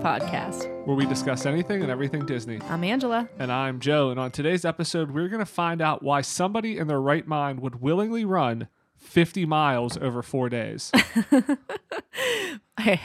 podcast. 0.00 0.66
where 0.86 0.96
we 0.96 1.04
discuss 1.04 1.44
anything 1.44 1.82
and 1.82 1.90
everything 1.90 2.24
Disney. 2.24 2.58
I'm 2.70 2.82
Angela. 2.84 3.28
And 3.38 3.52
I'm 3.52 3.80
Joe. 3.80 4.10
And 4.10 4.18
on 4.18 4.30
today's 4.30 4.64
episode, 4.64 5.10
we're 5.10 5.28
going 5.28 5.40
to 5.40 5.46
find 5.46 5.82
out 5.82 6.02
why 6.02 6.22
somebody 6.22 6.78
in 6.78 6.86
their 6.86 7.00
right 7.00 7.26
mind 7.26 7.60
would 7.60 7.82
willingly 7.82 8.24
run 8.24 8.68
50 8.96 9.44
miles 9.44 9.98
over 9.98 10.22
four 10.22 10.48
days. 10.48 10.90
I 12.78 12.98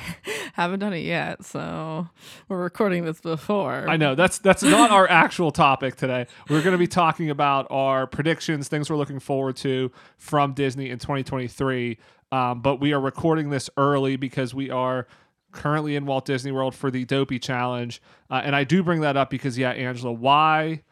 haven't 0.53 0.79
done 0.79 0.93
it 0.93 0.99
yet, 0.99 1.43
so 1.43 2.07
we're 2.47 2.63
recording 2.63 3.03
this 3.03 3.19
before. 3.19 3.89
I 3.89 3.97
know 3.97 4.15
that's 4.15 4.37
that's 4.37 4.63
not 4.63 4.91
our 4.91 5.09
actual 5.09 5.51
topic 5.51 5.97
today. 5.97 6.27
We're 6.49 6.61
going 6.61 6.73
to 6.73 6.77
be 6.77 6.87
talking 6.87 7.29
about 7.29 7.67
our 7.69 8.07
predictions, 8.07 8.69
things 8.69 8.89
we're 8.89 8.95
looking 8.95 9.19
forward 9.19 9.57
to 9.57 9.91
from 10.17 10.53
Disney 10.53 10.89
in 10.89 10.99
2023. 10.99 11.97
Um, 12.31 12.61
but 12.61 12.79
we 12.79 12.93
are 12.93 12.99
recording 13.01 13.49
this 13.49 13.69
early 13.77 14.15
because 14.15 14.53
we 14.53 14.69
are 14.69 15.07
currently 15.55 15.95
in 15.95 16.05
Walt 16.05 16.25
Disney 16.25 16.51
World 16.51 16.75
for 16.75 16.91
the 16.91 17.05
Dopey 17.05 17.39
Challenge, 17.39 18.01
uh, 18.29 18.41
and 18.43 18.55
I 18.55 18.63
do 18.63 18.83
bring 18.83 19.01
that 19.01 19.17
up 19.17 19.29
because 19.29 19.57
yeah, 19.57 19.71
Angela, 19.71 20.11
why? 20.11 20.83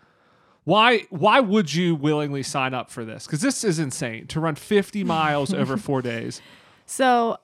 Why 0.63 0.99
why 1.09 1.41
would 1.41 1.73
you 1.73 1.93
willingly 1.93 2.41
sign 2.41 2.73
up 2.73 2.89
for 2.89 3.03
this? 3.05 3.25
Because 3.25 3.41
this 3.41 3.63
is 3.63 3.79
insane 3.79 4.27
to 4.27 4.39
run 4.39 4.55
50 4.55 5.03
miles 5.03 5.53
over 5.53 5.77
four 5.77 6.01
days. 6.01 6.41
So 6.85 7.37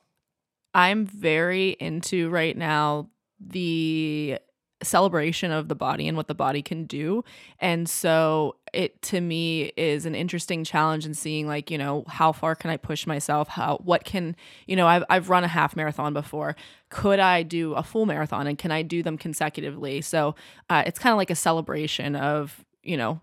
I'm 0.74 1.06
very 1.06 1.72
into 1.80 2.30
right 2.30 2.56
now 2.56 3.10
the 3.40 4.40
celebration 4.82 5.52
of 5.52 5.68
the 5.68 5.76
body 5.76 6.08
and 6.08 6.16
what 6.16 6.28
the 6.28 6.36
body 6.36 6.62
can 6.62 6.86
do. 6.86 7.24
And 7.60 7.90
so 7.90 8.56
it 8.74 9.02
to 9.04 9.20
me 9.20 9.72
is 9.76 10.06
an 10.06 10.16
interesting 10.16 10.64
challenge 10.64 11.06
in 11.06 11.14
seeing 11.14 11.48
like, 11.48 11.70
you 11.70 11.78
know, 11.78 12.04
how 12.08 12.32
far 12.32 12.56
can 12.56 12.70
I 12.70 12.78
push 12.78 13.06
myself? 13.06 13.48
How 13.48 13.78
what 13.84 14.04
can, 14.04 14.36
you 14.68 14.76
know, 14.76 14.88
I've 14.88 15.04
I've 15.10 15.30
run 15.30 15.44
a 15.44 15.48
half 15.48 15.76
marathon 15.76 16.14
before. 16.14 16.56
Could 16.90 17.20
I 17.20 17.44
do 17.44 17.74
a 17.74 17.84
full 17.84 18.06
marathon 18.06 18.48
and 18.48 18.58
can 18.58 18.72
I 18.72 18.82
do 18.82 19.04
them 19.04 19.18
consecutively? 19.18 20.02
So 20.02 20.36
uh, 20.70 20.84
it's 20.86 21.00
kind 21.00 21.12
of 21.12 21.18
like 21.18 21.30
a 21.30 21.36
celebration 21.36 22.16
of, 22.16 22.64
you 22.82 22.98
know, 22.98 23.22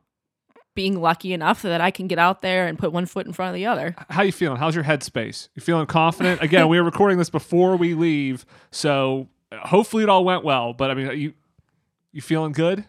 being 0.75 1.01
lucky 1.01 1.33
enough 1.33 1.63
that 1.63 1.81
I 1.81 1.91
can 1.91 2.07
get 2.07 2.19
out 2.19 2.43
there 2.43 2.69
and 2.69 2.79
put 2.79 2.93
one 2.93 3.07
foot 3.07 3.27
in 3.27 3.33
front 3.33 3.49
of 3.49 3.55
the 3.55 3.67
other. 3.67 3.97
How 4.11 4.23
you 4.23 4.31
feeling? 4.31 4.59
How's 4.59 4.75
your 4.75 4.85
headspace? 4.85 5.49
You 5.55 5.63
feeling 5.63 5.87
confident? 5.87 6.43
Again, 6.43 6.69
we 6.69 6.79
are 6.79 6.85
recording 6.85 7.19
this 7.19 7.31
before 7.31 7.77
we 7.77 7.95
leave, 7.95 8.45
so 8.71 9.29
uh, 9.51 9.67
hopefully 9.67 10.03
it 10.03 10.09
all 10.09 10.25
went 10.25 10.45
well. 10.45 10.75
But 10.75 10.91
I 10.91 10.95
mean, 10.95 11.19
you 11.19 11.33
you 12.17 12.23
feeling 12.23 12.53
good? 12.53 12.85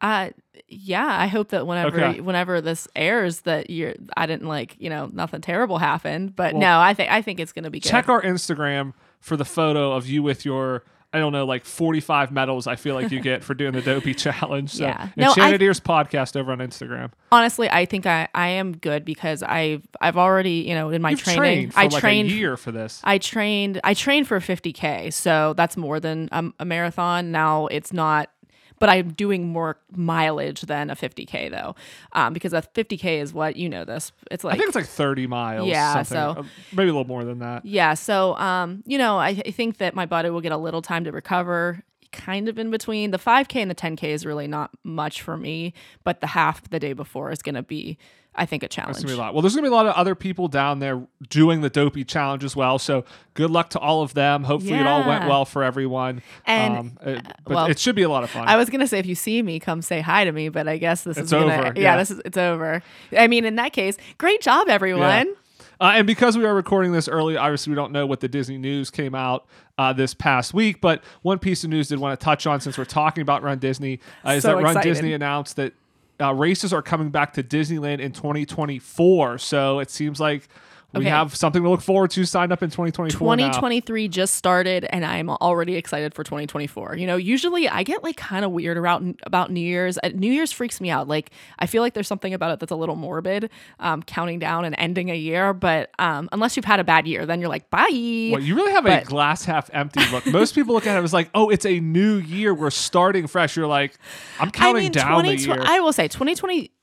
Uh 0.00 0.30
yeah, 0.68 1.06
I 1.06 1.26
hope 1.26 1.50
that 1.50 1.66
whenever 1.66 2.02
Okay. 2.04 2.20
whenever 2.20 2.60
this 2.60 2.88
airs 2.96 3.42
that 3.42 3.70
you're 3.70 3.94
I 4.16 4.26
didn't 4.26 4.48
like, 4.48 4.74
you 4.78 4.90
know, 4.90 5.08
nothing 5.12 5.40
terrible 5.40 5.78
happened, 5.78 6.34
but 6.34 6.54
Well, 6.54 6.60
no, 6.62 6.80
I 6.80 6.94
think 6.94 7.10
I 7.10 7.22
think 7.22 7.38
it's 7.40 7.52
going 7.52 7.64
to 7.64 7.70
be 7.70 7.78
good. 7.78 7.88
Check 7.88 8.08
our 8.08 8.22
Instagram 8.22 8.94
for 9.20 9.36
the 9.36 9.44
photo 9.44 9.92
of 9.92 10.08
you 10.08 10.22
with 10.22 10.44
your 10.44 10.82
I 11.14 11.18
don't 11.18 11.32
know, 11.32 11.44
like 11.44 11.64
45 11.64 12.32
medals 12.32 12.66
I 12.66 12.76
feel 12.76 12.94
like 12.94 13.10
you 13.10 13.20
get 13.20 13.44
for 13.44 13.54
doing 13.54 13.72
the 13.72 13.82
dopey 13.82 14.14
challenge. 14.26 14.70
So 14.70 14.84
Yeah. 14.84 15.08
No, 15.16 15.28
Enchanted 15.28 15.60
I- 15.60 15.64
Ears 15.64 15.80
podcast 15.80 16.36
over 16.36 16.52
on 16.52 16.58
Instagram. 16.58 17.10
Honestly, 17.30 17.68
I 17.70 17.84
think 17.84 18.06
I 18.06 18.28
I 18.34 18.48
am 18.48 18.76
good 18.76 19.04
because 19.04 19.42
I've 19.42 19.86
I've 20.00 20.16
already, 20.16 20.64
you 20.68 20.74
know, 20.74 20.90
in 20.90 21.02
my 21.02 21.10
You've 21.10 21.22
training, 21.22 21.42
trained 21.42 21.74
for 21.74 21.80
I 21.80 21.82
like 21.84 22.00
trained 22.00 22.28
a 22.30 22.32
year 22.32 22.56
for 22.56 22.72
this. 22.72 23.00
I 23.04 23.18
trained 23.18 23.80
I 23.84 23.94
trained 23.94 24.26
for 24.28 24.38
50k, 24.40 25.12
so 25.12 25.54
that's 25.56 25.76
more 25.76 26.00
than 26.00 26.28
a, 26.32 26.44
a 26.60 26.64
marathon. 26.64 27.30
Now 27.30 27.66
it's 27.66 27.92
not 27.92 28.30
but 28.82 28.88
I'm 28.90 29.12
doing 29.12 29.46
more 29.48 29.78
mileage 29.94 30.62
than 30.62 30.90
a 30.90 30.96
50k 30.96 31.50
though, 31.50 31.74
um, 32.12 32.32
because 32.32 32.52
a 32.52 32.62
50k 32.62 33.20
is 33.22 33.32
what 33.32 33.56
you 33.56 33.68
know 33.68 33.84
this. 33.84 34.10
It's 34.30 34.42
like 34.44 34.54
I 34.54 34.58
think 34.58 34.66
it's 34.68 34.76
like 34.76 34.86
30 34.86 35.26
miles. 35.28 35.68
Yeah, 35.68 36.02
something. 36.02 36.34
so- 36.34 36.40
Uh, 36.40 36.44
maybe 36.72 36.88
a 36.90 36.92
little 36.92 37.06
more 37.06 37.24
than 37.24 37.38
that. 37.38 37.64
Yeah, 37.64 37.94
so 37.94 38.36
um, 38.36 38.82
you 38.86 38.98
know, 38.98 39.18
I, 39.18 39.40
I 39.46 39.50
think 39.52 39.78
that 39.78 39.94
my 39.94 40.04
body 40.06 40.30
will 40.30 40.40
get 40.40 40.52
a 40.52 40.56
little 40.56 40.82
time 40.82 41.04
to 41.04 41.12
recover. 41.12 41.82
Kind 42.10 42.48
of 42.48 42.58
in 42.58 42.70
between 42.70 43.10
the 43.10 43.18
5K 43.18 43.56
and 43.62 43.70
the 43.70 43.74
10K 43.74 44.02
is 44.08 44.26
really 44.26 44.46
not 44.46 44.70
much 44.84 45.22
for 45.22 45.36
me, 45.38 45.72
but 46.04 46.20
the 46.20 46.26
half 46.26 46.68
the 46.68 46.78
day 46.78 46.92
before 46.92 47.30
is 47.30 47.40
going 47.40 47.54
to 47.54 47.62
be, 47.62 47.96
I 48.34 48.46
think, 48.46 48.62
a 48.62 48.68
challenge. 48.68 48.96
gonna 48.96 49.08
be 49.08 49.12
a 49.12 49.16
lot. 49.16 49.34
Well, 49.34 49.42
there's 49.42 49.54
gonna 49.54 49.66
be 49.68 49.72
a 49.72 49.76
lot 49.76 49.86
of 49.86 49.94
other 49.94 50.14
people 50.14 50.48
down 50.48 50.78
there 50.78 51.02
doing 51.28 51.60
the 51.60 51.68
dopey 51.68 52.02
challenge 52.04 52.44
as 52.44 52.56
well. 52.56 52.78
So 52.78 53.04
good 53.34 53.50
luck 53.50 53.68
to 53.70 53.78
all 53.78 54.02
of 54.02 54.14
them. 54.14 54.44
Hopefully 54.44 54.74
it 54.78 54.86
all 54.86 55.06
went 55.06 55.28
well 55.28 55.44
for 55.44 55.62
everyone. 55.62 56.22
And, 56.46 56.76
um, 56.78 56.98
it- 57.02 57.26
but 57.44 57.54
well, 57.54 57.66
it 57.66 57.78
should 57.78 57.94
be 57.94 58.02
a 58.02 58.08
lot 58.08 58.24
of 58.24 58.30
fun. 58.30 58.48
I 58.48 58.56
was 58.56 58.70
gonna 58.70 58.86
say 58.86 58.98
if 58.98 59.06
you 59.06 59.14
see 59.14 59.42
me, 59.42 59.60
come 59.60 59.82
say 59.82 60.00
hi 60.00 60.24
to 60.24 60.32
me, 60.32 60.48
but 60.48 60.66
I 60.66 60.78
guess 60.78 61.02
this 61.04 61.18
It's 61.18 61.26
is 61.26 61.30
gonna, 61.30 61.52
over, 61.54 61.62
Yeah, 61.76 61.82
yeah. 61.82 61.96
this 61.98 62.10
is 62.10 62.20
it's 62.24 62.38
over. 62.38 62.82
I 63.16 63.26
mean, 63.26 63.44
in 63.44 63.56
that 63.56 63.72
case, 63.74 63.96
great 64.18 64.40
job, 64.40 64.68
everyone. 64.68 65.34
Uh, 65.80 65.94
and 65.96 66.06
because 66.06 66.38
we 66.38 66.44
are 66.44 66.54
recording 66.54 66.92
this 66.92 67.08
early, 67.08 67.36
obviously 67.36 67.70
we 67.72 67.74
don't 67.74 67.90
know 67.92 68.06
what 68.06 68.20
the 68.20 68.28
Disney 68.28 68.56
news 68.56 68.88
came 68.88 69.16
out 69.16 69.46
uh, 69.78 69.92
this 69.92 70.14
past 70.14 70.54
week. 70.54 70.80
But 70.80 71.02
one 71.22 71.38
piece 71.40 71.64
of 71.64 71.70
news 71.70 71.88
did 71.88 71.98
want 71.98 72.18
to 72.18 72.24
touch 72.24 72.46
on 72.46 72.60
since 72.60 72.78
we're 72.78 72.84
talking 72.84 73.20
about 73.22 73.42
Run 73.42 73.58
Disney 73.58 73.98
uh, 74.24 74.30
is 74.32 74.42
So 74.42 74.48
that 74.50 74.54
Run 74.62 74.66
excited. 74.66 74.88
Disney 74.88 75.12
announced 75.12 75.56
that 75.56 75.72
uh, 76.22 76.32
races 76.32 76.72
are 76.72 76.82
coming 76.82 77.10
back 77.10 77.32
to 77.34 77.42
Disneyland 77.42 77.98
in 77.98 78.12
2024. 78.12 79.38
So 79.38 79.80
it 79.80 79.90
seems 79.90 80.20
like 80.20 80.48
we 80.94 81.00
Okay. 81.00 81.08
have 81.10 81.34
something 81.34 81.62
to 81.62 81.68
look 81.70 81.80
forward 81.80 82.10
to 82.12 82.24
signed 82.24 82.52
up 82.52 82.62
in 82.62 82.68
2024. 82.70 83.36
now. 83.36 83.46
2023 83.48 84.08
just 84.08 84.34
started 84.34 84.84
and 84.90 85.04
I'm 85.04 85.30
already 85.30 85.76
excited 85.76 86.12
for 86.14 86.22
2024. 86.24 86.96
You 86.96 87.06
know, 87.06 87.16
usually 87.16 87.68
I 87.68 87.82
get 87.82 88.02
like 88.04 88.16
kind 88.16 88.44
of 88.44 88.50
weird 88.52 88.76
about 88.76 89.02
about 89.24 89.50
New 89.50 89.60
Year's. 89.60 89.98
Uh, 90.02 90.10
New 90.14 90.30
Year's 90.32 90.52
freaks 90.52 90.80
me 90.80 90.90
out. 90.90 91.08
Like 91.08 91.30
I 91.58 91.66
feel 91.66 91.82
like 91.82 91.94
there's 91.94 92.08
something 92.08 92.34
about 92.34 92.52
it 92.52 92.60
that's 92.60 92.72
a 92.72 92.76
little 92.76 92.96
morbid, 92.96 93.48
um, 93.80 94.02
counting 94.02 94.38
down 94.38 94.64
and 94.64 94.74
ending 94.78 95.10
a 95.10 95.14
year. 95.16 95.52
But 95.54 95.90
um, 95.98 96.28
unless 96.32 96.56
you've 96.56 96.64
had 96.66 96.80
a 96.80 96.84
bad 96.84 97.06
year, 97.06 97.24
then 97.26 97.40
you're 97.40 97.48
like, 97.48 97.70
bye. 97.70 97.86
Well, 97.90 98.40
you 98.40 98.54
really 98.54 98.72
have 98.72 98.84
a 98.86 99.02
glass 99.04 99.44
half 99.44 99.70
empty 99.72 100.00
look. 100.12 100.26
Most 100.26 100.54
people 100.54 100.74
look 100.74 100.86
at 100.86 100.98
it 100.98 101.02
as 101.02 101.12
like, 101.12 101.30
oh, 101.34 101.48
it's 101.48 101.64
a 101.66 101.80
new 101.80 102.16
year. 102.16 102.52
We're 102.52 102.70
starting 102.70 103.26
fresh. 103.26 103.56
You're 103.56 103.66
like, 103.66 103.94
I'm 104.38 104.50
counting 104.50 104.76
I 104.76 104.80
mean, 104.80 104.92
down 104.92 105.22
the 105.24 105.30
2020 105.36 105.62
year. 105.62 105.70
I 105.70 105.80
will 105.80 105.92
say 105.92 106.08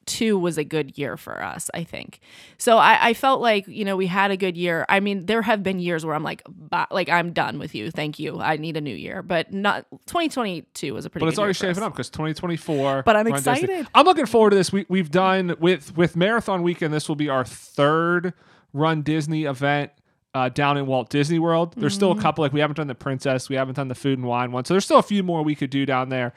2022 0.10 0.40
was 0.40 0.58
a 0.58 0.64
good 0.64 0.98
year 0.98 1.18
for 1.18 1.44
us, 1.44 1.70
I 1.74 1.84
think. 1.84 2.20
So 2.58 2.78
I, 2.78 3.10
I 3.10 3.14
felt 3.14 3.42
like, 3.42 3.68
you 3.68 3.86
know, 3.86 3.96
we 3.96 4.08
had 4.08 4.32
a 4.32 4.38
good 4.38 4.58
year. 4.58 4.86
I 4.90 5.00
mean, 5.00 5.26
there 5.26 5.42
have 5.42 5.64
been 5.64 5.80
years 5.80 6.06
where 6.06 6.16
I'm 6.16 6.24
like, 6.24 6.42
like 6.92 7.10
I'm 7.10 7.32
done 7.32 7.60
with 7.60 7.76
you. 7.76 7.92
Thank 7.92 8.20
you. 8.20 8.40
I 8.42 8.58
need 8.58 8.78
a 8.78 8.82
new 8.82 8.96
year. 8.96 9.22
But 9.22 9.54
not 9.54 9.86
2022 10.08 10.94
was 10.94 11.06
a 11.06 11.10
pretty 11.10 11.22
good 11.24 11.26
but 11.26 11.26
good 11.28 11.32
it's 11.34 11.40
already 11.40 11.58
year 11.68 11.74
shaping 11.74 11.84
up 11.84 11.94
because 11.94 12.10
2024. 12.10 13.04
But 13.04 13.16
I'm 13.16 13.26
Run 13.28 13.36
Disney. 13.36 13.52
excited. 13.52 13.88
I'm 13.94 14.06
looking 14.06 14.26
forward 14.26 14.52
to 14.52 14.56
this. 14.56 14.72
We, 14.72 14.86
we've 14.90 15.12
done 15.12 15.56
with 15.60 15.96
with 15.96 16.16
Marathon 16.16 16.64
Weekend. 16.64 16.94
This 16.94 17.08
will 17.08 17.16
be 17.16 17.30
our 17.30 17.46
third 17.46 18.34
Run 18.74 19.02
Disney 19.02 19.44
event. 19.46 19.92
Uh, 20.36 20.48
down 20.48 20.78
in 20.78 20.86
Walt 20.86 21.10
Disney 21.10 21.40
World, 21.40 21.74
there's 21.76 21.96
still 21.96 22.12
Mm-hmm. 22.12 22.20
a 22.20 22.22
couple 22.22 22.44
like 22.44 22.54
we 22.54 22.60
haven't 22.60 22.78
done 22.78 22.86
the 22.86 22.94
Princess, 22.94 23.50
we 23.50 23.56
haven't 23.56 23.74
done 23.74 23.88
the 23.88 23.96
Food 23.96 24.20
and 24.20 24.28
Wine 24.28 24.52
one, 24.52 24.64
so 24.64 24.76
there's 24.76 24.86
still 24.86 25.00
a 25.00 25.04
few 25.04 25.24
more 25.24 25.42
we 25.42 25.56
could 25.56 25.72
do 25.72 25.88
down 25.88 26.10
there. 26.10 26.34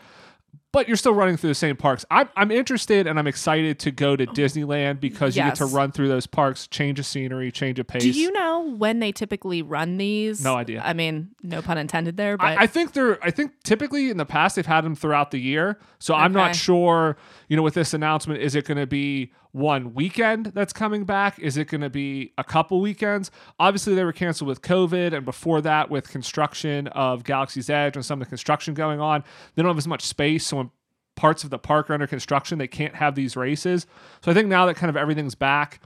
But 0.72 0.88
you're 0.88 0.96
still 0.96 1.12
running 1.12 1.36
through 1.36 1.50
the 1.50 1.54
same 1.54 1.76
parks. 1.76 2.06
I'm, 2.10 2.30
I'm 2.34 2.50
interested 2.50 3.06
and 3.06 3.18
I'm 3.18 3.26
excited 3.26 3.78
to 3.80 3.90
go 3.90 4.16
to 4.16 4.26
Disneyland 4.26 5.00
because 5.00 5.36
you 5.36 5.42
get 5.42 5.56
to 5.56 5.66
run 5.66 5.92
through 5.92 6.08
those 6.08 6.26
parks, 6.26 6.66
change 6.66 6.98
of 6.98 7.04
scenery, 7.04 7.52
change 7.52 7.78
of 7.78 7.86
pace. 7.86 8.02
Do 8.02 8.10
you 8.10 8.32
know 8.32 8.74
when 8.76 8.98
they 8.98 9.12
typically 9.12 9.60
run 9.60 9.98
these? 9.98 10.42
No 10.42 10.56
idea. 10.56 10.80
I 10.82 10.94
mean, 10.94 11.28
no 11.42 11.60
pun 11.60 11.76
intended 11.76 12.16
there, 12.16 12.38
but 12.38 12.46
I, 12.46 12.62
I 12.62 12.66
think 12.66 12.92
they're. 12.94 13.22
I 13.22 13.30
think 13.30 13.52
typically 13.64 14.08
in 14.08 14.16
the 14.16 14.24
past 14.24 14.56
they've 14.56 14.64
had 14.64 14.82
them 14.82 14.94
throughout 14.94 15.30
the 15.30 15.38
year. 15.38 15.78
So 15.98 16.14
I'm 16.14 16.32
not 16.32 16.56
sure. 16.56 17.18
You 17.48 17.56
know, 17.58 17.62
with 17.62 17.74
this 17.74 17.92
announcement, 17.92 18.40
is 18.40 18.54
it 18.54 18.64
going 18.64 18.78
to 18.78 18.86
be 18.86 19.30
one 19.52 19.94
weekend 19.94 20.46
that's 20.46 20.72
coming 20.72 21.04
back? 21.04 21.38
Is 21.38 21.56
it 21.56 21.68
going 21.68 21.82
to 21.82 21.90
be 21.90 22.32
a 22.38 22.44
couple 22.44 22.80
weekends? 22.80 23.30
Obviously, 23.58 23.94
they 23.94 24.04
were 24.04 24.12
canceled 24.12 24.48
with 24.48 24.62
COVID, 24.62 25.12
and 25.12 25.24
before 25.24 25.60
that, 25.60 25.90
with 25.90 26.08
construction 26.08 26.88
of 26.88 27.22
Galaxy's 27.22 27.70
Edge 27.70 27.94
and 27.94 28.04
some 28.04 28.20
of 28.20 28.26
the 28.26 28.30
construction 28.30 28.74
going 28.74 29.00
on, 29.00 29.22
they 29.54 29.62
don't 29.62 29.70
have 29.70 29.78
as 29.78 29.86
much 29.86 30.02
space. 30.02 30.46
So 30.46 30.56
when 30.56 30.70
parts 31.14 31.44
of 31.44 31.50
the 31.50 31.58
park 31.58 31.90
are 31.90 31.94
under 31.94 32.06
construction, 32.06 32.58
they 32.58 32.66
can't 32.66 32.94
have 32.94 33.14
these 33.14 33.36
races. 33.36 33.86
So 34.24 34.30
I 34.30 34.34
think 34.34 34.48
now 34.48 34.66
that 34.66 34.76
kind 34.76 34.88
of 34.88 34.96
everything's 34.96 35.34
back, 35.34 35.80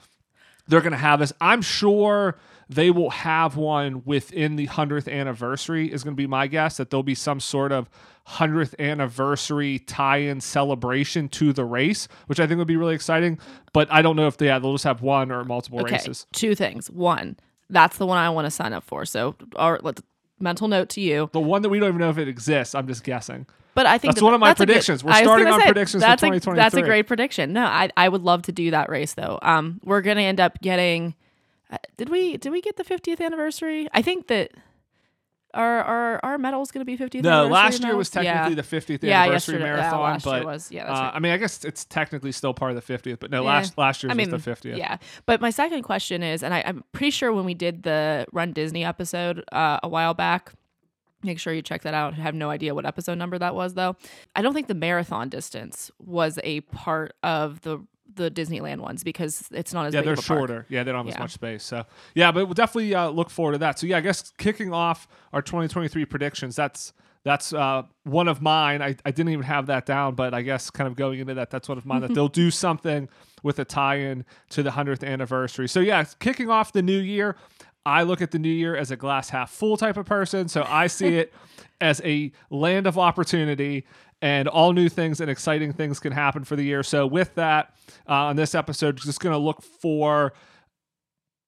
they're 0.69 0.81
going 0.81 0.93
to 0.93 0.99
have 0.99 1.19
this. 1.19 1.33
I'm 1.41 1.63
sure 1.63 2.39
they 2.69 2.91
will 2.91 3.11
have 3.11 3.57
one 3.57 4.03
within 4.05 4.57
the 4.57 4.67
100th 4.67 5.11
anniversary, 5.13 5.93
is 5.93 6.03
going 6.03 6.15
to 6.15 6.21
be 6.21 6.27
my 6.27 6.47
guess, 6.47 6.79
that 6.79 6.91
there'll 6.91 7.03
be 7.03 7.15
some 7.15 7.39
sort 7.39 7.73
of 7.73 7.89
100th 8.29 8.75
anniversary 8.79 9.79
tie 9.79 10.19
in 10.19 10.41
celebration 10.41 11.29
to 11.29 11.53
the 11.53 11.65
race, 11.65 12.09
which 12.27 12.41
I 12.41 12.47
think 12.47 12.59
would 12.59 12.67
be 12.67 12.77
really 12.77 12.95
exciting. 12.95 13.39
But 13.73 13.91
I 13.93 14.03
don't 14.03 14.17
know 14.17 14.27
if 14.27 14.37
they, 14.37 14.47
yeah, 14.47 14.59
they'll 14.59 14.73
just 14.73 14.85
have 14.85 15.01
one 15.01 15.31
or 15.31 15.45
multiple 15.45 15.81
okay. 15.83 15.95
races. 15.95 16.27
Two 16.33 16.55
things. 16.55 16.91
One, 16.91 17.37
that's 17.71 17.99
the 17.99 18.07
one 18.07 18.19
I 18.19 18.31
want 18.31 18.47
to 18.47 18.51
sign 18.51 18.73
up 18.73 18.83
for. 18.83 19.05
So, 19.05 19.37
or 19.55 19.79
let's 19.83 20.03
mental 20.41 20.67
note 20.67 20.89
to 20.91 21.01
you. 21.01 21.31
The 21.33 21.41
one 21.41 21.63
that 21.63 21.69
we 21.69 21.79
don't 21.79 21.89
even 21.89 22.01
know 22.01 22.11
if 22.11 22.19
it 22.19 22.29
exists, 22.29 22.75
I'm 22.75 22.89
just 22.89 23.05
guessing. 23.05 23.47
But 23.75 23.87
I 23.87 23.99
think 23.99 24.15
That's 24.15 24.21
that- 24.21 24.25
one 24.25 24.35
of 24.35 24.41
my 24.41 24.51
a 24.51 24.55
good- 24.55 24.67
predictions. 24.67 25.05
We're 25.05 25.13
starting 25.13 25.47
on 25.47 25.61
say, 25.61 25.67
predictions 25.67 26.03
for 26.03 26.09
that's 26.09 26.23
a, 26.23 26.27
2023. 26.27 26.57
That's 26.57 26.75
a 26.75 26.83
great 26.83 27.07
prediction. 27.07 27.53
No, 27.53 27.65
I 27.65 27.91
I 27.97 28.09
would 28.09 28.23
love 28.23 28.43
to 28.43 28.53
do 28.53 28.71
that 28.71 28.89
race 28.89 29.13
though. 29.13 29.39
Um, 29.43 29.81
we're 29.85 30.01
gonna 30.01 30.23
end 30.23 30.41
up 30.41 30.61
getting. 30.63 31.15
Uh, 31.71 31.79
did 31.97 32.09
we 32.09 32.37
did 32.37 32.53
we 32.53 32.61
get 32.61 32.77
the 32.77 32.85
50th 32.85 33.21
anniversary? 33.21 33.89
I 33.93 34.03
think 34.03 34.29
that 34.29 34.53
our 35.55 35.83
our 35.83 36.21
our 36.23 36.39
medal 36.39 36.63
is 36.63 36.71
gonna 36.71 36.85
be 36.85 36.97
50th. 36.97 37.23
No, 37.23 37.47
last 37.47 37.83
year 37.83 37.97
was 37.97 38.11
technically 38.11 38.55
yeah. 38.55 38.63
the 38.63 38.63
50th 38.63 39.03
Yeah, 39.03 39.23
anniversary 39.23 39.59
yeah, 39.59 39.65
marathon, 39.65 40.01
last 40.01 40.27
year 40.27 40.35
but 40.35 40.45
was. 40.45 40.71
Yeah, 40.71 40.87
that's 40.87 40.99
uh, 40.99 41.03
right. 41.03 41.13
I 41.15 41.19
mean, 41.19 41.33
I 41.33 41.37
guess 41.39 41.65
it's 41.65 41.85
technically 41.85 42.33
still 42.33 42.55
part 42.55 42.77
of 42.77 42.87
the 42.87 42.93
50th, 42.95 43.19
but 43.19 43.31
no, 43.31 43.43
Yeah. 43.43 43.49
last 43.49 43.79
last 43.79 44.03
year's 44.03 44.13
I 44.13 44.15
mean, 44.15 44.31
was 44.31 44.45
the 44.45 44.51
50th. 44.51 44.77
Yeah. 44.77 44.99
But 45.25 45.41
my 45.41 45.51
second 45.51 45.83
question 45.83 46.23
is, 46.23 46.43
and 46.43 46.53
I, 46.55 46.63
I'm 46.67 46.85
pretty 46.93 47.11
sure 47.11 47.33
when 47.33 47.45
we 47.45 47.55
did 47.55 47.83
the 47.83 48.27
Run 48.33 48.53
Disney 48.53 48.85
episode 48.85 49.43
uh, 49.51 49.81
a 49.83 49.89
while 49.89 50.15
back, 50.15 50.53
Make 51.23 51.41
sure 51.41 51.53
you 51.53 51.63
check 51.63 51.83
that 51.83 51.95
out. 51.95 52.13
I 52.13 52.17
have 52.19 52.35
no 52.35 52.51
idea 52.51 52.75
what 52.75 52.87
episode 52.87 53.17
number 53.19 53.39
that 53.39 53.55
was 53.55 53.75
though. 53.75 53.97
I 54.37 54.43
don't 54.43 54.55
think 54.55 54.69
the 54.69 54.75
marathon 54.75 55.29
distance 55.29 55.91
was 55.99 56.39
a 56.45 56.61
part 56.61 57.15
of 57.23 57.63
the 57.63 57.79
the 58.17 58.31
Disneyland 58.31 58.79
ones 58.79 59.05
because 59.05 59.49
it's 59.53 59.73
not 59.73 59.87
as 59.87 59.95
yeah, 59.95 60.01
big 60.01 60.07
they're 60.07 60.13
of 60.15 60.19
a 60.19 60.23
park. 60.23 60.39
shorter. 60.39 60.67
Yeah, 60.69 60.83
they 60.83 60.93
don't 60.93 61.07
have 61.07 61.15
as 61.15 61.19
much 61.19 61.33
space. 61.33 61.63
So 61.63 61.85
yeah, 62.15 62.33
but 62.33 62.47
we'll 62.47 62.55
definitely 62.55 62.95
uh, 62.95 63.09
look 63.09 63.31
forward 63.31 63.53
to 63.53 63.59
that. 63.59 63.79
So 63.79 63.87
yeah, 63.87 63.99
I 63.99 64.01
guess 64.01 64.33
kicking 64.39 64.73
off 64.73 65.07
our 65.33 65.43
2023 65.43 66.05
predictions. 66.07 66.57
That's 66.57 66.93
that's 67.27 67.53
uh, 67.53 67.83
one 68.05 68.29
of 68.29 68.41
mine. 68.41 68.83
I, 68.83 68.95
I 69.05 69.11
didn't 69.11 69.31
even 69.31 69.45
have 69.45 69.67
that 69.67 69.85
down, 69.85 70.15
but 70.15 70.33
I 70.33 70.43
guess 70.43 70.71
kind 70.71 70.87
of 70.87 70.95
going 70.95 71.19
into 71.19 71.35
that, 71.35 71.51
that's 71.51 71.69
one 71.69 71.77
of 71.77 71.85
mine. 71.85 72.03
that 72.03 72.15
they'll 72.15 72.29
do 72.29 72.53
something 72.53 73.09
with 73.43 73.59
a 73.59 73.65
tie-in 73.65 74.25
to 74.51 74.63
the 74.63 74.71
hundredth 74.71 75.03
anniversary. 75.03 75.69
So 75.69 75.81
yeah, 75.81 76.05
kicking 76.21 76.51
off 76.51 76.73
the 76.73 76.83
new 76.83 76.99
year. 76.99 77.37
I 77.85 78.03
look 78.03 78.21
at 78.21 78.33
the 78.33 78.39
new 78.39 78.49
year 78.51 78.77
as 78.77 78.91
a 78.91 78.97
glass 78.97 79.29
half 79.29 79.51
full 79.51 79.77
type 79.77 79.97
of 79.97 80.07
person. 80.07 80.49
So 80.49 80.65
I 80.69 80.89
see 80.89 81.17
it 81.19 81.33
as 81.81 82.01
a 82.05 82.33
land 82.51 82.87
of 82.87 82.99
opportunity 82.99 83.87
and 84.23 84.49
all 84.49 84.73
new 84.73 84.89
things 84.89 85.21
and 85.21 85.31
exciting 85.31 85.73
things 85.73 86.01
can 86.01 86.13
happen 86.13 86.45
for 86.45 86.57
the 86.57 86.65
year. 86.65 86.83
So 86.83 87.07
with 87.07 87.35
that, 87.35 87.75
uh, 88.09 88.15
on 88.15 88.37
this 88.37 88.55
episode, 88.55 88.97
just 88.97 89.21
going 89.21 89.33
to 89.35 89.39
look 89.39 89.63
for 89.63 90.33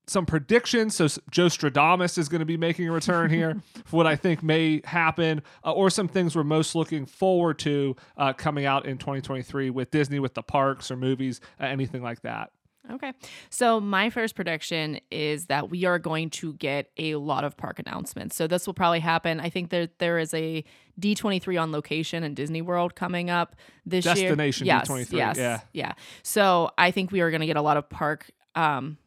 some 0.06 0.26
predictions. 0.26 0.94
So 0.96 1.06
Joe 1.30 1.46
Stradamus 1.46 2.18
is 2.18 2.28
going 2.28 2.40
to 2.40 2.46
be 2.46 2.56
making 2.56 2.88
a 2.88 2.92
return 2.92 3.30
here 3.38 3.60
for 3.84 3.96
what 3.96 4.06
I 4.06 4.16
think 4.16 4.42
may 4.42 4.80
happen, 4.84 5.42
uh, 5.64 5.72
or 5.72 5.90
some 5.90 6.08
things 6.08 6.34
we're 6.34 6.44
most 6.44 6.74
looking 6.74 7.06
forward 7.06 7.58
to 7.60 7.96
uh, 8.16 8.32
coming 8.32 8.64
out 8.64 8.86
in 8.86 8.98
2023 8.98 9.70
with 9.70 9.90
Disney, 9.90 10.18
with 10.18 10.34
the 10.34 10.42
parks 10.42 10.90
or 10.90 10.96
movies, 10.96 11.40
uh, 11.60 11.64
anything 11.64 12.02
like 12.02 12.22
that. 12.22 12.50
Okay. 12.90 13.12
So 13.50 13.80
my 13.80 14.10
first 14.10 14.34
prediction 14.34 15.00
is 15.10 15.46
that 15.46 15.70
we 15.70 15.84
are 15.84 15.98
going 15.98 16.30
to 16.30 16.54
get 16.54 16.90
a 16.96 17.16
lot 17.16 17.44
of 17.44 17.56
park 17.56 17.78
announcements. 17.78 18.36
So 18.36 18.46
this 18.46 18.66
will 18.66 18.74
probably 18.74 19.00
happen. 19.00 19.40
I 19.40 19.50
think 19.50 19.70
there 19.70 19.88
there 19.98 20.18
is 20.18 20.32
a 20.34 20.64
D23 21.00 21.60
on 21.60 21.72
location 21.72 22.24
in 22.24 22.34
Disney 22.34 22.62
World 22.62 22.94
coming 22.94 23.30
up 23.30 23.56
this 23.84 24.04
year. 24.04 24.14
Destination 24.14 24.66
yes, 24.66 24.88
D23, 24.88 25.12
Yes. 25.12 25.36
yeah. 25.36 25.60
Yeah. 25.72 25.92
So 26.22 26.70
I 26.78 26.90
think 26.90 27.12
we 27.12 27.20
are 27.20 27.30
going 27.30 27.40
to 27.40 27.46
get 27.46 27.56
a 27.56 27.62
lot 27.62 27.76
of 27.76 27.88
park 27.88 28.30
um 28.54 28.98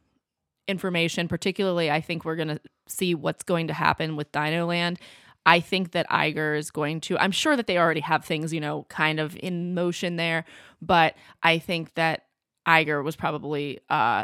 information, 0.68 1.27
particularly 1.27 1.92
I 1.92 2.01
think 2.01 2.24
we're 2.24 2.36
going 2.36 2.48
to 2.50 2.62
see 2.88 3.16
what's 3.16 3.44
going 3.44 3.68
to 3.68 3.74
happen 3.74 4.16
with 4.16 4.31
Dino 4.31 4.68
Land. 4.68 5.00
I 5.45 5.60
think 5.60 5.92
that 5.92 6.07
Iger 6.10 6.56
is 6.57 6.69
going 6.69 7.01
to, 7.01 7.18
I'm 7.18 7.31
sure 7.31 7.56
that 7.56 7.66
they 7.66 7.77
already 7.77 8.01
have 8.01 8.24
things, 8.24 8.54
you 8.54 8.60
know, 8.60 8.86
kind 8.89 9.19
of 9.19 9.36
in 9.38 9.74
motion 9.74 10.16
there, 10.16 10.45
but 10.81 11.16
I 11.42 11.57
think 11.57 11.95
that 11.95 12.25
Iger 12.68 13.04
was 13.04 13.16
probably 13.16 13.80
uh, 13.90 14.24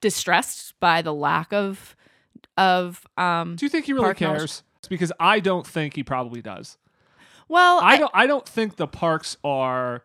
distressed 0.00 0.74
by 0.80 1.02
the 1.02 1.14
lack 1.14 1.52
of, 1.52 1.96
of, 2.56 3.06
um, 3.16 3.56
Do 3.56 3.64
you 3.66 3.70
think 3.70 3.86
he 3.86 3.92
really 3.92 4.04
Park 4.04 4.20
knowledge- 4.20 4.38
cares? 4.38 4.62
Because 4.88 5.12
I 5.18 5.40
don't 5.40 5.66
think 5.66 5.96
he 5.96 6.04
probably 6.04 6.40
does. 6.42 6.78
well, 7.48 7.80
I 7.82 7.96
don't. 7.96 8.10
I 8.14 8.28
don't 8.28 8.48
think 8.48 8.76
the 8.76 8.86
parks 8.86 9.36
are 9.42 10.04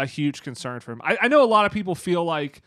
a 0.00 0.06
huge 0.06 0.42
concern 0.42 0.80
for 0.80 0.90
him. 0.90 1.00
I, 1.04 1.16
I 1.22 1.28
know 1.28 1.44
a 1.44 1.46
lot 1.46 1.64
of 1.64 1.70
people 1.70 1.94
feel 1.94 2.24
like 2.24 2.60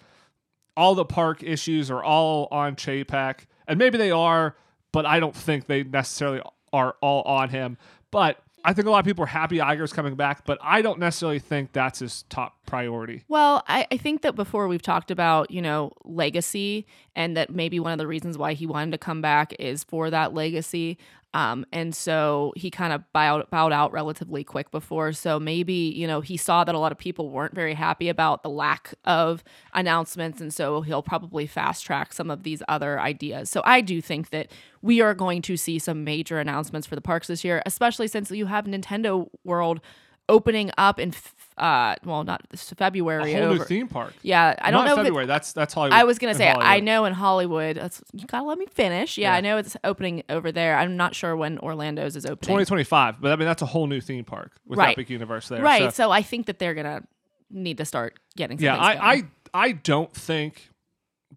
all 0.77 0.95
the 0.95 1.03
park 1.03 1.43
issues 1.43 1.91
are 1.91 2.01
all 2.01 2.47
on 2.49 2.77
Chapek, 2.77 3.39
and 3.67 3.77
maybe 3.77 3.97
they 3.97 4.09
are, 4.11 4.55
but 4.93 5.05
I 5.05 5.19
don't 5.19 5.35
think 5.35 5.65
they 5.65 5.83
necessarily 5.83 6.41
are 6.71 6.95
all 7.01 7.23
on 7.23 7.49
him. 7.49 7.77
But 8.09 8.41
I 8.65 8.73
think 8.73 8.87
a 8.87 8.91
lot 8.91 8.99
of 8.99 9.05
people 9.05 9.23
are 9.23 9.27
happy 9.27 9.57
Iger's 9.57 9.91
coming 9.91 10.15
back, 10.15 10.45
but 10.45 10.57
I 10.61 10.81
don't 10.81 10.99
necessarily 10.99 11.39
think 11.39 11.73
that's 11.73 11.99
his 11.99 12.23
top 12.29 12.55
priority. 12.65 13.23
Well, 13.27 13.63
I, 13.67 13.85
I 13.91 13.97
think 13.97 14.21
that 14.21 14.35
before 14.35 14.67
we've 14.67 14.81
talked 14.81 15.11
about, 15.11 15.51
you 15.51 15.61
know, 15.61 15.91
legacy 16.05 16.87
and 17.15 17.35
that 17.35 17.49
maybe 17.49 17.79
one 17.79 17.91
of 17.91 17.97
the 17.97 18.07
reasons 18.07 18.37
why 18.37 18.53
he 18.53 18.65
wanted 18.65 18.91
to 18.91 18.97
come 18.97 19.21
back 19.21 19.53
is 19.59 19.83
for 19.83 20.09
that 20.09 20.33
legacy. 20.33 20.97
Um, 21.33 21.65
and 21.71 21.95
so 21.95 22.53
he 22.55 22.69
kind 22.69 22.93
of 22.93 23.03
bowed, 23.11 23.49
bowed 23.49 23.71
out 23.71 23.91
relatively 23.91 24.43
quick 24.43 24.69
before. 24.69 25.13
So 25.13 25.39
maybe, 25.39 25.73
you 25.73 26.05
know, 26.05 26.21
he 26.21 26.37
saw 26.37 26.63
that 26.63 26.75
a 26.75 26.79
lot 26.79 26.91
of 26.91 26.97
people 26.97 27.29
weren't 27.29 27.55
very 27.55 27.73
happy 27.73 28.07
about 28.07 28.43
the 28.43 28.49
lack 28.49 28.93
of 29.05 29.43
announcements. 29.73 30.39
And 30.39 30.53
so 30.53 30.81
he'll 30.81 31.01
probably 31.01 31.47
fast 31.47 31.85
track 31.85 32.13
some 32.13 32.29
of 32.29 32.43
these 32.43 32.61
other 32.67 32.99
ideas. 32.99 33.49
So 33.49 33.61
I 33.65 33.81
do 33.81 33.99
think 33.99 34.29
that 34.29 34.51
we 34.81 35.01
are 35.01 35.15
going 35.15 35.41
to 35.43 35.57
see 35.57 35.79
some 35.79 36.03
major 36.03 36.39
announcements 36.39 36.85
for 36.85 36.95
the 36.95 37.01
parks 37.01 37.27
this 37.27 37.43
year, 37.43 37.63
especially 37.65 38.07
since 38.07 38.29
you 38.29 38.45
have 38.45 38.65
Nintendo 38.65 39.27
World 39.43 39.81
opening 40.29 40.71
up 40.77 40.99
in, 40.99 41.13
uh, 41.57 41.95
well, 42.03 42.23
not 42.23 42.41
this 42.49 42.71
A 42.71 42.75
February. 42.75 43.33
whole 43.33 43.53
new 43.53 43.63
theme 43.63 43.87
park. 43.87 44.13
yeah, 44.21 44.55
I 44.59 44.71
don't 44.71 44.85
Not 44.85 44.95
know. 44.97 45.03
February. 45.03 45.25
that's 45.25 45.53
that's 45.53 45.73
Hollywood. 45.73 45.97
I 45.99 46.03
was 46.03 46.17
gonna 46.19 46.33
say 46.35 46.49
I 46.49 46.79
know 46.79 47.05
in 47.05 47.13
Hollywood. 47.13 47.77
That's, 47.77 48.01
you 48.13 48.25
gotta 48.25 48.45
let 48.45 48.57
me 48.57 48.65
finish. 48.71 49.17
Yeah, 49.17 49.31
Yeah. 49.31 49.37
I 49.37 49.41
know 49.41 49.57
it's 49.57 49.77
opening 49.83 50.23
over 50.29 50.51
there. 50.51 50.75
I'm 50.77 50.97
not 50.97 51.15
sure 51.15 51.35
when 51.35 51.59
Orlando's 51.59 52.15
is 52.15 52.25
opening. 52.25 52.39
2025, 52.57 53.21
but 53.21 53.31
I 53.31 53.35
mean 53.35 53.45
that's 53.47 53.61
a 53.61 53.67
whole 53.67 53.87
new 53.87 54.01
theme 54.01 54.25
park 54.25 54.51
with 54.65 54.79
Right. 54.79 54.91
Epic 54.93 55.09
Universe 55.09 55.47
there. 55.49 55.61
right. 55.61 55.83
So- 55.93 56.03
So. 56.05 56.11
I 56.11 56.21
think 56.21 56.47
that 56.47 56.59
they're 56.59 56.73
gonna 56.73 57.03
need 57.49 57.77
to 57.77 57.85
start 57.85 58.17
getting. 58.35 58.57
Some 58.57 58.65
yeah, 58.65 58.77
I. 58.77 59.13
I 59.13 59.23
I 59.53 59.71
don't 59.73 60.11
think 60.11 60.69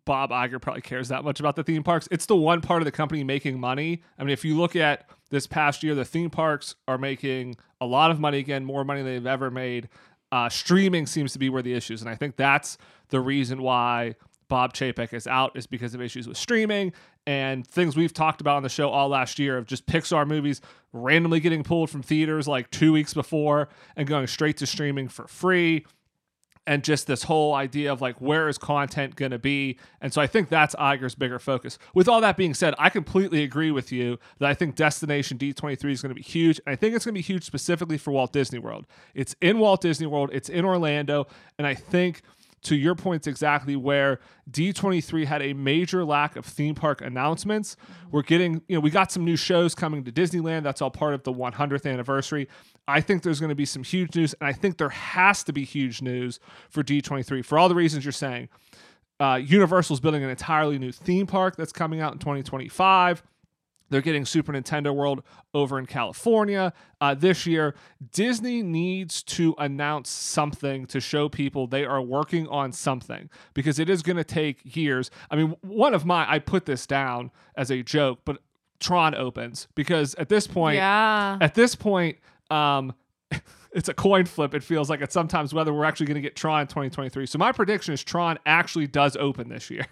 Bob 0.07 0.31
Iger 0.31 0.61
probably 0.61 0.83
cares 0.83 1.09
that 1.09 1.25
much 1.25 1.41
about 1.41 1.57
the 1.57 1.63
theme 1.65 1.83
parks. 1.83 2.09
It's 2.11 2.27
the 2.27 2.37
one 2.37 2.61
part 2.61 2.81
of 2.81 2.85
the 2.87 2.93
company 2.93 3.25
making 3.25 3.59
money. 3.61 4.03
I 4.19 4.23
mean, 4.25 4.31
if 4.33 4.45
you 4.45 4.57
look 4.57 4.77
at 4.77 5.07
this 5.31 5.47
past 5.47 5.83
year, 5.83 5.95
the 5.95 6.05
theme 6.05 6.31
parks 6.31 6.75
are 6.87 6.99
making 6.99 7.57
a 7.81 7.87
lot 7.87 8.11
of 8.11 8.21
money 8.21 8.39
again, 8.39 8.65
more 8.65 8.85
money 8.85 9.03
than 9.03 9.13
they've 9.13 9.27
ever 9.27 9.51
made. 9.51 9.89
Uh, 10.33 10.49
streaming 10.49 11.07
seems 11.07 11.33
to 11.33 11.39
be 11.39 11.49
where 11.49 11.63
the 11.63 11.75
issues, 11.75 12.01
and 12.01 12.11
I 12.11 12.15
think 12.15 12.37
that's 12.37 12.79
the 13.09 13.21
reason 13.21 13.63
why 13.63 14.17
Bob 14.49 14.75
Chapek 14.75 15.13
is 15.13 15.27
out 15.27 15.57
is 15.57 15.67
because 15.67 15.95
of 15.95 16.01
issues 16.01 16.29
with 16.29 16.37
streaming 16.37 16.93
and 17.27 17.67
things 17.67 17.97
we've 17.97 18.13
talked 18.13 18.41
about 18.41 18.57
on 18.57 18.63
the 18.63 18.69
show 18.69 18.89
all 18.89 19.09
last 19.09 19.39
year 19.39 19.59
of 19.59 19.67
just 19.67 19.87
Pixar 19.87 20.27
movies 20.27 20.61
randomly 20.93 21.41
getting 21.41 21.65
pulled 21.65 21.91
from 21.91 22.03
theaters 22.03 22.47
like 22.47 22.71
two 22.71 22.93
weeks 22.93 23.13
before 23.13 23.69
and 23.97 24.07
going 24.07 24.27
straight 24.27 24.57
to 24.59 24.67
streaming 24.67 25.09
for 25.09 25.27
free 25.27 25.85
and 26.67 26.83
just 26.83 27.07
this 27.07 27.23
whole 27.25 27.55
idea 27.55 27.93
of 27.93 28.01
like 28.01 28.21
where 28.21 28.49
is 28.49 28.59
content 28.59 29.17
going 29.17 29.31
to 29.31 29.39
be? 29.39 29.79
And 30.01 30.13
so 30.13 30.21
i 30.21 30.27
think 30.27 30.49
that's 30.49 30.75
iger's 30.75 31.15
bigger 31.15 31.39
focus. 31.39 31.79
With 31.95 32.09
all 32.09 32.21
that 32.21 32.37
being 32.37 32.55
said 32.55 32.75
i 32.79 32.91
completely 32.91 33.43
agree 33.43 33.71
with 33.71 33.93
you 33.93 34.19
that 34.39 34.49
i 34.49 34.55
think 34.55 34.75
destination 34.75 35.39
d23 35.39 35.91
is 35.91 36.03
going 36.03 36.11
to 36.11 36.15
be 36.15 36.23
huge 36.23 36.61
and 36.67 36.73
i 36.73 36.77
think 36.77 36.95
it's 36.95 37.05
going 37.05 37.15
to 37.15 37.19
be 37.19 37.23
huge 37.23 37.45
specifically 37.45 37.99
for 37.99 38.11
walt 38.11 38.33
disney 38.33 38.59
world. 38.59 38.87
It's 39.15 39.35
in 39.41 39.59
walt 39.59 39.81
disney 39.81 40.07
world 40.07 40.31
it's 40.33 40.49
in 40.49 40.65
orlando 40.65 41.27
and 41.59 41.67
i 41.67 41.75
think 41.75 42.23
to 42.67 42.77
your 42.77 42.95
points 42.95 43.27
exactly 43.27 43.77
where 43.77 44.21
D23 44.51 45.25
had 45.25 45.43
a 45.43 45.53
major 45.55 46.05
lack 46.05 46.37
of 46.37 46.45
theme 46.45 46.75
park 46.75 47.01
announcements. 47.01 47.77
We're 48.11 48.23
getting, 48.23 48.63
you 48.69 48.77
know, 48.77 48.81
we 48.81 48.91
got 48.91 49.13
some 49.13 49.25
new 49.25 49.37
shows 49.37 49.75
coming 49.75 50.05
to 50.05 50.13
Disneyland. 50.13 50.63
That's 50.63 50.83
all 50.83 50.91
part 50.91 51.15
of 51.15 51.23
the 51.23 51.33
100th 51.33 51.91
anniversary. 51.91 52.49
I 52.89 53.01
think 53.01 53.23
there's 53.23 53.41
going 53.41 53.51
to 53.51 53.57
be 53.57 53.65
some 53.65 53.83
huge 53.83 54.15
news, 54.15 54.35
and 54.41 54.49
I 54.49 54.53
think 54.53 54.79
there 54.79 54.89
has 54.89 55.45
to 55.45 55.53
be 55.53 55.65
huge 55.65 56.03
news 56.03 56.41
for 56.69 56.83
D23 56.83 57.45
for 57.45 57.59
all 57.59 57.69
the 57.69 57.75
reasons 57.75 58.05
you're 58.05 58.13
saying. 58.13 58.49
Uh, 59.19 59.41
Universal's 59.43 60.01
building 60.01 60.23
an 60.23 60.31
entirely 60.31 60.79
new 60.79 60.93
theme 60.93 61.27
park 61.27 61.57
that's 61.57 61.73
coming 61.73 62.01
out 62.01 62.13
in 62.13 62.19
2025. 62.19 63.23
They're 63.89 64.01
getting 64.01 64.25
Super 64.25 64.53
Nintendo 64.53 64.95
World 64.95 65.23
over 65.55 65.79
in 65.79 65.87
California 65.87 66.73
uh, 67.01 67.15
this 67.15 67.47
year. 67.47 67.75
Disney 68.13 68.63
needs 68.63 69.23
to 69.25 69.55
announce 69.59 70.11
something 70.11 70.87
to 70.87 71.01
show 71.01 71.29
people 71.29 71.67
they 71.67 71.85
are 71.85 72.03
working 72.03 72.49
on 72.49 72.73
something 72.73 73.31
because 73.55 73.79
it 73.79 73.89
is 73.89 74.03
going 74.03 74.17
to 74.17 74.25
take 74.25 74.77
years. 74.77 75.11
I 75.31 75.37
mean, 75.37 75.57
one 75.63 75.95
of 75.95 76.05
my, 76.05 76.31
I 76.31 76.39
put 76.39 76.67
this 76.67 76.87
down 76.87 77.31
as 77.57 77.71
a 77.71 77.83
joke, 77.83 78.21
but 78.25 78.39
Tron 78.81 79.15
opens 79.15 79.69
because 79.75 80.15
at 80.17 80.29
this 80.29 80.47
point, 80.47 80.77
yeah. 80.77 81.39
at 81.41 81.55
this 81.55 81.75
point, 81.75 82.19
um, 82.51 82.93
it's 83.73 83.89
a 83.89 83.95
coin 83.95 84.25
flip. 84.25 84.55
It 84.55 84.63
feels 84.63 84.89
like 84.89 85.01
it's 85.01 85.15
sometimes 85.15 85.53
whether 85.53 85.73
we're 85.73 85.85
actually 85.85 86.07
going 86.07 86.17
to 86.17 86.21
get 86.21 86.37
Tron 86.37 86.63
in 86.63 86.67
2023. 86.67 87.27
So 87.27 87.39
my 87.39 87.53
prediction 87.53 87.95
is 87.95 88.03
Tron 88.03 88.39
actually 88.47 88.87
does 88.87 89.17
open 89.17 89.49
this 89.49 89.71
year. 89.71 89.87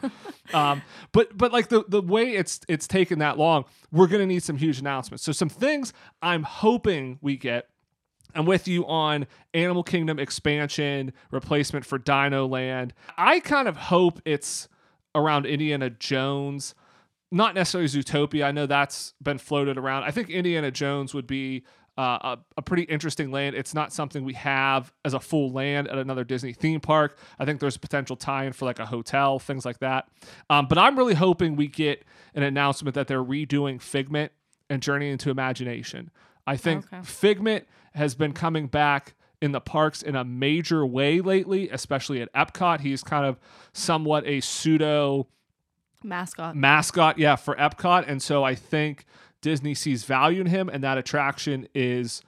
um, 0.54 0.82
but 1.12 1.36
but 1.36 1.52
like 1.52 1.68
the 1.68 1.84
the 1.88 2.02
way 2.02 2.32
it's 2.32 2.60
it's 2.68 2.86
taken 2.86 3.18
that 3.20 3.38
long, 3.38 3.64
we're 3.92 4.06
going 4.06 4.20
to 4.20 4.26
need 4.26 4.42
some 4.42 4.56
huge 4.56 4.78
announcements. 4.78 5.24
So 5.24 5.32
some 5.32 5.48
things 5.48 5.92
I'm 6.22 6.42
hoping 6.42 7.18
we 7.20 7.36
get. 7.36 7.68
I'm 8.34 8.44
with 8.44 8.68
you 8.68 8.86
on 8.86 9.26
Animal 9.54 9.82
Kingdom 9.82 10.18
expansion 10.18 11.14
replacement 11.30 11.86
for 11.86 11.96
Dino 11.96 12.46
Land. 12.46 12.92
I 13.16 13.40
kind 13.40 13.66
of 13.66 13.76
hope 13.76 14.20
it's 14.26 14.68
around 15.14 15.46
Indiana 15.46 15.88
Jones 15.88 16.74
not 17.30 17.54
necessarily 17.54 17.88
Zootopia. 17.88 18.44
I 18.44 18.52
know 18.52 18.66
that's 18.66 19.14
been 19.22 19.38
floated 19.38 19.78
around. 19.78 20.04
I 20.04 20.10
think 20.10 20.30
Indiana 20.30 20.70
Jones 20.70 21.12
would 21.12 21.26
be 21.26 21.64
uh, 21.98 22.36
a, 22.36 22.38
a 22.58 22.62
pretty 22.62 22.82
interesting 22.84 23.30
land. 23.30 23.56
It's 23.56 23.72
not 23.74 23.92
something 23.92 24.24
we 24.24 24.34
have 24.34 24.92
as 25.04 25.14
a 25.14 25.20
full 25.20 25.50
land 25.50 25.88
at 25.88 25.96
another 25.98 26.24
Disney 26.24 26.52
theme 26.52 26.80
park. 26.80 27.18
I 27.38 27.44
think 27.44 27.60
there's 27.60 27.76
a 27.76 27.80
potential 27.80 28.16
tie-in 28.16 28.52
for 28.52 28.64
like 28.66 28.78
a 28.78 28.86
hotel, 28.86 29.38
things 29.38 29.64
like 29.64 29.78
that. 29.78 30.06
Um, 30.50 30.66
but 30.66 30.76
I'm 30.78 30.96
really 30.98 31.14
hoping 31.14 31.56
we 31.56 31.68
get 31.68 32.04
an 32.34 32.42
announcement 32.42 32.94
that 32.94 33.06
they're 33.08 33.24
redoing 33.24 33.80
Figment 33.80 34.32
and 34.68 34.82
Journey 34.82 35.08
into 35.10 35.30
Imagination. 35.30 36.10
I 36.46 36.56
think 36.56 36.86
Okay. 36.92 37.02
Figment 37.02 37.66
has 37.94 38.14
been 38.14 38.32
coming 38.32 38.66
back 38.66 39.14
in 39.40 39.52
the 39.52 39.60
parks 39.60 40.02
in 40.02 40.16
a 40.16 40.24
major 40.24 40.84
way 40.86 41.20
lately, 41.20 41.68
especially 41.70 42.20
at 42.20 42.32
Epcot. 42.34 42.80
He's 42.80 43.02
kind 43.02 43.24
of 43.26 43.38
somewhat 43.72 44.26
a 44.26 44.40
pseudo 44.40 45.28
Mascot. 46.04 46.54
mascot, 46.54 47.18
yeah, 47.18 47.36
for 47.36 47.54
Epcot. 47.56 48.04
And 48.06 48.22
so 48.22 48.44
I 48.44 48.54
think 48.54 49.04
Disney 49.42 49.74
sees 49.74 50.04
value 50.04 50.40
in 50.40 50.46
him 50.46 50.68
and 50.68 50.82
that 50.84 50.98
attraction 50.98 51.68
is 51.74 52.22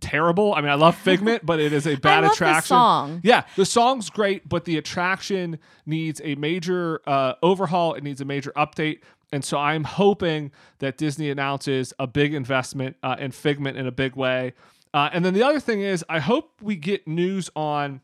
terrible. 0.00 0.54
I 0.54 0.60
mean, 0.60 0.70
I 0.70 0.74
love 0.74 0.96
Figment, 0.96 1.44
but 1.44 1.60
it 1.60 1.72
is 1.72 1.86
a 1.86 1.94
bad 2.00 2.24
attraction. 2.24 2.74
The 2.74 2.80
song. 2.80 3.20
Yeah, 3.22 3.44
the 3.56 3.66
song's 3.66 4.10
great, 4.10 4.48
but 4.48 4.64
the 4.64 4.76
attraction 4.78 5.58
needs 5.86 6.20
a 6.24 6.34
major 6.36 7.00
uh, 7.06 7.34
overhaul. 7.42 7.94
It 7.94 8.04
needs 8.04 8.20
a 8.20 8.24
major 8.24 8.52
update. 8.56 9.00
And 9.32 9.44
so 9.44 9.58
I'm 9.58 9.84
hoping 9.84 10.52
that 10.78 10.96
Disney 10.96 11.30
announces 11.30 11.92
a 11.98 12.06
big 12.06 12.32
investment 12.34 12.96
uh, 13.02 13.16
in 13.18 13.30
Figment 13.30 13.76
in 13.76 13.86
a 13.86 13.92
big 13.92 14.16
way. 14.16 14.54
Uh, 14.94 15.10
and 15.12 15.24
then 15.24 15.34
the 15.34 15.42
other 15.42 15.60
thing 15.60 15.82
is, 15.82 16.04
I 16.08 16.18
hope 16.18 16.52
we 16.62 16.76
get 16.76 17.06
news 17.06 17.50
on 17.54 18.00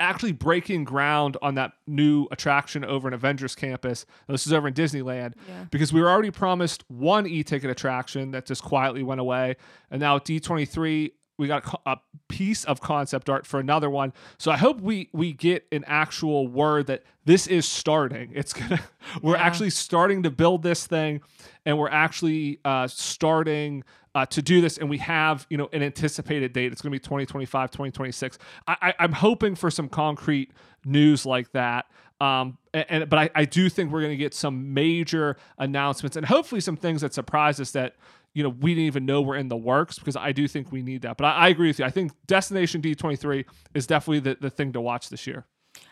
actually 0.00 0.32
breaking 0.32 0.84
ground 0.84 1.36
on 1.42 1.54
that 1.54 1.72
new 1.86 2.26
attraction 2.30 2.84
over 2.84 3.06
in 3.08 3.14
Avengers 3.14 3.54
Campus. 3.54 4.04
This 4.28 4.46
is 4.46 4.52
over 4.52 4.68
in 4.68 4.74
Disneyland 4.74 5.34
Yeah. 5.48 5.64
because 5.70 5.92
we 5.92 6.00
were 6.00 6.10
already 6.10 6.30
promised 6.30 6.84
one 6.88 7.26
e-ticket 7.26 7.70
attraction 7.70 8.32
that 8.32 8.46
just 8.46 8.62
quietly 8.62 9.02
went 9.02 9.20
away, 9.20 9.56
and 9.90 10.00
now 10.00 10.16
at 10.16 10.24
D23 10.24 11.12
we 11.36 11.48
got 11.48 11.64
a 11.86 11.90
a 11.94 11.96
piece 12.28 12.64
of 12.64 12.80
concept 12.80 13.28
art 13.28 13.44
for 13.46 13.58
another 13.60 13.90
one. 13.90 14.12
So 14.38 14.50
I 14.52 14.56
hope 14.56 14.80
we 14.80 15.10
we 15.12 15.32
get 15.32 15.66
an 15.72 15.84
actual 15.86 16.46
word 16.48 16.86
that 16.86 17.02
this 17.24 17.46
is 17.46 17.66
starting. 17.66 18.30
It's 18.34 18.52
gonna 18.52 18.80
we're 19.22 19.34
Yeah. 19.36 19.42
actually 19.42 19.70
starting 19.70 20.22
to 20.24 20.30
build 20.30 20.62
this 20.62 20.86
thing, 20.86 21.20
and 21.66 21.76
we're 21.78 21.88
actually 21.90 22.60
uh, 22.64 22.86
starting 22.88 23.82
uh, 24.14 24.24
to 24.26 24.42
do 24.42 24.60
this 24.60 24.78
and 24.78 24.88
we 24.88 24.98
have 24.98 25.46
you 25.50 25.56
know 25.56 25.68
an 25.72 25.82
anticipated 25.82 26.52
date. 26.52 26.72
It's 26.72 26.80
going 26.80 26.92
to 26.92 26.94
be 26.94 27.00
2025 27.00 27.70
2026 27.70 28.38
I, 28.66 28.94
i'm 28.98 29.12
hoping 29.12 29.54
for 29.54 29.70
some 29.70 29.88
concrete 29.88 30.52
news 30.84 31.26
like 31.26 31.50
that 31.52 31.86
um, 32.20 32.58
and, 32.72 32.86
and 32.88 33.10
but 33.10 33.18
I, 33.18 33.30
I 33.34 33.44
do 33.44 33.68
think 33.68 33.90
we're 33.90 34.00
going 34.00 34.12
to 34.12 34.16
get 34.16 34.34
some 34.34 34.72
major 34.72 35.36
announcements 35.58 36.16
and 36.16 36.24
hopefully 36.24 36.60
some 36.60 36.76
things 36.76 37.00
that 37.00 37.12
surprise 37.12 37.60
us 37.60 37.72
that 37.72 37.96
you 38.34 38.42
know 38.42 38.50
we 38.50 38.74
didn't 38.74 38.86
even 38.86 39.04
know 39.04 39.20
were 39.20 39.36
in 39.36 39.48
the 39.48 39.56
works 39.56 39.98
because 39.98 40.16
i 40.16 40.32
do 40.32 40.46
think 40.46 40.70
we 40.70 40.82
need 40.82 41.02
that. 41.02 41.16
But 41.16 41.26
i, 41.26 41.32
I 41.32 41.48
agree 41.48 41.68
with 41.68 41.78
you. 41.78 41.84
I 41.84 41.90
think 41.90 42.12
destination 42.26 42.80
d23 42.82 43.44
is 43.74 43.86
definitely 43.86 44.20
the, 44.20 44.38
the 44.40 44.50
thing 44.50 44.72
to 44.72 44.80
watch 44.80 45.08
this 45.08 45.26
year. 45.26 45.44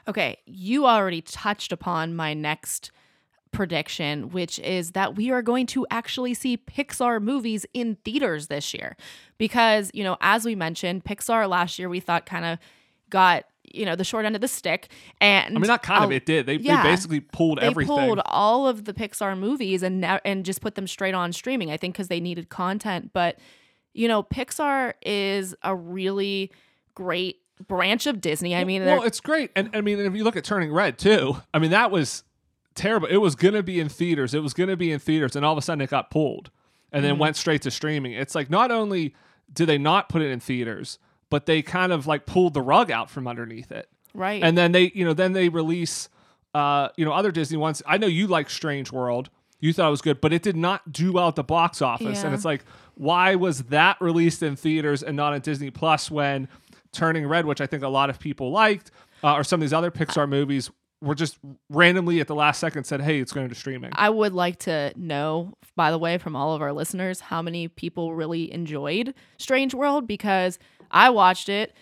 Okay, 0.06 0.38
you 0.46 0.86
already 0.86 1.22
touched 1.22 1.72
upon 1.72 2.14
my 2.14 2.34
next 2.34 2.92
prediction, 3.52 4.30
which 4.30 4.58
is 4.60 4.92
that 4.92 5.14
we 5.14 5.30
are 5.30 5.42
going 5.42 5.66
to 5.66 5.86
actually 5.90 6.34
see 6.34 6.56
Pixar 6.56 7.22
movies 7.22 7.64
in 7.72 7.96
theaters 8.04 8.48
this 8.48 8.74
year. 8.74 8.96
Because, 9.38 9.90
you 9.94 10.02
know, 10.02 10.16
as 10.20 10.44
we 10.44 10.54
mentioned, 10.54 11.04
Pixar 11.04 11.48
last 11.48 11.78
year 11.78 11.88
we 11.88 12.00
thought 12.00 12.26
kind 12.26 12.44
of 12.44 12.58
got, 13.10 13.44
you 13.62 13.84
know, 13.84 13.94
the 13.94 14.04
short 14.04 14.24
end 14.24 14.34
of 14.34 14.40
the 14.40 14.48
stick. 14.48 14.88
And 15.20 15.56
i 15.56 15.60
mean 15.60 15.68
not 15.68 15.82
kind 15.82 16.02
of 16.02 16.10
oh, 16.10 16.12
it 16.12 16.26
did 16.26 16.46
they, 16.46 16.56
yeah. 16.56 16.82
they 16.82 16.90
basically 16.90 17.20
pulled 17.20 17.58
everything. 17.58 17.88
they 17.88 17.92
everything 17.94 18.14
pulled 18.16 18.22
all 18.26 18.66
of 18.66 18.84
the 18.84 18.94
Pixar 18.94 19.38
movies 19.38 19.82
and 19.82 20.00
now 20.00 20.18
and 20.24 20.44
just 20.44 20.60
put 20.60 20.74
them 20.74 20.86
straight 20.86 21.14
on 21.14 21.32
streaming. 21.32 21.70
I 21.70 21.76
think 21.76 21.94
because 21.94 22.08
they 22.08 22.20
needed 22.20 22.48
content, 22.48 23.10
but 23.12 23.38
you 23.94 24.08
know, 24.08 24.22
Pixar 24.22 24.94
is 25.04 25.54
a 25.62 25.76
really 25.76 26.50
great 26.94 27.40
branch 27.68 28.06
of 28.06 28.20
Disney. 28.20 28.56
I 28.56 28.64
mean, 28.64 28.84
well, 28.84 29.02
it's 29.02 29.20
great, 29.20 29.50
and 29.54 29.70
I 29.74 29.82
mean, 29.82 29.98
if 30.00 30.14
you 30.14 30.24
look 30.24 30.36
at 30.36 30.44
Turning 30.44 30.72
Red 30.72 30.98
too, 30.98 31.36
I 31.52 31.58
mean, 31.58 31.72
that 31.72 31.90
was 31.90 32.24
terrible. 32.74 33.08
It 33.08 33.16
was 33.18 33.34
gonna 33.34 33.62
be 33.62 33.80
in 33.80 33.88
theaters. 33.88 34.34
It 34.34 34.42
was 34.42 34.54
gonna 34.54 34.76
be 34.76 34.90
in 34.92 34.98
theaters, 34.98 35.36
and 35.36 35.44
all 35.44 35.52
of 35.52 35.58
a 35.58 35.62
sudden 35.62 35.80
it 35.82 35.90
got 35.90 36.10
pulled, 36.10 36.50
and 36.92 37.02
Mm-hmm. 37.02 37.08
then 37.10 37.18
went 37.18 37.36
straight 37.36 37.62
to 37.62 37.70
streaming. 37.70 38.12
It's 38.12 38.34
like 38.34 38.50
not 38.50 38.70
only 38.70 39.14
do 39.52 39.66
they 39.66 39.78
not 39.78 40.08
put 40.08 40.22
it 40.22 40.30
in 40.30 40.40
theaters, 40.40 40.98
but 41.30 41.46
they 41.46 41.62
kind 41.62 41.92
of 41.92 42.06
like 42.06 42.26
pulled 42.26 42.54
the 42.54 42.62
rug 42.62 42.90
out 42.90 43.10
from 43.10 43.26
underneath 43.28 43.70
it. 43.72 43.88
right. 44.14 44.42
And 44.42 44.56
then 44.56 44.72
they, 44.72 44.90
you 44.94 45.04
know, 45.04 45.12
then 45.14 45.32
they 45.32 45.48
release, 45.48 46.08
uh, 46.54 46.88
you 46.96 47.04
know, 47.04 47.12
other 47.12 47.30
Disney 47.32 47.56
ones. 47.56 47.82
I 47.86 47.96
know 47.98 48.06
you 48.06 48.26
like 48.26 48.50
Strange 48.50 48.92
World. 48.92 49.30
You 49.60 49.72
thought 49.72 49.86
it 49.88 49.90
was 49.90 50.02
good, 50.02 50.20
but 50.20 50.32
it 50.32 50.42
did 50.42 50.56
not 50.56 50.90
do 50.92 51.12
well 51.12 51.28
at 51.28 51.36
the 51.36 51.44
box 51.44 51.80
office. 51.80 52.24
And 52.24 52.34
it's 52.34 52.44
like, 52.44 52.64
why 52.96 53.36
was 53.36 53.62
that 53.64 53.96
released 54.00 54.42
in 54.42 54.56
theaters 54.56 55.02
and 55.02 55.16
not 55.16 55.32
on 55.32 55.40
Disney 55.40 55.70
Plus 55.70 56.10
when 56.10 56.48
Turning 56.92 57.26
Red, 57.26 57.46
which 57.46 57.60
I 57.60 57.66
think 57.66 57.82
a 57.84 57.88
lot 57.88 58.10
of 58.10 58.18
people 58.18 58.50
liked, 58.50 58.90
uh, 59.22 59.34
or 59.34 59.44
some 59.44 59.58
of 59.58 59.62
these 59.62 59.72
other 59.72 59.90
Pixar 59.92 60.28
movies 60.28 60.70
were 61.02 61.16
just 61.16 61.38
randomly 61.68 62.20
at 62.20 62.28
the 62.28 62.34
last 62.34 62.60
second 62.60 62.84
said, 62.84 63.00
hey, 63.00 63.18
it's 63.18 63.32
going 63.32 63.48
to 63.48 63.54
streaming. 63.54 63.90
I 63.94 64.08
would 64.08 64.32
like 64.32 64.60
to 64.60 64.92
know, 64.96 65.52
by 65.74 65.90
the 65.90 65.98
way, 65.98 66.16
from 66.16 66.36
all 66.36 66.54
of 66.54 66.62
our 66.62 66.72
listeners, 66.72 67.20
how 67.20 67.42
many 67.42 67.66
people 67.68 68.14
really 68.14 68.52
enjoyed 68.52 69.12
Strange 69.36 69.74
World 69.74 70.06
because 70.06 70.58
I 70.90 71.10
watched 71.10 71.48
it. 71.48 71.74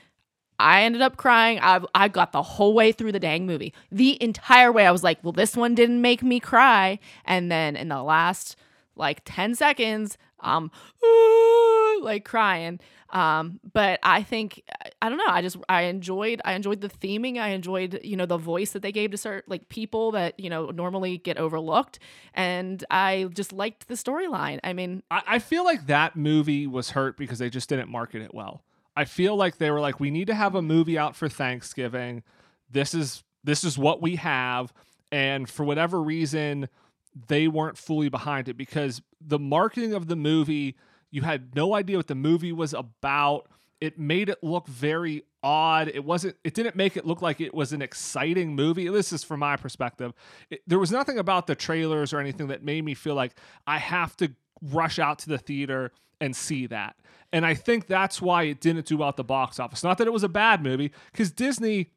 I 0.58 0.82
ended 0.82 1.02
up 1.02 1.16
crying. 1.16 1.58
I, 1.60 1.80
I 1.94 2.08
got 2.08 2.32
the 2.32 2.42
whole 2.42 2.74
way 2.74 2.92
through 2.92 3.12
the 3.12 3.20
dang 3.20 3.46
movie. 3.46 3.74
The 3.92 4.22
entire 4.22 4.72
way, 4.72 4.86
I 4.86 4.90
was 4.90 5.04
like, 5.04 5.22
well, 5.22 5.32
this 5.32 5.56
one 5.56 5.74
didn't 5.74 6.00
make 6.00 6.22
me 6.22 6.40
cry. 6.40 6.98
And 7.24 7.52
then 7.52 7.76
in 7.76 7.88
the 7.88 8.02
last 8.02 8.56
like 8.96 9.20
10 9.24 9.54
seconds, 9.54 10.18
I'm 10.40 10.70
like 12.02 12.24
crying. 12.24 12.80
Um, 13.12 13.60
but 13.72 13.98
I 14.02 14.22
think 14.22 14.62
I 15.02 15.08
don't 15.08 15.18
know. 15.18 15.24
I 15.28 15.42
just 15.42 15.56
I 15.68 15.82
enjoyed 15.82 16.40
I 16.44 16.52
enjoyed 16.52 16.80
the 16.80 16.88
theming. 16.88 17.38
I 17.38 17.48
enjoyed 17.48 18.00
you 18.04 18.16
know 18.16 18.26
the 18.26 18.36
voice 18.36 18.70
that 18.72 18.82
they 18.82 18.92
gave 18.92 19.10
to 19.10 19.16
certain 19.16 19.50
like 19.50 19.68
people 19.68 20.12
that 20.12 20.38
you 20.38 20.48
know 20.48 20.66
normally 20.66 21.18
get 21.18 21.36
overlooked, 21.36 21.98
and 22.34 22.84
I 22.90 23.28
just 23.34 23.52
liked 23.52 23.88
the 23.88 23.94
storyline. 23.94 24.60
I 24.62 24.72
mean, 24.72 25.02
I, 25.10 25.22
I 25.26 25.38
feel 25.38 25.64
like 25.64 25.86
that 25.86 26.16
movie 26.16 26.66
was 26.66 26.90
hurt 26.90 27.16
because 27.16 27.38
they 27.38 27.50
just 27.50 27.68
didn't 27.68 27.88
market 27.88 28.22
it 28.22 28.32
well. 28.32 28.62
I 28.96 29.04
feel 29.04 29.36
like 29.36 29.58
they 29.58 29.70
were 29.70 29.80
like, 29.80 30.00
we 30.00 30.10
need 30.10 30.26
to 30.26 30.34
have 30.34 30.54
a 30.54 30.62
movie 30.62 30.98
out 30.98 31.16
for 31.16 31.28
Thanksgiving. 31.28 32.22
This 32.70 32.94
is 32.94 33.24
this 33.42 33.64
is 33.64 33.78
what 33.78 34.00
we 34.00 34.16
have, 34.16 34.72
and 35.10 35.48
for 35.48 35.64
whatever 35.64 36.00
reason, 36.00 36.68
they 37.28 37.48
weren't 37.48 37.78
fully 37.78 38.08
behind 38.08 38.48
it 38.48 38.56
because 38.56 39.02
the 39.20 39.38
marketing 39.38 39.94
of 39.94 40.06
the 40.06 40.16
movie, 40.16 40.76
you 41.10 41.22
had 41.22 41.54
no 41.54 41.74
idea 41.74 41.96
what 41.96 42.08
the 42.08 42.14
movie 42.14 42.52
was 42.52 42.74
about. 42.74 43.48
It 43.80 43.98
made 43.98 44.28
it 44.28 44.42
look 44.42 44.66
very 44.66 45.24
odd. 45.42 45.88
It 45.88 46.04
wasn't. 46.04 46.36
It 46.44 46.54
didn't 46.54 46.76
make 46.76 46.96
it 46.96 47.06
look 47.06 47.22
like 47.22 47.40
it 47.40 47.54
was 47.54 47.72
an 47.72 47.82
exciting 47.82 48.54
movie. 48.54 48.88
This 48.88 49.12
is 49.12 49.24
from 49.24 49.40
my 49.40 49.56
perspective. 49.56 50.12
It, 50.50 50.62
there 50.66 50.78
was 50.78 50.92
nothing 50.92 51.18
about 51.18 51.46
the 51.46 51.54
trailers 51.54 52.12
or 52.12 52.20
anything 52.20 52.48
that 52.48 52.62
made 52.62 52.84
me 52.84 52.94
feel 52.94 53.14
like 53.14 53.32
I 53.66 53.78
have 53.78 54.16
to 54.18 54.32
rush 54.60 54.98
out 54.98 55.18
to 55.20 55.28
the 55.28 55.38
theater 55.38 55.92
and 56.20 56.36
see 56.36 56.66
that. 56.66 56.96
And 57.32 57.46
I 57.46 57.54
think 57.54 57.86
that's 57.86 58.20
why 58.20 58.42
it 58.42 58.60
didn't 58.60 58.86
do 58.86 58.98
well 58.98 59.08
at 59.08 59.16
the 59.16 59.24
box 59.24 59.58
office. 59.58 59.82
Not 59.82 59.98
that 59.98 60.06
it 60.06 60.12
was 60.12 60.24
a 60.24 60.28
bad 60.28 60.62
movie, 60.62 60.92
because 61.12 61.30
Disney, 61.30 61.90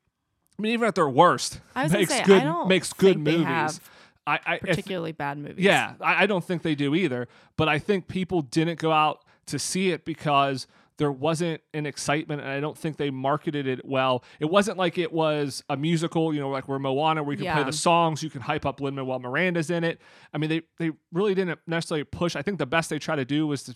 I 0.57 0.61
mean, 0.61 0.71
even 0.71 0.87
at 0.87 0.95
their 0.95 1.09
worst, 1.09 1.59
makes 1.75 2.13
say, 2.13 2.23
good 2.23 2.67
makes 2.67 2.93
good 2.93 3.19
movies. 3.19 3.81
I, 4.25 4.39
I 4.45 4.55
if- 4.55 4.61
particularly 4.61 5.11
bad 5.11 5.37
movies. 5.37 5.63
yeah, 5.63 5.93
I, 6.01 6.23
I 6.23 6.25
don't 6.25 6.43
think 6.43 6.61
they 6.61 6.75
do 6.75 6.95
either. 6.95 7.27
But 7.57 7.69
I 7.69 7.79
think 7.79 8.07
people 8.07 8.41
didn't 8.41 8.79
go 8.79 8.91
out 8.91 9.23
to 9.47 9.59
see 9.59 9.91
it 9.91 10.05
because 10.05 10.67
there 10.97 11.11
wasn't 11.11 11.59
an 11.73 11.85
excitement, 11.85 12.41
and 12.41 12.49
I 12.49 12.59
don't 12.59 12.77
think 12.77 12.97
they 12.97 13.09
marketed 13.09 13.67
it 13.67 13.83
well. 13.83 14.23
It 14.39 14.45
wasn't 14.45 14.77
like 14.77 14.97
it 14.97 15.11
was 15.11 15.63
a 15.67 15.75
musical, 15.75 16.33
you 16.33 16.39
know, 16.39 16.49
like 16.49 16.67
where 16.67 16.77
Moana, 16.79 17.23
where 17.23 17.35
you 17.35 17.43
can 17.43 17.53
play 17.53 17.63
the 17.63 17.73
songs, 17.73 18.21
you 18.21 18.29
can 18.29 18.41
hype 18.41 18.65
up 18.65 18.79
Lin 18.79 18.95
Manuel 18.95 19.19
Miranda's 19.19 19.69
in 19.71 19.83
it. 19.83 19.99
I 20.33 20.37
mean, 20.37 20.49
they 20.49 20.61
they 20.77 20.91
really 21.11 21.33
didn't 21.33 21.59
necessarily 21.67 22.03
push. 22.03 22.35
I 22.35 22.41
think 22.43 22.59
the 22.59 22.65
best 22.67 22.89
they 22.89 22.99
tried 22.99 23.17
to 23.17 23.25
do 23.25 23.47
was 23.47 23.63
to 23.63 23.75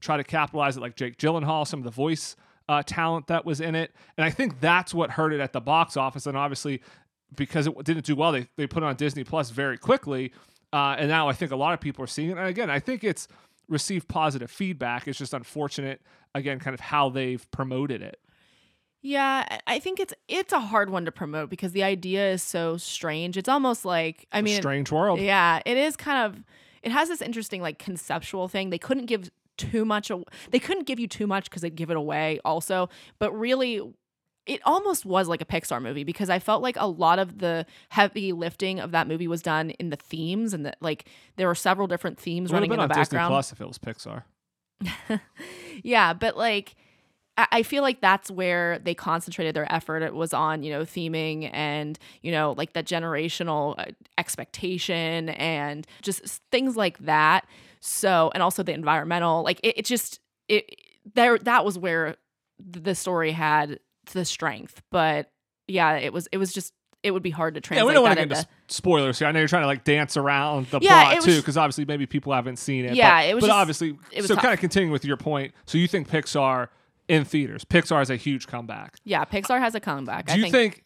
try 0.00 0.16
to 0.16 0.24
capitalize 0.24 0.76
it, 0.76 0.80
like 0.80 0.96
Jake 0.96 1.18
Gyllenhaal, 1.18 1.66
some 1.66 1.80
of 1.80 1.84
the 1.84 1.90
voice 1.90 2.34
uh, 2.66 2.82
talent 2.82 3.26
that 3.26 3.44
was 3.44 3.60
in 3.60 3.74
it, 3.74 3.92
and 4.16 4.24
I 4.24 4.30
think 4.30 4.58
that's 4.58 4.94
what 4.94 5.10
hurt 5.10 5.34
it 5.34 5.40
at 5.40 5.52
the 5.52 5.60
box 5.60 5.98
office. 5.98 6.26
And 6.26 6.34
obviously, 6.36 6.80
because 7.36 7.66
it 7.66 7.84
didn't 7.84 8.04
do 8.04 8.16
well, 8.16 8.32
they 8.32 8.48
they 8.56 8.66
put 8.66 8.82
it 8.82 8.86
on 8.86 8.96
Disney 8.96 9.24
Plus 9.24 9.50
very 9.50 9.78
quickly. 9.78 10.32
Uh, 10.72 10.96
and 10.98 11.08
now 11.08 11.28
I 11.28 11.32
think 11.32 11.52
a 11.52 11.56
lot 11.56 11.72
of 11.74 11.80
people 11.80 12.02
are 12.02 12.08
seeing 12.08 12.30
it. 12.30 12.36
And 12.38 12.48
again, 12.48 12.68
I 12.68 12.80
think 12.80 13.04
it's 13.04 13.28
received 13.68 14.08
positive 14.08 14.50
feedback. 14.50 15.06
It's 15.06 15.18
just 15.18 15.32
unfortunate, 15.32 16.02
again, 16.34 16.58
kind 16.58 16.74
of 16.74 16.80
how 16.80 17.10
they've 17.10 17.48
promoted 17.52 18.02
it. 18.02 18.18
Yeah, 19.00 19.58
I- 19.66 19.78
think 19.78 20.00
it's 20.00 20.14
it's 20.28 20.52
a 20.52 20.60
hard 20.60 20.88
one 20.88 21.04
to 21.04 21.12
promote 21.12 21.50
because 21.50 21.72
the 21.72 21.82
idea 21.84 22.32
is 22.32 22.42
so 22.42 22.78
strange. 22.78 23.36
It's 23.36 23.48
almost 23.50 23.84
like 23.84 24.26
I 24.32 24.40
mean, 24.40 24.56
Strange 24.56 24.90
world. 24.90 25.20
Yeah, 25.20 25.60
it 25.66 25.76
is 25.76 25.94
kind 25.96 26.24
of. 26.24 26.42
It 26.82 26.90
has 26.90 27.08
this 27.08 27.20
interesting 27.22 27.60
like 27.62 27.78
conceptual 27.78 28.48
thing. 28.48 28.70
They 28.70 28.78
couldn't 28.78 29.06
give 29.06 29.30
too 29.58 29.84
much. 29.84 30.10
They 30.50 30.58
couldn't 30.58 30.86
give 30.86 30.98
you 30.98 31.06
too 31.06 31.26
much 31.26 31.44
because 31.50 31.60
they'd 31.62 31.76
give 31.76 31.90
it 31.90 31.96
away 31.96 32.40
also. 32.44 32.88
But 33.18 33.32
really, 33.38 33.80
it 34.46 34.60
almost 34.64 35.06
was 35.06 35.28
like 35.28 35.40
a 35.40 35.44
Pixar 35.44 35.80
movie 35.80 36.04
because 36.04 36.28
I 36.28 36.38
felt 36.38 36.62
like 36.62 36.76
a 36.78 36.86
lot 36.86 37.18
of 37.18 37.38
the 37.38 37.66
heavy 37.88 38.32
lifting 38.32 38.78
of 38.78 38.90
that 38.90 39.08
movie 39.08 39.26
was 39.26 39.42
done 39.42 39.70
in 39.70 39.90
the 39.90 39.96
themes 39.96 40.52
and 40.52 40.66
that 40.66 40.76
like 40.80 41.06
there 41.36 41.46
were 41.46 41.54
several 41.54 41.86
different 41.86 42.18
themes 42.18 42.50
It 42.50 42.54
would 42.54 42.62
have 42.62 42.70
running 42.70 42.82
in 42.82 42.88
the 42.88 42.94
on 42.94 43.00
Disney. 43.00 43.18
Plus 43.18 43.52
if 43.52 43.60
it 43.60 43.66
was 43.68 43.78
Pixar. 43.78 44.22
Yeah, 45.82 46.12
but 46.12 46.36
like 46.36 46.76
I 47.36 47.46
I 47.50 47.62
feel 47.62 47.82
like 47.82 48.00
that's 48.00 48.30
where 48.30 48.78
they 48.78 48.94
concentrated 48.94 49.56
their 49.56 49.72
effort. 49.72 50.02
It 50.02 50.14
was 50.14 50.32
on, 50.32 50.62
you 50.62 50.72
know, 50.72 50.82
theming 50.82 51.50
and, 51.52 51.98
you 52.22 52.30
know, 52.30 52.54
like 52.56 52.74
that 52.74 52.84
generational 52.86 53.74
uh, 53.78 53.86
expectation 54.18 55.30
and 55.30 55.86
just 56.02 56.42
things 56.52 56.76
like 56.76 56.98
that. 56.98 57.46
So, 57.80 58.30
and 58.34 58.42
also 58.42 58.62
the 58.62 58.72
environmental, 58.72 59.42
like 59.42 59.58
it, 59.62 59.78
it 59.78 59.84
just, 59.84 60.20
it, 60.48 60.78
there, 61.14 61.38
that 61.38 61.64
was 61.64 61.76
where 61.76 62.16
the 62.58 62.94
story 62.94 63.32
had 63.32 63.80
the 64.12 64.24
strength. 64.24 64.82
But 64.90 65.30
yeah, 65.66 65.94
it 65.96 66.12
was, 66.12 66.28
it 66.32 66.38
was 66.38 66.52
just, 66.52 66.72
it 67.02 67.10
would 67.10 67.22
be 67.22 67.30
hard 67.30 67.54
to 67.54 67.58
Yeah, 67.58 67.62
translate 67.62 67.86
we 67.88 67.92
don't 67.94 68.02
want 68.02 68.18
to 68.18 68.26
get 68.26 68.38
into. 68.38 68.48
spoilers 68.68 69.18
here. 69.18 69.28
I 69.28 69.32
know 69.32 69.38
you're 69.40 69.48
trying 69.48 69.62
to 69.62 69.66
like 69.66 69.84
dance 69.84 70.16
around 70.16 70.66
the 70.68 70.78
Yeah, 70.80 71.10
plot 71.12 71.22
too, 71.22 71.36
because 71.36 71.56
obviously 71.56 71.84
maybe 71.84 72.06
people 72.06 72.32
haven't 72.32 72.56
seen 72.58 72.84
it. 72.84 72.94
Yeah, 72.94 73.20
but, 73.20 73.28
it 73.28 73.34
was 73.34 73.42
But 73.42 73.46
just- 73.48 73.56
obviously, 73.58 73.88
it 74.10 74.16
was 74.22 74.26
so 74.28 74.34
tough. 74.34 74.42
kind 74.44 74.54
of 74.54 74.60
continuing 74.60 74.90
with 74.92 75.04
your 75.04 75.16
point. 75.18 75.52
So 75.66 75.76
you 75.78 75.86
think 75.88 76.08
Pixar 76.08 76.68
in 77.08 77.24
theaters? 77.24 77.64
Pixar 77.64 78.00
is 78.02 78.08
a 78.10 78.16
huge 78.16 78.46
comeback. 78.46 78.96
Yeah, 79.04 79.24
Pixar 79.26 79.58
has 79.58 79.74
a 79.74 79.80
comeback. 79.80 80.26
Do 80.26 80.36
you 80.36 80.42
think, 80.44 80.54
think 80.54 80.84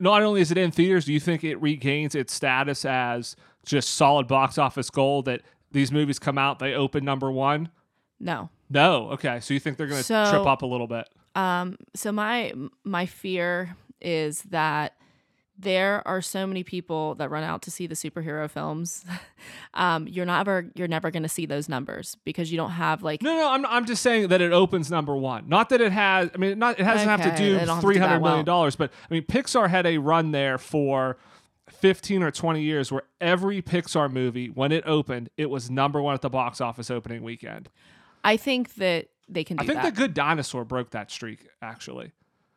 not 0.00 0.22
only 0.22 0.40
is 0.40 0.50
it 0.50 0.58
in 0.58 0.72
theaters, 0.72 1.04
do 1.04 1.12
you 1.12 1.20
think 1.20 1.44
it 1.44 1.60
regains 1.62 2.14
its 2.16 2.32
status 2.34 2.84
as 2.84 3.36
just 3.64 3.90
solid 3.90 4.26
box 4.26 4.58
office 4.58 4.90
gold 4.90 5.26
that 5.26 5.42
these 5.70 5.92
movies 5.92 6.18
come 6.18 6.36
out, 6.38 6.58
they 6.58 6.74
open 6.74 7.04
number 7.04 7.30
one? 7.30 7.68
no. 8.18 8.50
No. 8.72 9.10
Okay. 9.10 9.40
So 9.40 9.52
you 9.52 9.58
think 9.60 9.76
they're 9.76 9.88
going 9.88 9.98
to 9.98 10.04
So- 10.04 10.30
trip 10.30 10.46
up 10.46 10.62
a 10.62 10.66
little 10.66 10.86
bit? 10.86 11.08
Um, 11.34 11.76
so 11.94 12.12
my 12.12 12.52
my 12.84 13.06
fear 13.06 13.76
is 14.00 14.42
that 14.44 14.94
there 15.60 16.06
are 16.08 16.22
so 16.22 16.46
many 16.46 16.64
people 16.64 17.14
that 17.16 17.30
run 17.30 17.44
out 17.44 17.62
to 17.62 17.70
see 17.70 17.86
the 17.86 17.94
superhero 17.94 18.48
films. 18.48 19.04
um, 19.74 20.08
you're 20.08 20.26
never 20.26 20.70
you're 20.74 20.88
never 20.88 21.10
going 21.10 21.22
to 21.22 21.28
see 21.28 21.46
those 21.46 21.68
numbers 21.68 22.16
because 22.24 22.50
you 22.50 22.56
don't 22.56 22.70
have 22.70 23.02
like 23.02 23.22
No, 23.22 23.34
no, 23.34 23.50
I'm, 23.50 23.66
I'm 23.66 23.84
just 23.84 24.02
saying 24.02 24.28
that 24.28 24.40
it 24.40 24.52
opens 24.52 24.90
number 24.90 25.14
one. 25.14 25.48
Not 25.48 25.68
that 25.68 25.80
it 25.80 25.92
has. 25.92 26.30
I 26.34 26.38
mean, 26.38 26.58
not 26.58 26.80
it 26.80 26.84
doesn't 26.84 27.08
have 27.08 27.22
to 27.22 27.28
Okay, 27.28 27.36
do 27.36 27.58
they 27.58 27.64
don't 27.66 27.76
have 27.76 27.80
to 27.82 27.92
do 27.92 27.98
that 27.98 28.08
hundred 28.08 28.20
million 28.20 28.36
well. 28.38 28.44
dollars, 28.44 28.76
but 28.76 28.90
I 29.10 29.14
mean, 29.14 29.22
Pixar 29.22 29.68
had 29.68 29.86
a 29.86 29.98
run 29.98 30.32
there 30.32 30.56
for 30.58 31.18
fifteen 31.68 32.22
or 32.22 32.30
twenty 32.30 32.62
years 32.62 32.90
where 32.90 33.02
every 33.20 33.60
Pixar 33.62 34.10
movie, 34.10 34.48
when 34.48 34.72
it 34.72 34.84
opened, 34.86 35.28
it 35.36 35.50
was 35.50 35.70
number 35.70 36.00
one 36.00 36.14
at 36.14 36.22
the 36.22 36.30
box 36.30 36.60
office 36.60 36.90
opening 36.90 37.22
weekend. 37.22 37.68
I 38.24 38.36
think 38.36 38.74
that 38.74 39.08
they 39.30 39.44
can 39.44 39.58
I 39.58 39.64
think 39.64 39.80
that. 39.82 39.94
the 39.94 40.00
Good 40.00 40.14
Dinosaur 40.14 40.64
broke 40.64 40.90
that 40.90 41.10
streak. 41.10 41.46
Actually, 41.62 42.12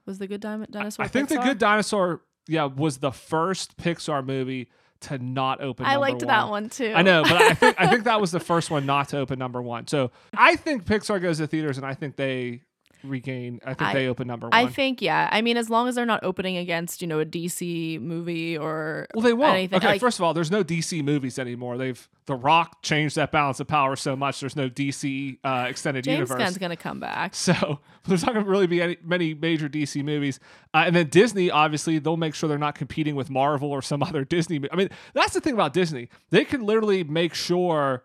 was 0.05 0.19
the 0.19 0.27
good 0.27 0.41
Di- 0.41 0.65
dinosaur? 0.69 1.05
I 1.05 1.07
think 1.07 1.29
the 1.29 1.37
Good 1.37 1.57
Dinosaur, 1.57 2.21
yeah, 2.47 2.65
was 2.65 2.97
the 2.97 3.11
first 3.11 3.77
Pixar 3.77 4.25
movie 4.25 4.69
to 5.01 5.17
not 5.17 5.61
open. 5.61 5.85
I 5.85 5.97
liked 5.97 6.21
that 6.25 6.49
one 6.49 6.69
too. 6.69 6.93
I 6.95 7.01
know, 7.01 7.23
but 7.23 7.33
I 7.33 7.53
think 7.53 7.75
I 7.79 7.87
think 7.87 8.03
that 8.05 8.19
was 8.19 8.31
the 8.31 8.39
first 8.39 8.71
one 8.71 8.85
not 8.85 9.09
to 9.09 9.17
open 9.19 9.39
number 9.39 9.61
one. 9.61 9.87
So 9.87 10.11
I 10.35 10.55
think 10.55 10.85
Pixar 10.85 11.21
goes 11.21 11.37
to 11.37 11.47
theaters, 11.47 11.77
and 11.77 11.85
I 11.85 11.93
think 11.93 12.15
they 12.15 12.61
regain. 13.03 13.59
I 13.65 13.73
think 13.73 13.89
I- 13.89 13.93
they 13.93 14.07
open 14.07 14.27
number 14.27 14.47
one. 14.47 14.53
I 14.53 14.67
think 14.67 15.01
yeah. 15.01 15.29
I 15.31 15.41
mean, 15.41 15.57
as 15.57 15.69
long 15.69 15.87
as 15.87 15.95
they're 15.95 16.05
not 16.05 16.23
opening 16.23 16.57
against 16.57 17.01
you 17.01 17.07
know 17.07 17.19
a 17.19 17.25
DC 17.25 17.99
movie 18.01 18.57
or 18.57 19.07
well, 19.13 19.23
they 19.23 19.33
won't. 19.33 19.53
anything, 19.55 19.77
okay, 19.77 19.87
like- 19.87 20.01
first 20.01 20.19
of 20.19 20.23
all, 20.23 20.33
there's 20.33 20.51
no 20.51 20.63
DC 20.63 21.03
movies 21.03 21.37
anymore. 21.39 21.77
They've 21.77 22.07
The 22.25 22.35
Rock 22.35 22.81
changed 22.81 23.15
that 23.17 23.31
balance 23.31 23.59
of 23.59 23.67
power 23.67 23.95
so 23.95 24.15
much. 24.15 24.39
There's 24.39 24.55
no 24.55 24.69
DC 24.69 25.37
uh, 25.43 25.65
extended 25.67 26.03
James 26.05 26.15
universe. 26.29 26.37
Gunn's 26.37 26.57
gonna 26.57 26.77
come 26.77 26.99
back. 26.99 27.33
So 27.43 27.79
there's 28.05 28.23
not 28.25 28.33
going 28.33 28.43
to 28.45 28.49
really 28.51 28.67
be 28.67 28.81
any, 28.81 28.97
many 29.03 29.33
major 29.33 29.69
DC 29.69 30.03
movies. 30.03 30.39
Uh, 30.73 30.83
and 30.87 30.95
then 30.95 31.07
Disney, 31.07 31.49
obviously, 31.51 31.99
they'll 31.99 32.17
make 32.17 32.35
sure 32.35 32.49
they're 32.49 32.57
not 32.57 32.75
competing 32.75 33.15
with 33.15 33.29
Marvel 33.29 33.69
or 33.71 33.81
some 33.81 34.01
other 34.03 34.25
Disney. 34.25 34.59
I 34.71 34.75
mean, 34.75 34.89
that's 35.13 35.33
the 35.33 35.39
thing 35.41 35.53
about 35.53 35.71
Disney. 35.73 36.09
They 36.29 36.43
can 36.45 36.65
literally 36.65 37.03
make 37.05 37.33
sure, 37.33 38.03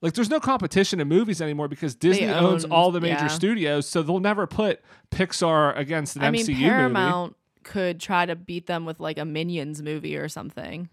like, 0.00 0.14
there's 0.14 0.30
no 0.30 0.40
competition 0.40 1.00
in 1.00 1.08
movies 1.08 1.42
anymore 1.42 1.68
because 1.68 1.94
Disney 1.94 2.28
owns 2.28 2.64
all 2.64 2.90
the 2.90 3.00
major 3.00 3.22
yeah. 3.22 3.26
studios. 3.28 3.86
So 3.86 4.02
they'll 4.02 4.20
never 4.20 4.46
put 4.46 4.80
Pixar 5.10 5.76
against 5.76 6.16
an 6.16 6.22
I 6.22 6.30
mean, 6.30 6.44
MCU 6.44 6.48
movie. 6.48 6.64
Paramount 6.64 7.36
could 7.64 8.00
try 8.00 8.24
to 8.26 8.36
beat 8.36 8.66
them 8.66 8.84
with 8.86 9.00
like 9.00 9.18
a 9.18 9.24
Minions 9.24 9.82
movie 9.82 10.16
or 10.16 10.28
something. 10.28 10.88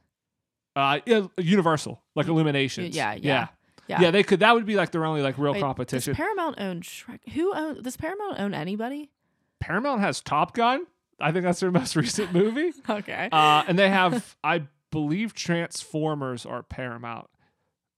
Uh, 0.75 0.99
yeah, 1.05 1.27
Universal, 1.37 2.01
like 2.15 2.27
Illuminations. 2.27 2.95
yeah, 2.95 3.13
yeah. 3.13 3.19
yeah, 3.21 3.47
Yeah. 3.87 4.01
Yeah. 4.01 4.11
they 4.11 4.23
could. 4.23 4.41
That 4.41 4.53
would 4.55 4.65
be 4.65 4.75
like 4.75 4.91
their 4.91 5.05
only 5.05 5.21
like 5.21 5.37
real 5.37 5.53
Wait, 5.53 5.61
competition. 5.61 6.11
Does 6.11 6.17
Paramount 6.17 6.59
own 6.59 6.81
Shrek? 6.81 7.19
Who 7.33 7.53
own? 7.53 7.81
Does 7.81 7.95
Paramount 7.95 8.39
own 8.39 8.53
anybody? 8.53 9.09
Paramount 9.59 10.01
has 10.01 10.19
Top 10.21 10.53
Gun. 10.53 10.85
I 11.19 11.31
think 11.31 11.43
that's 11.45 11.59
their 11.61 11.71
most 11.81 11.95
recent 11.95 12.33
movie. 12.33 12.73
Okay. 12.89 13.29
Uh, 13.31 13.63
and 13.67 13.79
they 13.79 13.89
have, 13.89 14.35
I 14.43 14.63
believe, 14.91 15.33
Transformers 15.33 16.45
are 16.45 16.61
Paramount. 16.61 17.27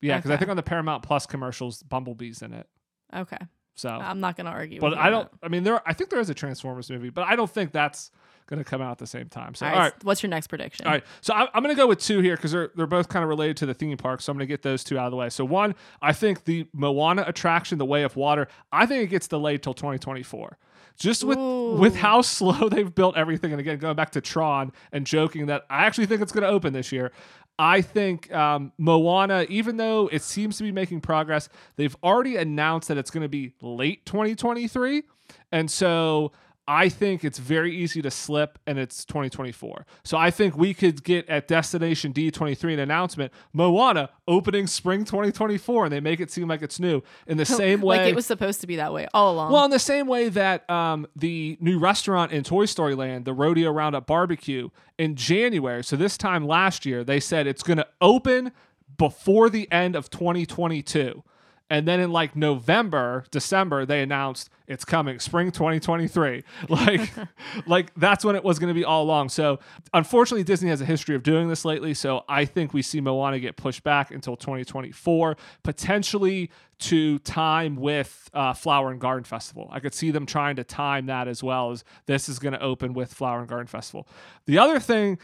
Yeah, 0.01 0.17
because 0.17 0.31
I 0.31 0.37
think 0.37 0.49
on 0.49 0.57
the 0.57 0.63
Paramount 0.63 1.03
Plus 1.03 1.25
commercials, 1.25 1.83
Bumblebee's 1.83 2.41
in 2.41 2.53
it. 2.53 2.67
okay. 3.15 3.37
So, 3.75 3.89
I'm 3.89 4.19
not 4.19 4.35
gonna 4.35 4.49
argue. 4.49 4.79
but 4.81 4.97
I 4.97 5.11
don't. 5.11 5.29
I 5.43 5.49
mean, 5.49 5.63
there. 5.63 5.87
I 5.87 5.93
think 5.93 6.09
there 6.09 6.19
is 6.19 6.31
a 6.31 6.33
Transformers 6.33 6.89
movie, 6.89 7.11
but 7.11 7.25
I 7.27 7.35
don't 7.35 7.49
think 7.49 7.71
that's 7.71 8.11
going 8.47 8.63
to 8.63 8.67
come 8.67 8.81
out 8.81 8.91
at 8.91 8.97
the 8.97 9.05
same 9.05 9.27
time. 9.27 9.53
So, 9.53 9.65
All 9.65 9.71
all 9.71 9.77
right. 9.77 9.93
right. 9.93 10.03
What's 10.03 10.23
your 10.23 10.29
next 10.29 10.47
prediction? 10.47 10.87
All 10.87 10.93
right, 10.93 11.03
so 11.21 11.33
I'm, 11.33 11.47
I'm 11.53 11.61
going 11.61 11.75
to 11.75 11.79
go 11.79 11.85
with 11.85 11.99
two 11.99 12.19
here 12.21 12.35
because 12.35 12.51
they're 12.53 12.71
they're 12.75 12.87
both 12.87 13.07
kind 13.09 13.21
of 13.21 13.29
related 13.29 13.57
to 13.57 13.65
the 13.67 13.73
theme 13.75 13.95
park. 13.97 14.21
So 14.21 14.31
I'm 14.31 14.37
going 14.37 14.47
to 14.47 14.51
get 14.51 14.63
those 14.63 14.83
two 14.83 14.97
out 14.97 15.05
of 15.05 15.11
the 15.11 15.17
way. 15.17 15.29
So 15.29 15.45
one, 15.45 15.75
I 16.01 16.11
think 16.13 16.45
the 16.45 16.65
Moana 16.73 17.23
attraction, 17.27 17.77
The 17.77 17.85
Way 17.85 18.03
of 18.03 18.15
Water, 18.15 18.47
I 18.71 18.85
think 18.85 19.03
it 19.03 19.07
gets 19.07 19.27
delayed 19.27 19.61
till 19.61 19.73
2024. 19.75 20.57
Just 20.97 21.23
with 21.23 21.37
with 21.37 21.95
how 21.95 22.21
slow 22.21 22.69
they've 22.71 22.93
built 22.93 23.15
everything, 23.15 23.51
and 23.51 23.59
again 23.59 23.77
going 23.77 23.95
back 23.95 24.09
to 24.11 24.21
Tron 24.21 24.71
and 24.91 25.05
joking 25.05 25.45
that 25.47 25.65
I 25.69 25.85
actually 25.85 26.07
think 26.07 26.21
it's 26.23 26.31
going 26.31 26.43
to 26.43 26.49
open 26.49 26.73
this 26.73 26.91
year. 26.91 27.11
I 27.59 27.81
think 27.81 28.31
um, 28.33 28.71
Moana, 28.77 29.45
even 29.49 29.77
though 29.77 30.09
it 30.11 30.21
seems 30.21 30.57
to 30.57 30.63
be 30.63 30.71
making 30.71 31.01
progress, 31.01 31.49
they've 31.75 31.95
already 32.03 32.35
announced 32.35 32.87
that 32.89 32.97
it's 32.97 33.09
going 33.09 33.23
to 33.23 33.29
be 33.29 33.53
late 33.61 34.05
2023, 34.05 35.03
and 35.51 35.69
so 35.69 36.31
I 36.67 36.89
think 36.89 37.23
it's 37.23 37.39
very 37.39 37.73
easy 37.73 38.01
to 38.01 38.11
slip 38.11 38.59
and 38.67 38.77
it's 38.77 39.05
2024. 39.05 39.85
So 40.03 40.17
I 40.17 40.31
think 40.31 40.57
we 40.57 40.73
could 40.73 41.03
get 41.03 41.27
at 41.29 41.47
Destination 41.47 42.11
D23 42.11 42.73
an 42.73 42.79
announcement 42.79 43.31
Moana 43.53 44.09
opening 44.27 44.67
spring 44.67 45.05
2024 45.05 45.85
and 45.85 45.93
they 45.93 46.01
make 46.01 46.19
it 46.19 46.29
seem 46.29 46.49
like 46.49 46.61
it's 46.61 46.77
new 46.77 47.01
in 47.25 47.37
the 47.37 47.45
same 47.45 47.79
way. 47.81 47.97
Like 47.99 48.07
it 48.07 48.15
was 48.15 48.25
supposed 48.25 48.59
to 48.61 48.67
be 48.67 48.75
that 48.75 48.91
way 48.91 49.07
all 49.13 49.33
along. 49.33 49.53
well, 49.53 49.63
in 49.63 49.71
the 49.71 49.79
same 49.79 50.07
way 50.07 50.27
that 50.29 50.69
um, 50.69 51.07
the 51.15 51.57
new 51.61 51.79
restaurant 51.79 52.33
in 52.33 52.43
Toy 52.43 52.65
Story 52.65 52.95
Land, 52.95 53.23
the 53.23 53.33
Rodeo 53.33 53.71
Roundup 53.71 54.05
Barbecue, 54.05 54.69
in 54.97 55.15
January, 55.15 55.83
so 55.83 55.95
this 55.95 56.17
time 56.17 56.45
last 56.45 56.85
year, 56.85 57.03
they 57.03 57.19
said 57.19 57.47
it's 57.47 57.63
going 57.63 57.77
to 57.77 57.87
open 58.01 58.51
before 58.97 59.49
the 59.49 59.71
end 59.71 59.95
of 59.95 60.09
2022. 60.09 61.23
And 61.69 61.85
then 61.85 61.99
in 61.99 62.11
like 62.11 62.35
November, 62.35 63.25
December, 63.29 63.85
they 63.85 64.01
announced 64.01 64.49
it's 64.67 64.85
coming, 64.85 65.19
spring 65.19 65.51
2023. 65.51 66.43
Like, 66.69 67.09
like 67.65 67.93
that's 67.95 68.23
when 68.23 68.35
it 68.35 68.43
was 68.43 68.59
going 68.59 68.69
to 68.69 68.73
be 68.73 68.85
all 68.85 69.03
along. 69.03 69.29
So, 69.29 69.59
unfortunately, 69.93 70.43
Disney 70.43 70.69
has 70.69 70.81
a 70.81 70.85
history 70.85 71.15
of 71.15 71.23
doing 71.23 71.47
this 71.47 71.65
lately. 71.65 71.93
So, 71.93 72.23
I 72.27 72.45
think 72.45 72.73
we 72.73 72.81
see 72.81 73.01
Moana 73.01 73.39
get 73.39 73.57
pushed 73.57 73.83
back 73.83 74.11
until 74.11 74.35
2024, 74.35 75.37
potentially 75.63 76.51
to 76.79 77.19
time 77.19 77.75
with 77.75 78.29
uh, 78.33 78.53
Flower 78.53 78.91
and 78.91 78.99
Garden 78.99 79.23
Festival. 79.23 79.67
I 79.71 79.79
could 79.79 79.93
see 79.93 80.11
them 80.11 80.25
trying 80.25 80.57
to 80.57 80.63
time 80.63 81.07
that 81.07 81.27
as 81.27 81.43
well 81.43 81.71
as 81.71 81.83
this 82.05 82.29
is 82.29 82.39
going 82.39 82.53
to 82.53 82.61
open 82.61 82.93
with 82.93 83.13
Flower 83.13 83.39
and 83.39 83.47
Garden 83.47 83.67
Festival. 83.67 84.07
The 84.45 84.57
other 84.57 84.79
thing, 84.79 85.19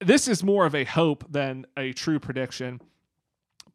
this 0.00 0.28
is 0.28 0.44
more 0.44 0.66
of 0.66 0.74
a 0.74 0.84
hope 0.84 1.24
than 1.30 1.66
a 1.76 1.92
true 1.92 2.18
prediction 2.18 2.80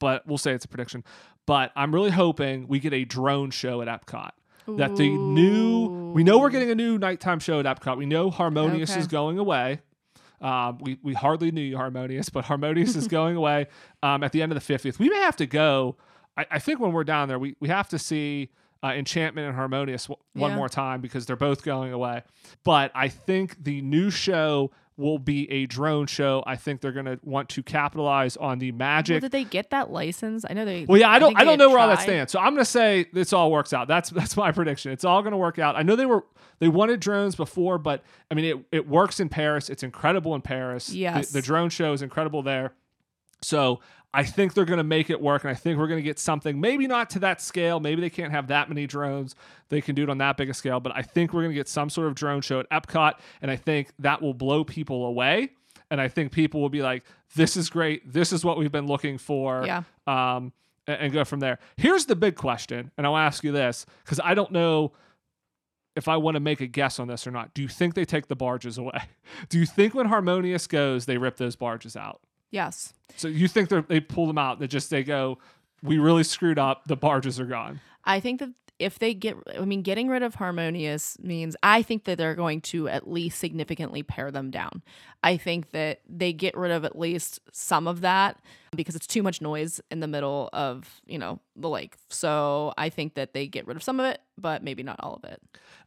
but 0.01 0.25
we'll 0.25 0.38
say 0.39 0.51
it's 0.51 0.65
a 0.65 0.67
prediction. 0.67 1.04
But 1.47 1.71
I'm 1.75 1.93
really 1.93 2.12
hoping 2.12 2.67
we 2.67 2.80
get 2.80 2.93
a 2.93 3.04
drone 3.06 3.51
show 3.51 3.82
at 3.82 3.88
Epcot. 3.88 4.32
That 4.77 4.95
the 4.95 5.10
new, 5.10 6.12
we 6.13 6.23
know 6.23 6.39
we're 6.39 6.51
getting 6.51 6.69
a 6.71 6.75
new 6.75 6.97
nighttime 6.97 7.39
show 7.39 7.60
at 7.60 7.65
Epcot. 7.65 7.97
We 7.97 8.06
know 8.06 8.30
Harmonious 8.30 8.91
Okay. 8.91 8.99
is 8.99 9.08
going 9.08 9.38
away. 9.39 9.80
Um, 10.39 10.77
we 10.80 10.97
we 11.04 11.13
hardly 11.13 11.51
knew 11.51 11.62
you, 11.62 11.77
Harmonious, 11.77 12.30
but 12.30 12.45
Harmonious 12.45 12.95
is 12.95 13.08
going 13.19 13.36
away 13.36 13.67
um, 14.01 14.23
at 14.23 14.32
the 14.32 14.41
end 14.41 14.51
of 14.51 14.65
the 14.65 14.73
50th. 14.73 14.97
We 14.99 15.10
may 15.10 15.19
have 15.19 15.36
to 15.38 15.45
go. 15.45 15.97
I, 16.38 16.45
I 16.51 16.60
think 16.60 16.80
when 16.80 16.93
we're 16.93 17.04
down 17.04 17.27
there, 17.27 17.38
we, 17.39 17.56
we 17.60 17.67
have 17.67 17.89
to 17.89 17.99
see 17.99 18.49
uh, 18.84 18.88
Enchantment 18.95 19.47
and 19.47 19.56
Harmonious 19.56 20.06
w- 20.06 20.19
one 20.34 20.51
Yeah. 20.51 20.58
more 20.58 20.69
time 20.69 21.01
because 21.01 21.25
they're 21.25 21.36
both 21.36 21.63
going 21.63 21.91
away. 21.91 22.23
But 22.63 22.91
I 22.95 23.08
think 23.10 23.63
the 23.63 23.82
new 23.82 24.10
show 24.10 24.71
will 25.01 25.19
be 25.19 25.51
a 25.51 25.65
drone 25.65 26.07
show. 26.07 26.43
I 26.47 26.55
think 26.55 26.79
they're 26.79 26.91
going 26.93 27.05
to 27.07 27.19
want 27.23 27.49
to 27.49 27.63
capitalize 27.63 28.37
on 28.37 28.59
the 28.59 28.71
Well, 28.71 28.77
magic. 28.77 29.21
did 29.21 29.31
they 29.31 29.43
get 29.43 29.71
that 29.71 29.91
license? 29.91 30.45
I 30.49 30.53
know 30.53 30.63
they. 30.63 30.85
Well, 30.85 30.97
yeah, 30.99 31.09
I 31.09 31.19
don't, 31.19 31.31
think 31.31 31.39
I 31.39 31.43
don't 31.43 31.57
know 31.57 31.69
where 31.69 31.79
all 31.79 31.87
that 31.89 32.01
stands. 32.01 32.31
So 32.31 32.39
I'm 32.39 32.53
gonna 32.53 32.63
say 32.63 33.07
this 33.11 33.33
all 33.33 33.51
works 33.51 33.73
out. 33.73 33.87
That's 33.89 34.09
that's 34.21 34.37
my 34.37 34.51
prediction. 34.51 34.91
It's 34.91 35.03
all 35.03 35.21
gonna 35.23 35.37
work 35.37 35.59
out. 35.59 35.75
I 35.75 35.81
know 35.81 35.95
they 35.97 36.05
were 36.05 36.23
they 36.59 36.67
wanted 36.69 36.99
drones 36.99 37.35
before, 37.35 37.77
but 37.77 38.03
I 38.29 38.35
mean 38.35 38.45
it 38.45 38.57
it 38.71 38.87
works 38.87 39.19
in 39.19 39.27
Paris. 39.29 39.69
It's 39.69 39.83
incredible 39.83 40.35
in 40.35 40.41
Paris. 40.41 40.87
The- 40.87 40.97
Yes. 40.99 41.31
the, 41.31 41.41
drone 41.41 41.69
show 41.69 41.91
is 41.93 42.01
incredible 42.01 42.43
there. 42.43 42.73
So 43.41 43.80
I 44.13 44.23
think 44.23 44.54
they're 44.54 44.65
gonna 44.65 44.84
make 44.84 45.10
it 45.10 45.21
work, 45.21 45.43
and 45.43 45.51
I 45.51 45.54
think 45.54 45.80
we're 45.80 45.88
gonna 45.88 46.01
get 46.01 46.19
something. 46.19 46.60
Maybe 46.60 46.86
not 46.86 47.10
to 47.12 47.19
that 47.19 47.41
scale. 47.41 47.80
Maybe 47.80 48.01
they 48.01 48.10
can't 48.10 48.32
have 48.32 48.47
that 48.47 48.67
many 48.67 48.86
drones. 48.86 49.36
They 49.69 49.80
can 49.82 49.95
do 49.95 50.04
it 50.04 50.10
on 50.10 50.17
that 50.17 50.36
big 50.38 50.49
a 50.49 50.54
scale, 50.54 50.80
but 50.80 50.91
I 50.95 51.01
think 51.01 51.34
we're 51.34 51.43
gonna 51.43 51.54
get 51.54 51.69
some 51.69 51.89
sort 51.89 52.08
of 52.08 52.15
drone 52.15 52.41
show 52.41 52.60
at 52.60 52.69
Epcot, 52.69 53.13
and 53.41 53.49
I 53.49 53.56
think 53.56 53.91
that 53.99 54.21
will 54.21 54.34
blow 54.34 54.63
people 54.63 55.06
away. 55.06 55.51
And 55.89 55.99
I 55.99 56.08
think 56.08 56.32
people 56.32 56.62
will 56.62 56.69
be 56.69 56.82
like, 56.82 57.04
"This 57.36 57.58
is 57.58 57.69
great. 57.69 58.12
This 58.12 58.32
is 58.32 58.45
what 58.45 58.58
we've 58.58 58.71
been 58.71 58.88
looking 58.88 59.17
for." 59.17 59.65
Yeah. 59.65 59.84
um, 60.08 60.54
a- 60.88 61.01
and, 61.01 61.13
go 61.13 61.23
from 61.23 61.39
there. 61.41 61.60
Here's 61.77 62.06
the 62.06 62.15
big 62.15 62.36
question, 62.36 62.91
and 62.97 63.06
I'll 63.06 63.17
ask 63.17 63.43
you 63.43 63.51
this 63.51 63.86
because 64.04 64.19
I 64.23 64.34
don't 64.34 64.51
know 64.51 64.93
if 65.95 66.08
I 66.08 66.17
want 66.17 66.36
to 66.36 66.39
make 66.39 66.62
a 66.62 66.67
guess 66.67 66.99
on 66.99 67.08
this 67.08 67.27
or 67.27 67.32
not. 67.32 67.54
Do 67.54 67.62
you 67.62 67.67
think 67.67 67.93
they 67.93 68.06
take 68.06 68.27
the 68.27 68.36
barges 68.36 68.77
away? 68.77 69.01
Do 69.49 69.60
you 69.60 69.65
think 69.65 69.93
when 69.93 70.08
Harmonious 70.08 70.65
goes, 70.67 71.06
they 71.06 71.17
rip 71.17 71.38
those 71.38 71.56
barges 71.56 71.95
out? 71.97 72.21
Yes. 72.51 72.93
So 73.15 73.27
you 73.27 73.47
think 73.47 73.69
they 73.69 73.81
they 73.81 73.99
pull 73.99 74.27
them 74.27 74.37
out? 74.37 74.59
They 74.59 74.67
just 74.67 74.89
they 74.89 75.03
go, 75.03 75.39
we 75.81 75.97
really 75.97 76.23
screwed 76.23 76.59
up. 76.59 76.85
The 76.85 76.95
barges 76.95 77.39
are 77.39 77.45
gone. 77.45 77.79
I 78.03 78.19
think 78.19 78.39
that 78.39 78.49
if 78.82 78.98
they 79.00 79.13
get, 79.13 79.36
I 79.58 79.63
mean, 79.63 79.84
getting 79.84 80.10
rid 80.10 80.24
of 80.24 80.36
Harmonious 80.36 81.17
means 81.22 81.56
I 81.62 81.84
think 81.84 82.06
that 82.06 82.17
they're 82.17 82.36
going 82.36 82.62
to 82.62 82.88
at 82.88 83.08
least 83.08 83.39
significantly 83.39 84.02
pare 84.04 84.32
them 84.32 84.50
down. 84.50 84.82
I 85.24 85.38
think 85.38 85.70
that 85.72 86.02
they 86.10 86.34
get 86.34 86.58
rid 86.58 86.72
of 86.72 86.84
at 86.84 86.98
least 86.98 87.39
some 87.52 87.88
of 87.88 88.02
that 88.02 88.41
because 88.76 88.96
it's 88.96 89.06
too 89.06 89.22
much 89.22 89.41
noise 89.41 89.80
in 89.91 90.00
the 90.00 90.08
middle 90.08 90.50
of, 90.52 91.02
you 91.06 91.20
know, 91.20 91.39
the 91.56 91.70
lake. 91.70 91.96
So 92.10 92.74
I 92.78 92.89
think 92.89 93.13
that 93.13 93.34
they 93.34 93.48
get 93.48 93.67
rid 93.67 93.78
of 93.78 93.84
some 93.84 94.00
of 94.00 94.06
it, 94.08 94.20
but 94.38 94.63
maybe 94.63 94.82
not 94.82 94.98
all 95.00 95.13
of 95.13 95.24
it. 95.30 95.41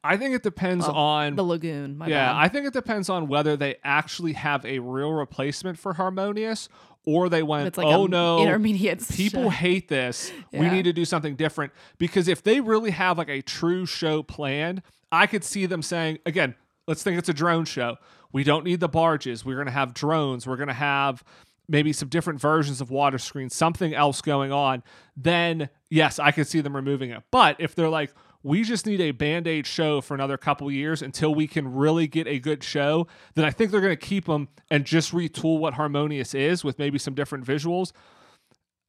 I 0.05 0.17
think 0.17 0.35
it 0.35 0.43
depends 0.43 0.87
Well, 0.87 0.97
on 0.97 1.35
The 1.35 1.45
lagoon. 1.45 1.99
My 1.99 2.07
yeah, 2.07 2.33
bad. 2.33 2.37
I 2.45 2.49
think 2.49 2.67
it 2.67 2.73
depends 2.73 3.09
on 3.09 3.27
whether 3.27 3.57
they 3.57 3.77
actually 3.83 4.35
have 4.35 4.65
a 4.65 4.79
real 4.79 5.13
replacement 5.13 5.79
for 5.79 5.95
Harmonious 5.95 6.69
or 7.07 7.29
they 7.29 7.43
went, 7.43 7.77
like 7.77 7.87
oh 7.87 8.07
no, 8.07 8.41
intermediate. 8.41 9.07
people 9.13 9.45
show. 9.45 9.49
hate 9.51 9.89
this. 9.89 10.33
We 10.53 10.69
need 10.69 10.85
to 10.85 10.93
do 10.93 11.05
something 11.05 11.37
different. 11.37 11.73
Because 11.99 12.29
if 12.29 12.43
they 12.43 12.61
really 12.61 12.91
have 12.91 13.19
like 13.19 13.29
a 13.29 13.43
true 13.43 13.87
show 13.87 14.23
planned, 14.23 14.83
I 15.13 15.27
could 15.27 15.45
see 15.45 15.67
them 15.67 15.83
saying, 15.83 16.19
again, 16.27 16.55
let's 16.87 17.03
think 17.03 17.19
it's 17.19 17.29
a 17.29 17.35
drone 17.35 17.65
show. 17.65 17.97
We 18.33 18.43
don't 18.43 18.65
need 18.65 18.81
the 18.81 18.89
barges. 18.89 19.45
We're 19.45 19.55
going 19.55 19.67
to 19.67 19.73
have 19.73 19.95
drones. 19.95 20.47
We're 20.47 20.57
going 20.57 20.69
to 20.69 20.75
have 20.75 21.23
maybe 21.69 21.93
some 21.93 22.09
different 22.09 22.41
versions 22.41 22.81
of 22.81 22.91
water 22.91 23.19
screens, 23.19 23.55
something 23.55 23.95
else 23.95 24.21
going 24.21 24.53
on. 24.53 24.83
Then, 25.17 25.69
yes, 25.89 26.19
I 26.19 26.31
could 26.31 26.47
see 26.47 26.61
them 26.61 26.75
removing 26.75 27.11
it. 27.11 27.23
But 27.31 27.57
if 27.59 27.75
they're 27.75 27.89
like, 27.89 28.13
we 28.45 28.63
just 28.63 28.87
need 28.87 29.01
a 29.01 29.11
band 29.11 29.49
aid 29.49 29.67
show 29.67 30.03
for 30.03 30.15
another 30.15 30.37
couple 30.37 30.71
years 30.71 31.01
until 31.01 31.35
we 31.35 31.47
can 31.47 31.73
really 31.75 32.07
get 32.07 32.29
a 32.29 32.39
good 32.39 32.63
show, 32.63 33.07
then 33.35 33.45
I 33.45 33.51
think 33.51 33.71
they're 33.71 33.81
going 33.81 33.97
to 33.97 34.07
keep 34.07 34.27
them 34.27 34.49
and 34.71 34.85
just 34.85 35.13
retool 35.13 35.59
what 35.59 35.75
Harmonious 35.75 36.35
is 36.35 36.63
with 36.63 36.79
maybe 36.79 36.99
some 36.99 37.15
different 37.15 37.47
visuals. 37.47 37.93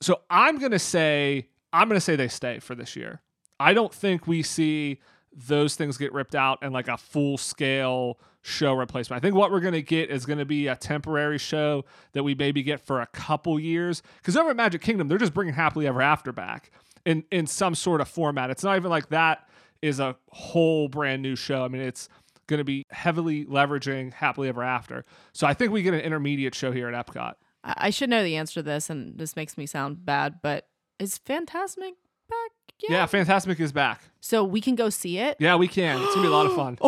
So 0.01 0.21
I'm 0.29 0.59
going 0.59 0.73
to 0.73 0.79
say 0.79 1.47
I'm 1.71 1.87
going 1.87 1.97
to 1.97 2.01
say 2.01 2.17
they 2.17 2.27
stay 2.27 2.59
for 2.59 2.75
this 2.75 2.97
year. 2.97 3.21
I 3.57 3.73
don't 3.73 3.93
think 3.93 4.27
we 4.27 4.43
see 4.43 4.99
those 5.33 5.75
things 5.75 5.97
get 5.97 6.13
ripped 6.13 6.35
out 6.35 6.59
and 6.61 6.73
like 6.73 6.89
a 6.89 6.97
full 6.97 7.37
scale 7.37 8.19
show 8.41 8.73
replacement. 8.73 9.21
I 9.21 9.25
think 9.25 9.35
what 9.35 9.51
we're 9.51 9.61
going 9.61 9.73
to 9.73 9.81
get 9.81 10.09
is 10.09 10.25
going 10.25 10.39
to 10.39 10.45
be 10.45 10.67
a 10.67 10.75
temporary 10.75 11.37
show 11.37 11.85
that 12.11 12.23
we 12.23 12.35
maybe 12.35 12.61
get 12.61 12.81
for 12.81 12.99
a 12.99 13.07
couple 13.07 13.57
years 13.57 14.03
cuz 14.21 14.35
over 14.35 14.49
at 14.49 14.57
Magic 14.57 14.81
Kingdom 14.81 15.07
they're 15.07 15.17
just 15.17 15.33
bringing 15.33 15.53
Happily 15.53 15.87
Ever 15.87 16.01
After 16.01 16.33
back 16.33 16.71
in 17.05 17.23
in 17.31 17.47
some 17.47 17.75
sort 17.75 18.01
of 18.01 18.07
format. 18.07 18.49
It's 18.49 18.63
not 18.63 18.75
even 18.75 18.89
like 18.89 19.09
that 19.09 19.47
is 19.81 19.99
a 19.99 20.15
whole 20.29 20.87
brand 20.87 21.21
new 21.21 21.35
show. 21.35 21.63
I 21.63 21.67
mean, 21.67 21.81
it's 21.81 22.09
going 22.47 22.57
to 22.59 22.63
be 22.63 22.83
heavily 22.91 23.45
leveraging 23.45 24.13
Happily 24.13 24.49
Ever 24.49 24.63
After. 24.63 25.03
So 25.33 25.47
I 25.47 25.53
think 25.53 25.71
we 25.71 25.81
get 25.81 25.93
an 25.93 25.99
intermediate 26.01 26.55
show 26.55 26.71
here 26.71 26.87
at 26.87 27.05
Epcot. 27.07 27.33
I 27.63 27.89
should 27.89 28.09
know 28.09 28.23
the 28.23 28.35
answer 28.35 28.55
to 28.55 28.63
this, 28.63 28.89
and 28.89 29.17
this 29.17 29.35
makes 29.35 29.57
me 29.57 29.65
sound 29.65 30.05
bad, 30.05 30.39
but 30.43 30.67
is 30.99 31.19
Fantasmic 31.19 31.93
back? 32.29 32.51
yet? 32.79 32.91
Yeah, 32.91 33.07
Fantasmic 33.07 33.59
is 33.59 33.71
back. 33.71 34.01
So 34.21 34.43
we 34.43 34.61
can 34.61 34.75
go 34.75 34.89
see 34.89 35.17
it. 35.17 35.37
Yeah, 35.39 35.55
we 35.55 35.67
can. 35.67 36.01
It's 36.01 36.13
gonna 36.15 36.27
be 36.27 36.33
a 36.33 36.35
lot 36.35 36.45
of 36.45 36.55
fun. 36.55 36.77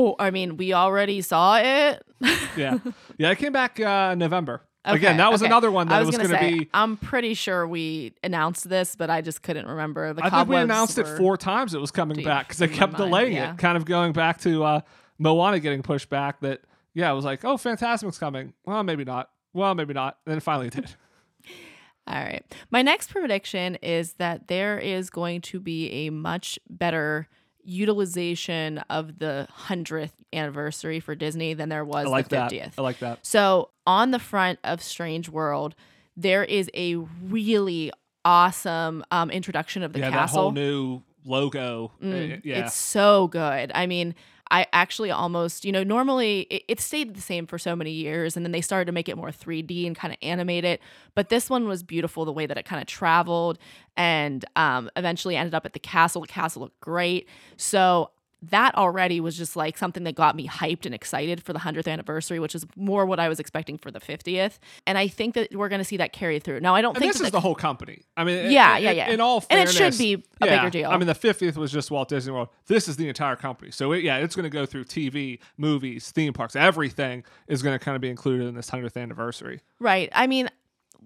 Oh, 0.00 0.16
I 0.18 0.30
mean, 0.30 0.56
we 0.56 0.72
already 0.72 1.20
saw 1.20 1.58
it. 1.58 2.02
Yeah, 2.56 2.78
yeah. 3.18 3.30
It 3.30 3.38
came 3.38 3.52
back 3.52 3.78
uh, 3.78 4.16
November. 4.16 4.62
Again, 4.94 5.16
that 5.18 5.30
was 5.30 5.42
okay. 5.42 5.50
another 5.50 5.70
one 5.70 5.88
that 5.88 5.96
I 5.96 5.98
was, 6.00 6.08
was 6.08 6.16
going 6.16 6.30
gonna 6.30 6.58
be. 6.58 6.68
I'm 6.72 6.96
pretty 6.96 7.34
sure 7.34 7.66
we 7.66 8.14
announced 8.22 8.68
this, 8.68 8.96
but 8.96 9.10
I 9.10 9.20
just 9.20 9.42
couldn't 9.42 9.66
remember. 9.66 10.12
The 10.14 10.24
I 10.24 10.30
think 10.30 10.48
we 10.48 10.56
announced 10.56 10.98
it 10.98 11.06
four 11.06 11.36
times. 11.36 11.74
It 11.74 11.80
was 11.80 11.90
coming 11.90 12.16
deep 12.16 12.26
back 12.26 12.48
because 12.48 12.58
they 12.58 12.68
kept 12.68 12.96
delaying 12.96 13.34
yeah. 13.34 13.52
it, 13.52 13.58
kind 13.58 13.76
of 13.76 13.84
going 13.84 14.12
back 14.12 14.40
to 14.40 14.64
uh, 14.64 14.80
Moana 15.18 15.60
getting 15.60 15.82
pushed 15.82 16.08
back. 16.08 16.40
That 16.40 16.62
yeah, 16.94 17.10
it 17.10 17.14
was 17.14 17.24
like, 17.24 17.44
oh, 17.44 17.56
Fantasmic's 17.56 18.18
coming. 18.18 18.54
Well, 18.64 18.82
maybe 18.82 19.04
not. 19.04 19.30
Well, 19.52 19.74
maybe 19.74 19.94
not. 19.94 20.18
And 20.26 20.34
then 20.34 20.40
finally 20.40 20.68
it 20.68 20.74
did. 20.74 20.94
All 22.06 22.14
right. 22.14 22.42
My 22.70 22.80
next 22.80 23.10
prediction 23.10 23.74
is 23.76 24.14
that 24.14 24.48
there 24.48 24.78
is 24.78 25.10
going 25.10 25.42
to 25.42 25.60
be 25.60 25.90
a 26.06 26.10
much 26.10 26.58
better 26.70 27.28
utilization 27.68 28.78
of 28.90 29.18
the 29.18 29.46
100th 29.66 30.12
anniversary 30.32 31.00
for 31.00 31.14
Disney 31.14 31.54
than 31.54 31.68
there 31.68 31.84
was 31.84 32.06
I 32.06 32.10
like 32.10 32.28
the 32.28 32.36
that. 32.36 32.50
50th. 32.52 32.72
I 32.78 32.82
like 32.82 32.98
that. 33.00 33.24
So 33.26 33.70
on 33.86 34.10
the 34.10 34.18
front 34.18 34.58
of 34.64 34.82
Strange 34.82 35.28
World, 35.28 35.74
there 36.16 36.44
is 36.44 36.70
a 36.74 36.96
really 36.96 37.92
awesome 38.24 39.04
um, 39.10 39.30
introduction 39.30 39.82
of 39.82 39.92
the 39.92 40.00
yeah, 40.00 40.10
castle. 40.10 40.36
that 40.36 40.42
whole 40.42 40.52
new 40.52 41.02
logo. 41.24 41.92
Mm, 42.02 42.38
Uh, 42.38 42.40
yeah, 42.42 42.64
It's 42.64 42.74
so 42.74 43.28
good. 43.28 43.70
I 43.74 43.86
mean, 43.86 44.14
I 44.50 44.66
actually 44.72 45.10
almost, 45.10 45.64
you 45.64 45.72
know, 45.72 45.82
normally 45.82 46.42
it, 46.50 46.62
it 46.68 46.80
stayed 46.80 47.14
the 47.14 47.20
same 47.20 47.46
for 47.46 47.58
so 47.58 47.76
many 47.76 47.90
years 47.90 48.36
and 48.36 48.44
then 48.44 48.52
they 48.52 48.60
started 48.60 48.86
to 48.86 48.92
make 48.92 49.08
it 49.08 49.16
more 49.16 49.30
3D 49.30 49.86
and 49.86 49.96
kind 49.96 50.12
of 50.12 50.18
animate 50.22 50.64
it. 50.64 50.80
But 51.14 51.28
this 51.28 51.50
one 51.50 51.68
was 51.68 51.82
beautiful 51.82 52.24
the 52.24 52.32
way 52.32 52.46
that 52.46 52.56
it 52.56 52.64
kind 52.64 52.80
of 52.80 52.86
traveled 52.86 53.58
and 53.96 54.44
um, 54.56 54.90
eventually 54.96 55.36
ended 55.36 55.54
up 55.54 55.66
at 55.66 55.72
the 55.72 55.78
castle. 55.78 56.22
The 56.22 56.28
castle 56.28 56.62
looked 56.62 56.80
great. 56.80 57.28
So 57.56 58.10
that 58.40 58.74
already 58.76 59.20
was 59.20 59.36
just 59.36 59.56
like 59.56 59.76
something 59.76 60.04
that 60.04 60.14
got 60.14 60.36
me 60.36 60.46
hyped 60.46 60.86
and 60.86 60.94
excited 60.94 61.42
for 61.42 61.52
the 61.52 61.58
100th 61.58 61.88
anniversary, 61.88 62.38
which 62.38 62.54
is 62.54 62.64
more 62.76 63.04
what 63.04 63.18
I 63.18 63.28
was 63.28 63.40
expecting 63.40 63.78
for 63.78 63.90
the 63.90 63.98
50th. 63.98 64.58
And 64.86 64.96
I 64.96 65.08
think 65.08 65.34
that 65.34 65.52
we're 65.54 65.68
going 65.68 65.80
to 65.80 65.84
see 65.84 65.96
that 65.96 66.12
carry 66.12 66.38
through. 66.38 66.60
Now, 66.60 66.74
I 66.74 66.80
don't 66.80 66.96
and 66.96 67.02
think 67.02 67.14
this 67.14 67.20
is 67.20 67.30
the 67.32 67.40
whole 67.40 67.56
company. 67.56 68.02
I 68.16 68.24
mean, 68.24 68.50
Yeah, 68.50 68.76
in, 68.76 68.84
yeah, 68.84 68.90
yeah. 68.92 69.10
In 69.10 69.20
all 69.20 69.40
fairness, 69.40 69.76
And 69.76 69.86
it 69.86 69.94
should 69.94 69.98
be 69.98 70.24
a 70.40 70.46
yeah, 70.46 70.56
bigger 70.56 70.70
deal. 70.70 70.90
I 70.90 70.96
mean, 70.96 71.08
the 71.08 71.14
50th 71.14 71.56
was 71.56 71.72
just 71.72 71.90
Walt 71.90 72.08
Disney 72.08 72.32
World. 72.32 72.48
This 72.66 72.86
is 72.86 72.96
the 72.96 73.08
entire 73.08 73.36
company. 73.36 73.72
So 73.72 73.92
it, 73.92 74.04
yeah, 74.04 74.18
it's 74.18 74.36
going 74.36 74.44
to 74.44 74.50
go 74.50 74.66
through 74.66 74.84
TV, 74.84 75.40
movies, 75.56 76.10
theme 76.12 76.32
parks. 76.32 76.54
Everything 76.54 77.24
is 77.48 77.62
going 77.62 77.76
to 77.76 77.84
kind 77.84 77.96
of 77.96 78.00
be 78.00 78.08
included 78.08 78.46
in 78.46 78.54
this 78.54 78.70
100th 78.70 78.96
anniversary. 78.96 79.60
Right. 79.80 80.10
I 80.14 80.28
mean, 80.28 80.48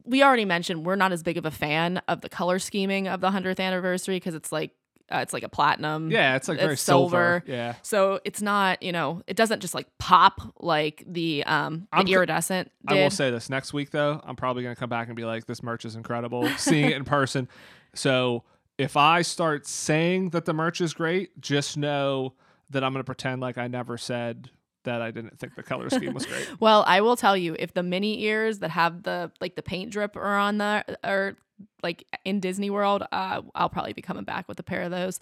we 0.05 0.23
already 0.23 0.45
mentioned 0.45 0.85
we're 0.85 0.97
not 0.97 1.13
as 1.13 1.23
big 1.23 1.37
of 1.37 1.47
a 1.47 1.51
fan 1.51 2.03
of 2.09 2.21
the 2.21 2.29
color 2.29 2.59
scheming 2.59 3.09
of 3.09 3.21
the 3.21 3.31
100th 3.31 3.61
anniversary 3.61 4.17
because 4.17 4.35
it's 4.35 4.53
like 4.53 4.73
uh, 5.13 5.21
it's 5.21 5.33
like 5.33 5.43
a 5.43 5.49
platinum. 5.49 6.11
Yeah, 6.11 6.37
it's 6.37 6.49
like 6.49 6.59
very 6.59 6.77
silver. 6.77 7.43
silver. 7.45 7.45
Yeah. 7.47 7.75
So 7.83 8.21
it's 8.25 8.41
not, 8.41 8.83
you 8.83 8.93
know, 8.93 9.23
it 9.27 9.37
doesn't 9.37 9.61
just 9.61 9.75
like 9.75 9.87
pop 9.99 10.41
like 10.61 11.05
the 11.07 11.45
um 11.45 11.89
the 11.93 11.99
I'm 11.99 12.07
iridescent 12.07 12.71
did. 12.89 12.99
I 12.99 13.03
will 13.03 13.11
say 13.11 13.31
this 13.31 13.51
next 13.51 13.73
week 13.73 13.91
though, 13.91 14.21
I'm 14.25 14.37
probably 14.37 14.63
to 14.75 14.79
come 14.79 14.91
back 14.91 15.09
and 15.09 15.17
be 15.17 15.25
like, 15.25 15.47
this 15.47 15.63
merch 15.63 15.85
is 15.85 15.97
incredible. 15.97 16.49
Seeing 16.57 16.87
it 16.87 16.97
in 16.97 17.05
person. 17.05 17.49
So 17.95 18.45
if 18.79 18.97
I 18.97 19.23
start 19.23 19.67
saying 19.67 20.31
that 20.31 20.45
the 20.45 20.55
merch 20.55 20.81
is 20.81 20.95
great, 20.95 21.41
just 21.41 21.77
know 21.77 22.35
that 22.71 22.83
I'm 22.83 22.93
to 23.01 23.05
pretend 23.05 23.41
like 23.41 23.59
I 23.59 23.69
never 23.69 23.99
said 23.99 24.51
that 24.85 25.01
I 25.01 25.11
didn't 25.11 25.39
think 25.39 25.55
the 25.55 25.63
color 25.63 25.89
scheme 25.91 26.15
was 26.15 26.27
great. 26.27 26.49
well, 26.61 26.85
I 26.87 27.01
will 27.01 27.17
tell 27.17 27.37
you 27.37 27.55
if 27.59 27.75
the 27.75 27.83
mini 27.83 28.25
ears 28.25 28.59
that 28.61 28.71
have 28.71 29.03
the 29.03 29.31
like 29.41 29.55
the 29.55 29.63
paint 29.63 29.91
drip 29.93 30.17
are 30.17 30.37
on 30.37 30.59
the 30.59 30.99
or 31.05 31.37
like 31.83 32.07
in 32.25 32.41
Disney 32.41 32.71
World, 32.71 33.03
uh, 33.13 33.43
I'll 33.55 33.69
probably 33.69 33.93
be 33.93 34.03
coming 34.03 34.25
back 34.25 34.49
with 34.49 34.59
a 34.59 34.63
pair 34.63 34.83
of 34.83 34.91
those. 34.91 35.21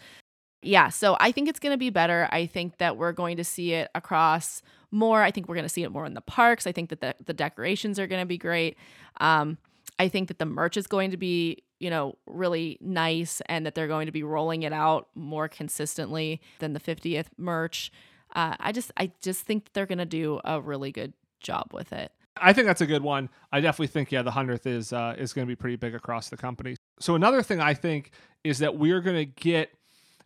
Yeah, 0.62 0.90
so 0.90 1.16
I 1.18 1.32
think 1.32 1.48
it's 1.48 1.58
going 1.58 1.72
to 1.72 1.78
be 1.78 1.90
better. 1.90 2.28
I 2.30 2.46
think 2.46 2.78
that 2.78 2.98
we're 2.98 3.12
going 3.12 3.38
to 3.38 3.44
see 3.44 3.72
it 3.72 3.90
across 3.94 4.62
more. 4.90 5.22
I 5.22 5.30
think 5.30 5.48
we're 5.48 5.54
going 5.54 5.64
to 5.64 5.70
see 5.70 5.84
it 5.84 5.90
more 5.90 6.04
in 6.04 6.14
the 6.14 6.20
parks. 6.20 6.66
I 6.66 6.72
think 6.72 6.90
that 6.90 7.00
the, 7.00 7.14
the 7.24 7.32
decorations 7.32 7.98
are 7.98 8.06
going 8.06 8.20
to 8.20 8.26
be 8.26 8.36
great. 8.36 8.76
Um, 9.20 9.56
I 9.98 10.08
think 10.08 10.28
that 10.28 10.38
the 10.38 10.46
merch 10.46 10.76
is 10.76 10.86
going 10.86 11.12
to 11.12 11.16
be, 11.16 11.62
you 11.78 11.88
know, 11.88 12.16
really 12.26 12.78
nice 12.80 13.40
and 13.46 13.64
that 13.64 13.74
they're 13.74 13.88
going 13.88 14.06
to 14.06 14.12
be 14.12 14.22
rolling 14.22 14.62
it 14.62 14.72
out 14.72 15.08
more 15.14 15.48
consistently 15.48 16.40
than 16.58 16.74
the 16.74 16.80
50th 16.80 17.26
merch. 17.38 17.90
Uh, 18.34 18.56
I 18.60 18.72
just 18.72 18.92
I 18.96 19.12
just 19.22 19.42
think 19.42 19.72
they're 19.72 19.86
going 19.86 19.98
to 19.98 20.04
do 20.04 20.40
a 20.44 20.60
really 20.60 20.92
good 20.92 21.14
job 21.40 21.72
with 21.72 21.92
it. 21.92 22.12
I 22.36 22.52
think 22.52 22.66
that's 22.66 22.80
a 22.80 22.86
good 22.86 23.02
one. 23.02 23.28
I 23.52 23.60
definitely 23.60 23.88
think 23.88 24.12
yeah, 24.12 24.22
the 24.22 24.30
hundredth 24.30 24.66
is 24.66 24.92
uh, 24.92 25.14
is 25.18 25.32
going 25.32 25.46
to 25.46 25.50
be 25.50 25.56
pretty 25.56 25.76
big 25.76 25.94
across 25.94 26.28
the 26.30 26.36
company. 26.36 26.76
So 27.00 27.14
another 27.14 27.42
thing 27.42 27.60
I 27.60 27.74
think 27.74 28.12
is 28.44 28.58
that 28.60 28.76
we're 28.76 29.00
going 29.00 29.16
to 29.16 29.24
get. 29.24 29.70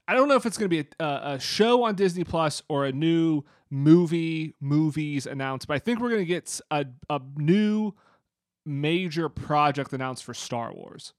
I 0.07 0.13
don't 0.15 0.29
know 0.29 0.37
if 0.37 0.45
it's 0.45 0.59
going 0.59 0.71
to 0.71 0.83
be 0.83 0.89
a, 1.01 1.05
a 1.35 1.41
show 1.41 1.83
on 1.85 1.95
Disney 1.95 2.25
Plus 2.25 2.63
or 2.69 2.85
a 2.85 2.93
new 2.93 3.43
movie 3.71 4.55
movies 4.61 5.27
announced, 5.27 5.67
but 5.67 5.75
I 5.75 5.79
think 5.79 5.99
we're 6.01 6.11
going 6.11 6.21
to 6.21 6.27
get 6.27 6.61
a, 6.71 6.85
a 7.09 7.21
new 7.37 7.93
major 8.67 9.29
project 9.29 9.93
announced 9.93 10.25
for 10.25 10.35
Star 10.35 10.73
Wars. 10.75 11.13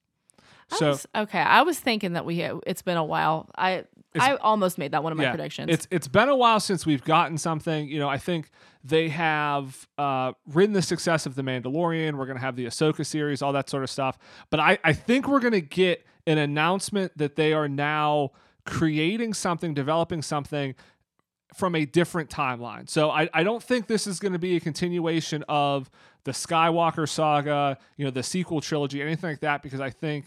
I 0.72 0.76
So 0.78 0.88
was- 0.90 1.08
okay, 1.16 1.40
I 1.40 1.64
was 1.64 1.80
thinking 1.80 2.14
that 2.14 2.26
we 2.26 2.42
it's 2.42 2.82
been 2.84 2.98
a 2.98 3.04
while. 3.04 3.50
I 3.56 3.86
I 4.24 4.36
almost 4.36 4.78
made 4.78 4.92
that 4.92 5.04
one 5.04 5.12
of 5.12 5.18
my 5.18 5.30
predictions. 5.30 5.72
It's 5.72 5.88
it's 5.92 6.08
been 6.08 6.30
a 6.30 6.36
while 6.36 6.60
since 6.60 6.86
we've 6.86 7.04
gotten 7.04 7.38
something. 7.38 7.88
You 7.88 8.00
know, 8.00 8.10
I 8.10 8.18
think 8.18 8.50
they 8.84 9.10
have 9.10 9.88
uh, 9.98 10.34
ridden 10.48 10.74
the 10.74 10.82
success 10.82 11.26
of 11.26 11.36
the 11.36 11.42
Mandalorian. 11.42 12.16
We're 12.16 12.26
gonna 12.26 12.40
have 12.40 12.56
the 12.56 12.66
Ahsoka 12.66 13.06
series, 13.06 13.42
all 13.42 13.54
that 13.54 13.70
sort 13.70 13.84
of 13.84 13.90
stuff. 13.90 14.18
But 14.50 14.60
I 14.60 14.78
I 14.84 14.94
think 14.94 15.28
we're 15.28 15.40
gonna 15.40 15.62
get 15.62 16.06
an 16.28 16.38
announcement 16.38 17.18
that 17.18 17.36
they 17.36 17.54
are 17.54 17.68
now 17.68 18.32
creating 18.66 19.34
something, 19.34 19.74
developing 19.74 20.22
something 20.22 20.76
from 21.54 21.76
a 21.76 21.86
different 21.86 22.30
timeline. 22.30 22.90
So 22.90 23.12
I, 23.12 23.30
I 23.34 23.44
don't 23.44 23.64
think 23.64 23.88
this 23.88 24.08
is 24.08 24.20
going 24.20 24.34
to 24.34 24.40
be 24.40 24.58
a 24.58 24.60
continuation 24.60 25.44
of 25.48 25.90
the 26.26 26.32
Skywalker 26.32 27.08
saga, 27.08 27.78
you 27.96 28.04
know, 28.04 28.12
the 28.12 28.24
sequel 28.24 28.60
trilogy, 28.60 29.02
anything 29.02 29.30
like 29.30 29.40
that, 29.40 29.62
because 29.62 29.80
I 29.80 29.90
think 29.90 30.26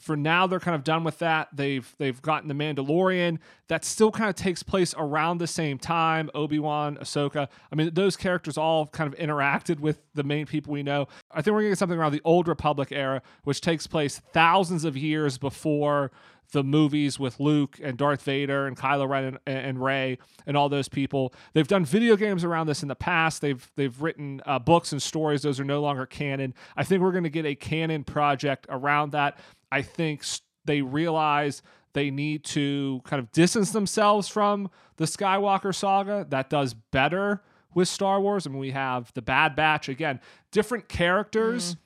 for 0.00 0.16
now 0.16 0.46
they're 0.46 0.58
kind 0.58 0.74
of 0.74 0.82
done 0.82 1.04
with 1.04 1.18
that. 1.18 1.48
They've 1.52 1.94
they've 1.98 2.20
gotten 2.20 2.48
the 2.48 2.54
Mandalorian 2.54 3.38
that 3.68 3.84
still 3.84 4.10
kind 4.10 4.28
of 4.28 4.34
takes 4.34 4.62
place 4.62 4.94
around 4.96 5.38
the 5.38 5.46
same 5.46 5.78
time. 5.78 6.30
Obi 6.34 6.58
Wan, 6.58 6.96
Ahsoka. 6.96 7.48
I 7.70 7.76
mean, 7.76 7.90
those 7.92 8.16
characters 8.16 8.56
all 8.58 8.86
kind 8.86 9.12
of 9.12 9.18
interacted 9.18 9.78
with 9.78 9.98
the 10.14 10.24
main 10.24 10.46
people 10.46 10.72
we 10.72 10.82
know. 10.82 11.06
I 11.30 11.42
think 11.42 11.52
we're 11.54 11.60
gonna 11.60 11.72
get 11.72 11.78
something 11.78 11.98
around 11.98 12.12
the 12.12 12.22
Old 12.24 12.48
Republic 12.48 12.88
era, 12.90 13.22
which 13.44 13.60
takes 13.60 13.86
place 13.86 14.20
thousands 14.32 14.84
of 14.84 14.96
years 14.96 15.38
before 15.38 16.10
the 16.52 16.62
movies 16.62 17.18
with 17.18 17.40
Luke 17.40 17.78
and 17.82 17.96
Darth 17.96 18.22
Vader 18.22 18.66
and 18.66 18.76
Kylo 18.76 19.08
Ren 19.08 19.38
and, 19.46 19.58
and 19.58 19.82
Rey 19.82 20.18
and 20.46 20.56
all 20.56 20.68
those 20.68 20.88
people. 20.88 21.32
They've 21.52 21.68
done 21.68 21.84
video 21.84 22.16
games 22.16 22.44
around 22.44 22.66
this 22.66 22.82
in 22.82 22.88
the 22.88 22.96
past. 22.96 23.40
They've 23.40 23.70
they've 23.76 24.00
written 24.00 24.42
uh, 24.46 24.58
books 24.58 24.92
and 24.92 25.02
stories. 25.02 25.42
Those 25.42 25.60
are 25.60 25.64
no 25.64 25.80
longer 25.80 26.06
canon. 26.06 26.54
I 26.76 26.84
think 26.84 27.02
we're 27.02 27.12
going 27.12 27.24
to 27.24 27.30
get 27.30 27.46
a 27.46 27.54
canon 27.54 28.04
project 28.04 28.66
around 28.68 29.12
that. 29.12 29.38
I 29.70 29.82
think 29.82 30.24
they 30.64 30.82
realize 30.82 31.62
they 31.92 32.10
need 32.10 32.44
to 32.44 33.00
kind 33.04 33.20
of 33.20 33.32
distance 33.32 33.70
themselves 33.72 34.28
from 34.28 34.70
the 34.96 35.04
Skywalker 35.04 35.74
saga. 35.74 36.26
That 36.28 36.50
does 36.50 36.74
better 36.74 37.42
with 37.74 37.88
Star 37.88 38.20
Wars. 38.20 38.46
I 38.46 38.50
mean, 38.50 38.58
we 38.58 38.70
have 38.72 39.12
the 39.14 39.22
Bad 39.22 39.56
Batch 39.56 39.88
again, 39.88 40.20
different 40.50 40.88
characters. 40.88 41.74
Mm. 41.74 41.78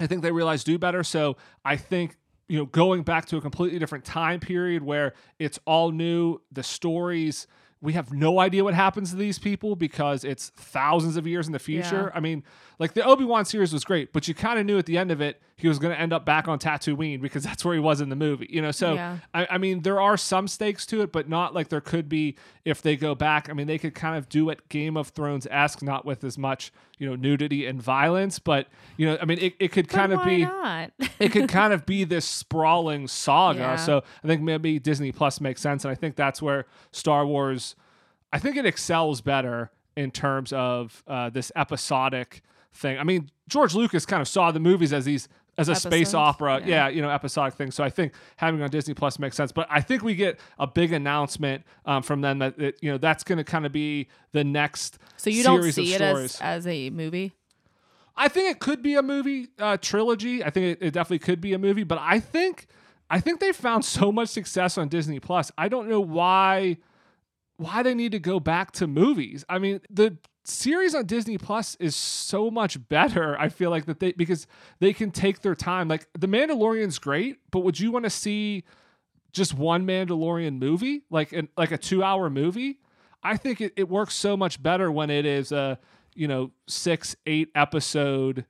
I 0.00 0.06
think 0.06 0.22
they 0.22 0.32
realize 0.32 0.64
do 0.64 0.78
better. 0.78 1.02
So 1.02 1.36
I 1.64 1.76
think 1.76 2.16
you 2.48 2.58
know 2.58 2.66
going 2.66 3.02
back 3.02 3.26
to 3.26 3.36
a 3.36 3.40
completely 3.40 3.78
different 3.78 4.04
time 4.04 4.40
period 4.40 4.82
where 4.82 5.14
it's 5.38 5.58
all 5.66 5.90
new, 5.90 6.40
the 6.50 6.62
stories 6.62 7.46
we 7.80 7.92
have 7.92 8.12
no 8.12 8.40
idea 8.40 8.64
what 8.64 8.74
happens 8.74 9.10
to 9.10 9.16
these 9.16 9.38
people 9.38 9.76
because 9.76 10.24
it's 10.24 10.50
thousands 10.56 11.16
of 11.16 11.26
years 11.26 11.46
in 11.46 11.52
the 11.52 11.58
future. 11.60 12.10
Yeah. 12.10 12.16
I 12.16 12.20
mean, 12.20 12.42
like 12.78 12.94
the 12.94 13.04
Obi 13.04 13.24
Wan 13.24 13.44
series 13.44 13.72
was 13.72 13.84
great, 13.84 14.12
but 14.12 14.26
you 14.26 14.34
kind 14.34 14.58
of 14.58 14.66
knew 14.66 14.78
at 14.78 14.86
the 14.86 14.98
end 14.98 15.12
of 15.12 15.20
it 15.20 15.40
he 15.56 15.68
was 15.68 15.78
going 15.78 15.94
to 15.94 16.00
end 16.00 16.12
up 16.12 16.24
back 16.24 16.48
on 16.48 16.58
Tatooine 16.58 17.20
because 17.20 17.44
that's 17.44 17.64
where 17.64 17.74
he 17.74 17.80
was 17.80 18.00
in 18.00 18.08
the 18.08 18.16
movie, 18.16 18.48
you 18.50 18.60
know. 18.60 18.72
So 18.72 18.94
yeah. 18.94 19.18
I, 19.32 19.46
I, 19.52 19.58
mean, 19.58 19.82
there 19.82 20.00
are 20.00 20.16
some 20.16 20.48
stakes 20.48 20.86
to 20.86 21.02
it, 21.02 21.12
but 21.12 21.28
not 21.28 21.54
like 21.54 21.68
there 21.68 21.80
could 21.80 22.08
be 22.08 22.36
if 22.64 22.82
they 22.82 22.96
go 22.96 23.14
back. 23.14 23.48
I 23.48 23.52
mean, 23.52 23.68
they 23.68 23.78
could 23.78 23.94
kind 23.94 24.16
of 24.16 24.28
do 24.28 24.50
it 24.50 24.68
Game 24.68 24.96
of 24.96 25.08
Thrones 25.08 25.46
esque, 25.48 25.82
not 25.82 26.04
with 26.04 26.24
as 26.24 26.36
much 26.36 26.72
you 26.98 27.08
know 27.08 27.16
nudity 27.16 27.66
and 27.66 27.80
violence, 27.82 28.38
but 28.38 28.66
you 28.96 29.06
know, 29.06 29.18
I 29.20 29.24
mean, 29.24 29.38
it, 29.38 29.54
it 29.58 29.72
could 29.72 29.88
kind 29.88 30.12
of 30.12 30.24
be 30.24 30.42
it 31.18 31.32
could 31.32 31.48
kind 31.48 31.72
of 31.72 31.86
be 31.86 32.04
this 32.04 32.24
sprawling 32.24 33.08
saga. 33.08 33.60
Yeah. 33.60 33.76
So 33.76 34.02
I 34.22 34.26
think 34.26 34.42
maybe 34.42 34.78
Disney 34.78 35.12
Plus 35.12 35.40
makes 35.40 35.60
sense, 35.60 35.84
and 35.84 35.92
I 35.92 35.94
think 35.94 36.16
that's 36.16 36.42
where 36.42 36.66
Star 36.92 37.26
Wars. 37.26 37.74
I 38.32 38.38
think 38.38 38.56
it 38.56 38.66
excels 38.66 39.20
better 39.20 39.70
in 39.96 40.10
terms 40.10 40.52
of 40.52 41.02
uh, 41.06 41.30
this 41.30 41.50
episodic 41.56 42.42
thing. 42.74 42.98
I 42.98 43.04
mean, 43.04 43.30
George 43.48 43.74
Lucas 43.74 44.04
kind 44.04 44.20
of 44.20 44.28
saw 44.28 44.50
the 44.50 44.60
movies 44.60 44.92
as 44.92 45.04
these 45.06 45.28
as 45.58 45.68
a 45.68 45.72
Episodes? 45.72 45.94
space 45.94 46.14
opera, 46.14 46.60
yeah. 46.60 46.66
yeah. 46.66 46.88
you 46.88 47.02
know, 47.02 47.10
episodic 47.10 47.54
thing. 47.54 47.70
So 47.70 47.84
I 47.84 47.90
think 47.90 48.12
having 48.36 48.62
on 48.62 48.70
Disney 48.70 48.94
Plus 48.94 49.18
makes 49.18 49.36
sense. 49.36 49.52
But 49.52 49.66
I 49.68 49.80
think 49.80 50.02
we 50.02 50.14
get 50.14 50.38
a 50.58 50.66
big 50.66 50.92
announcement 50.92 51.64
um, 51.84 52.02
from 52.02 52.20
them 52.20 52.38
that 52.38 52.58
it, 52.58 52.78
you 52.80 52.90
know 52.90 52.98
that's 52.98 53.24
going 53.24 53.38
to 53.38 53.44
kind 53.44 53.66
of 53.66 53.72
be 53.72 54.08
the 54.32 54.44
next. 54.44 54.98
So 55.16 55.28
you 55.28 55.42
don't 55.42 55.70
see 55.72 55.92
it 55.92 56.00
as, 56.00 56.40
as 56.40 56.66
a 56.66 56.90
movie. 56.90 57.34
I 58.16 58.28
think 58.28 58.50
it 58.50 58.58
could 58.60 58.82
be 58.82 58.94
a 58.94 59.02
movie 59.02 59.48
uh, 59.58 59.76
trilogy. 59.76 60.42
I 60.42 60.50
think 60.50 60.78
it, 60.78 60.86
it 60.86 60.90
definitely 60.92 61.20
could 61.20 61.40
be 61.40 61.52
a 61.52 61.58
movie. 61.58 61.84
But 61.84 61.98
I 62.00 62.20
think 62.20 62.66
I 63.10 63.20
think 63.20 63.40
they 63.40 63.52
found 63.52 63.84
so 63.84 64.12
much 64.12 64.28
success 64.28 64.78
on 64.78 64.88
Disney 64.88 65.20
Plus. 65.20 65.50
I 65.58 65.68
don't 65.68 65.88
know 65.88 66.00
why 66.00 66.78
why 67.56 67.82
they 67.82 67.94
need 67.94 68.12
to 68.12 68.20
go 68.20 68.38
back 68.40 68.72
to 68.72 68.86
movies. 68.86 69.44
I 69.48 69.58
mean, 69.58 69.80
the 69.90 70.16
series 70.48 70.94
on 70.94 71.06
Disney 71.06 71.38
Plus 71.38 71.76
is 71.76 71.94
so 71.94 72.50
much 72.50 72.88
better. 72.88 73.38
I 73.38 73.48
feel 73.48 73.70
like 73.70 73.86
that 73.86 74.00
they 74.00 74.12
because 74.12 74.46
they 74.80 74.92
can 74.92 75.10
take 75.10 75.42
their 75.42 75.54
time. 75.54 75.88
Like 75.88 76.06
The 76.18 76.28
Mandalorian's 76.28 76.98
great, 76.98 77.38
but 77.50 77.60
would 77.60 77.78
you 77.78 77.90
want 77.90 78.04
to 78.04 78.10
see 78.10 78.64
just 79.32 79.54
one 79.54 79.86
Mandalorian 79.86 80.58
movie, 80.58 81.02
like 81.10 81.32
an 81.32 81.48
like 81.56 81.72
a 81.72 81.78
two 81.78 82.02
hour 82.02 82.30
movie? 82.30 82.78
I 83.22 83.36
think 83.36 83.60
it, 83.60 83.72
it 83.76 83.88
works 83.88 84.14
so 84.14 84.36
much 84.36 84.62
better 84.62 84.90
when 84.90 85.10
it 85.10 85.26
is 85.26 85.52
a 85.52 85.78
you 86.14 86.28
know 86.28 86.52
six 86.66 87.16
eight 87.26 87.50
episode 87.54 88.44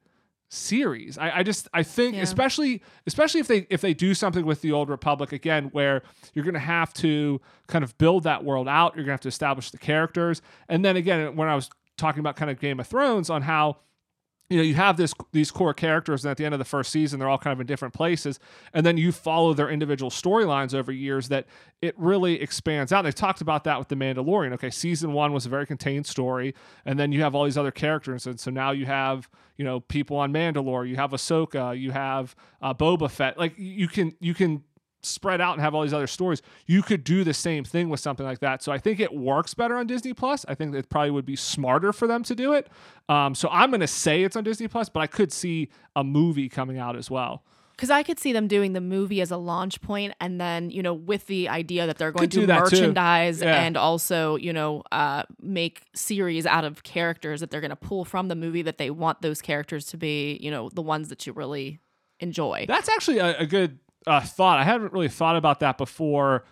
series. 0.51 1.19
I, 1.19 1.39
I 1.39 1.43
just 1.43 1.69
I 1.75 1.83
think 1.83 2.17
yeah. 2.17 2.23
especially 2.23 2.83
especially 3.07 3.41
if 3.41 3.49
they 3.49 3.67
if 3.71 3.81
they 3.81 3.95
do 3.95 4.15
something 4.15 4.47
with 4.47 4.63
the 4.63 4.73
old 4.73 4.89
Republic 4.89 5.33
again, 5.33 5.67
where 5.73 6.03
you're 6.35 6.45
gonna 6.45 6.59
have 6.59 6.93
to 6.95 7.41
kind 7.67 7.85
of 7.85 7.97
build 7.99 8.25
that 8.25 8.45
world 8.45 8.69
out, 8.69 8.95
you're 8.95 9.05
gonna 9.05 9.13
have 9.13 9.21
to 9.21 9.29
establish 9.29 9.71
the 9.71 9.79
characters, 9.79 10.43
and 10.69 10.85
then 10.85 10.97
again 10.97 11.37
when 11.37 11.49
I 11.49 11.55
was 11.55 11.71
talking 11.99 12.21
about 12.21 12.37
kind 12.37 12.51
of 12.51 12.59
Game 12.59 12.81
of 12.81 12.87
Thrones 12.87 13.29
on 13.29 13.43
how 13.43 13.79
you 14.49 14.57
know 14.57 14.63
you 14.63 14.75
have 14.75 14.97
this 14.97 15.13
these 15.33 15.51
core 15.51 15.75
characters 15.75 16.25
and 16.25 16.31
at 16.31 16.39
the 16.39 16.45
end 16.47 16.55
of 16.55 16.59
the 16.59 16.65
first 16.65 16.91
season 16.91 17.19
they're 17.19 17.29
all 17.29 17.37
kind 17.37 17.53
of 17.53 17.61
in 17.61 17.67
different 17.67 17.93
places. 17.93 18.39
And 18.73 18.87
then 18.87 18.97
you 18.97 19.13
follow 19.13 19.53
their 19.53 19.69
individual 19.69 20.11
storylines 20.11 20.75
over 20.75 20.91
years 20.91 21.29
that 21.29 21.47
it 21.83 21.95
really 21.99 22.41
expands 22.41 22.93
out. 22.93 23.03
They 23.03 23.13
talked 23.13 23.43
about 23.43 23.65
that 23.65 23.79
with 23.79 23.89
the 23.89 23.97
mandalorian. 23.97 24.53
Okay 24.55 24.71
season 24.71 25.13
one 25.13 25.33
was 25.33 25.45
a 25.45 25.51
very 25.51 25.67
contained 25.67 26.07
story. 26.07 26.55
And 26.87 26.99
then 26.99 27.13
you 27.13 27.21
have 27.21 27.35
all 27.35 27.45
these 27.45 27.59
other 27.59 27.71
characters. 27.71 28.27
And 28.27 28.41
so 28.41 28.51
now 28.51 28.71
you 28.71 28.87
have 28.87 29.29
you 29.59 29.65
know 29.65 29.81
people 29.81 30.17
on 30.17 30.33
mandalore. 30.33 30.89
You 30.89 30.97
have 30.97 31.11
ahsoka. 31.11 31.79
You 31.79 31.91
have 31.91 32.35
uh, 32.63 32.73
boba 32.73 33.11
fett. 33.11 33.39
Like 33.39 33.55
you 33.59 33.89
can 33.89 34.15
you 34.21 34.33
can 34.33 34.63
spread 35.03 35.41
out 35.41 35.55
and 35.55 35.63
have 35.63 35.75
all 35.75 35.83
these 35.83 35.95
other 35.95 36.07
stories. 36.07 36.43
You 36.67 36.83
could 36.83 37.05
do 37.05 37.25
the 37.25 37.35
same 37.35 37.65
thing 37.65 37.89
with 37.89 38.01
something 38.01 38.27
like 38.27 38.41
that. 38.41 38.63
So 38.63 38.73
I 38.73 38.79
think 38.79 39.01
it 39.01 39.15
works 39.15 39.55
better 39.55 39.77
on 39.77 39.87
Disney 39.87 40.13
Plus. 40.13 40.45
I 40.49 40.55
think 40.55 40.75
it 40.75 40.89
probably 40.89 41.11
would 41.11 41.27
be 41.27 41.37
smarter 41.37 41.93
for 41.93 42.07
them 42.07 42.23
to 42.25 42.35
do 42.35 42.53
it. 42.53 42.69
Um, 43.09 43.35
so 43.35 43.49
I'm 43.51 43.71
going 43.71 43.81
to 43.81 43.87
say 43.87 44.23
it's 44.23 44.37
on 44.37 44.45
Disney 44.45 44.69
Plus, 44.69 44.89
but 44.89 45.01
I 45.01 45.07
could 45.07 45.33
see 45.33 45.69
a 45.95 46.05
movie 46.05 46.49
coming 46.49 46.79
out 46.79 46.97
as 46.97 47.11
well. 47.11 47.45
Because 47.73 47.91
I 47.91 48.03
could 48.03 48.19
see 48.19 48.33
them 48.33 48.49
doing 48.49 48.73
the 48.73 48.81
movie 48.81 49.21
as 49.21 49.31
a 49.31 49.37
launch 49.37 49.81
point, 49.81 50.13
and 50.21 50.41
then 50.41 50.69
you 50.69 50.83
know, 50.83 50.93
with 50.93 51.29
the 51.29 51.49
idea 51.49 51.87
that 51.87 51.97
they're 51.97 52.11
going 52.11 52.29
could 52.29 52.33
to 52.33 52.47
merchandise 52.49 53.41
yeah. 53.41 53.63
and 53.63 53.77
also 53.77 54.35
you 54.35 54.53
know, 54.53 54.83
uh, 54.91 55.23
make 55.41 55.85
series 55.95 56.45
out 56.45 56.65
of 56.65 56.83
characters 56.83 57.39
that 57.39 57.53
they're 57.53 57.61
going 57.61 57.71
to 57.71 57.77
pull 57.77 58.05
from 58.05 58.27
the 58.27 58.35
movie 58.35 58.63
that 58.63 58.79
they 58.79 58.91
want 58.91 59.23
those 59.23 59.41
characters 59.41 59.87
to 59.87 59.97
be, 59.97 60.37
you 60.43 60.51
know, 60.51 60.69
the 60.71 60.83
ones 60.83 61.09
that 61.09 61.25
you 61.25 61.33
really 61.33 61.79
enjoy. 62.19 62.65
That's 62.67 62.89
actually 62.89 63.19
a, 63.19 63.39
a 63.39 63.47
good 63.47 63.79
uh, 64.09 64.21
thought. 64.21 64.59
I 64.59 64.65
haven't 64.65 64.93
really 64.93 65.09
thought 65.09 65.37
about 65.37 65.61
that 65.61 65.79
before, 65.79 66.45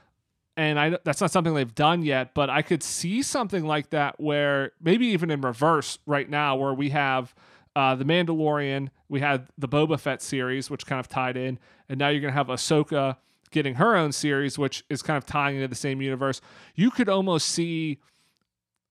and 0.56 0.78
I 0.78 0.98
that's 1.04 1.20
not 1.20 1.30
something 1.30 1.54
they've 1.54 1.74
done 1.74 2.02
yet. 2.02 2.34
But 2.34 2.50
I 2.50 2.62
could 2.62 2.82
see 2.82 3.22
something 3.22 3.64
like 3.64 3.90
that 3.90 4.20
where 4.20 4.72
maybe 4.80 5.06
even 5.08 5.30
in 5.30 5.40
reverse 5.40 5.98
right 6.06 6.28
now, 6.28 6.56
where 6.56 6.74
we 6.74 6.90
have 6.90 7.34
uh, 7.74 7.94
the 7.94 8.04
Mandalorian, 8.04 8.88
we 9.08 9.20
had 9.20 9.48
the 9.58 9.68
Boba 9.68 9.98
Fett 9.98 10.22
series, 10.22 10.70
which 10.70 10.86
kind 10.86 11.00
of 11.00 11.08
tied 11.08 11.36
in, 11.36 11.58
and 11.88 11.98
now 11.98 12.08
you're 12.08 12.20
gonna 12.20 12.32
have 12.32 12.48
Ahsoka 12.48 13.16
getting 13.50 13.76
her 13.76 13.96
own 13.96 14.12
series, 14.12 14.58
which 14.58 14.84
is 14.90 15.02
kind 15.02 15.16
of 15.16 15.24
tying 15.24 15.56
into 15.56 15.68
the 15.68 15.74
same 15.74 16.02
universe. 16.02 16.40
You 16.74 16.90
could 16.90 17.08
almost 17.08 17.48
see 17.48 17.98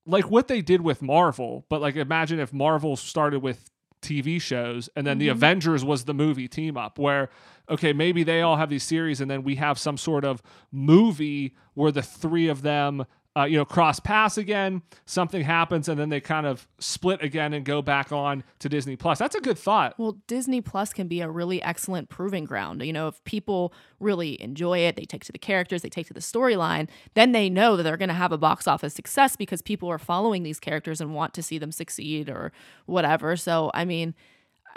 like 0.05 0.29
what 0.29 0.47
they 0.47 0.61
did 0.61 0.81
with 0.81 1.01
Marvel, 1.01 1.65
but 1.69 1.81
like 1.81 1.95
imagine 1.95 2.39
if 2.39 2.53
Marvel 2.53 2.95
started 2.95 3.41
with 3.41 3.69
TV 4.01 4.39
shows, 4.39 4.89
and 4.95 5.05
then 5.05 5.13
mm-hmm. 5.13 5.19
the 5.19 5.27
Avengers 5.29 5.83
was 5.83 6.05
the 6.05 6.13
movie 6.13 6.47
team 6.47 6.77
up 6.77 6.99
where 6.99 7.29
okay, 7.69 7.93
maybe 7.93 8.23
they 8.23 8.41
all 8.41 8.57
have 8.57 8.69
these 8.69 8.83
series, 8.83 9.21
and 9.21 9.29
then 9.29 9.43
we 9.43 9.55
have 9.55 9.79
some 9.79 9.97
sort 9.97 10.23
of 10.23 10.41
movie 10.71 11.55
where 11.73 11.91
the 11.91 12.01
three 12.01 12.47
of 12.47 12.61
them 12.61 13.05
uh, 13.37 13.43
you 13.43 13.57
know, 13.57 13.65
cross 13.65 13.99
paths 13.99 14.37
again, 14.37 14.81
something 15.05 15.41
happens, 15.41 15.89
and 15.89 15.99
then 15.99 16.07
they 16.07 16.21
kind 16.21 16.45
of 16.45 16.67
split 16.79 17.21
again 17.21 17.53
and 17.53 17.65
go 17.65 17.81
back 17.81 18.13
on 18.13 18.43
to 18.59 18.69
Disney 18.69 18.95
Plus. 18.95 19.19
That's 19.19 19.35
a 19.35 19.41
good 19.41 19.57
thought. 19.57 19.93
Well, 19.99 20.17
Disney 20.27 20.61
Plus 20.61 20.93
can 20.93 21.09
be 21.09 21.19
a 21.19 21.29
really 21.29 21.61
excellent 21.61 22.07
proving 22.07 22.45
ground. 22.45 22.81
You 22.81 22.93
know, 22.93 23.09
if 23.09 23.21
people 23.25 23.73
really 23.99 24.41
enjoy 24.41 24.79
it, 24.79 24.95
they 24.95 25.03
take 25.03 25.25
to 25.25 25.33
the 25.33 25.37
characters, 25.37 25.81
they 25.81 25.89
take 25.89 26.07
to 26.07 26.13
the 26.13 26.21
storyline, 26.21 26.87
then 27.13 27.33
they 27.33 27.49
know 27.49 27.75
that 27.75 27.83
they're 27.83 27.97
going 27.97 28.09
to 28.09 28.15
have 28.15 28.31
a 28.31 28.37
box 28.37 28.67
office 28.67 28.93
success 28.93 29.35
because 29.35 29.61
people 29.61 29.89
are 29.89 29.99
following 29.99 30.43
these 30.43 30.59
characters 30.59 31.01
and 31.01 31.13
want 31.13 31.33
to 31.33 31.43
see 31.43 31.57
them 31.57 31.73
succeed 31.73 32.29
or 32.29 32.53
whatever. 32.85 33.35
So, 33.35 33.69
I 33.73 33.83
mean, 33.83 34.15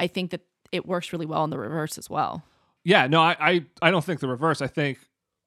I 0.00 0.08
think 0.08 0.32
that 0.32 0.40
it 0.72 0.84
works 0.84 1.12
really 1.12 1.26
well 1.26 1.44
in 1.44 1.50
the 1.50 1.58
reverse 1.58 1.96
as 1.96 2.10
well. 2.10 2.42
Yeah, 2.84 3.06
no, 3.06 3.20
I, 3.20 3.36
I, 3.38 3.64
I 3.82 3.90
don't 3.90 4.04
think 4.04 4.20
the 4.20 4.28
reverse. 4.28 4.62
I 4.62 4.66
think 4.66 4.98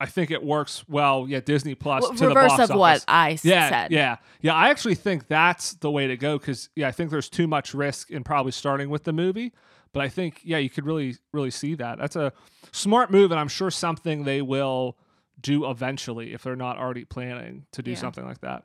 I 0.01 0.07
think 0.07 0.31
it 0.31 0.43
works 0.43 0.83
well. 0.89 1.27
Yeah, 1.29 1.41
Disney 1.41 1.75
Plus 1.75 2.01
well, 2.01 2.15
to 2.15 2.27
reverse 2.29 2.57
the 2.57 2.63
of 2.63 2.71
office. 2.71 2.75
what 2.75 3.05
I 3.07 3.37
yeah, 3.43 3.69
said. 3.69 3.91
Yeah, 3.91 4.17
yeah. 4.41 4.55
I 4.55 4.69
actually 4.69 4.95
think 4.95 5.27
that's 5.27 5.73
the 5.73 5.91
way 5.91 6.07
to 6.07 6.17
go 6.17 6.39
because 6.39 6.69
yeah, 6.75 6.87
I 6.87 6.91
think 6.91 7.11
there's 7.11 7.29
too 7.29 7.45
much 7.45 7.75
risk 7.75 8.09
in 8.09 8.23
probably 8.23 8.51
starting 8.51 8.89
with 8.89 9.03
the 9.03 9.13
movie. 9.13 9.53
But 9.93 10.01
I 10.01 10.09
think 10.09 10.41
yeah, 10.43 10.57
you 10.57 10.71
could 10.71 10.87
really 10.87 11.17
really 11.31 11.51
see 11.51 11.75
that. 11.75 11.99
That's 11.99 12.15
a 12.15 12.33
smart 12.71 13.11
move, 13.11 13.29
and 13.29 13.39
I'm 13.39 13.47
sure 13.47 13.69
something 13.69 14.23
they 14.23 14.41
will 14.41 14.97
do 15.39 15.69
eventually 15.69 16.33
if 16.33 16.41
they're 16.41 16.55
not 16.55 16.79
already 16.79 17.05
planning 17.05 17.67
to 17.73 17.83
do 17.83 17.91
yeah. 17.91 17.97
something 17.97 18.25
like 18.25 18.41
that. 18.41 18.63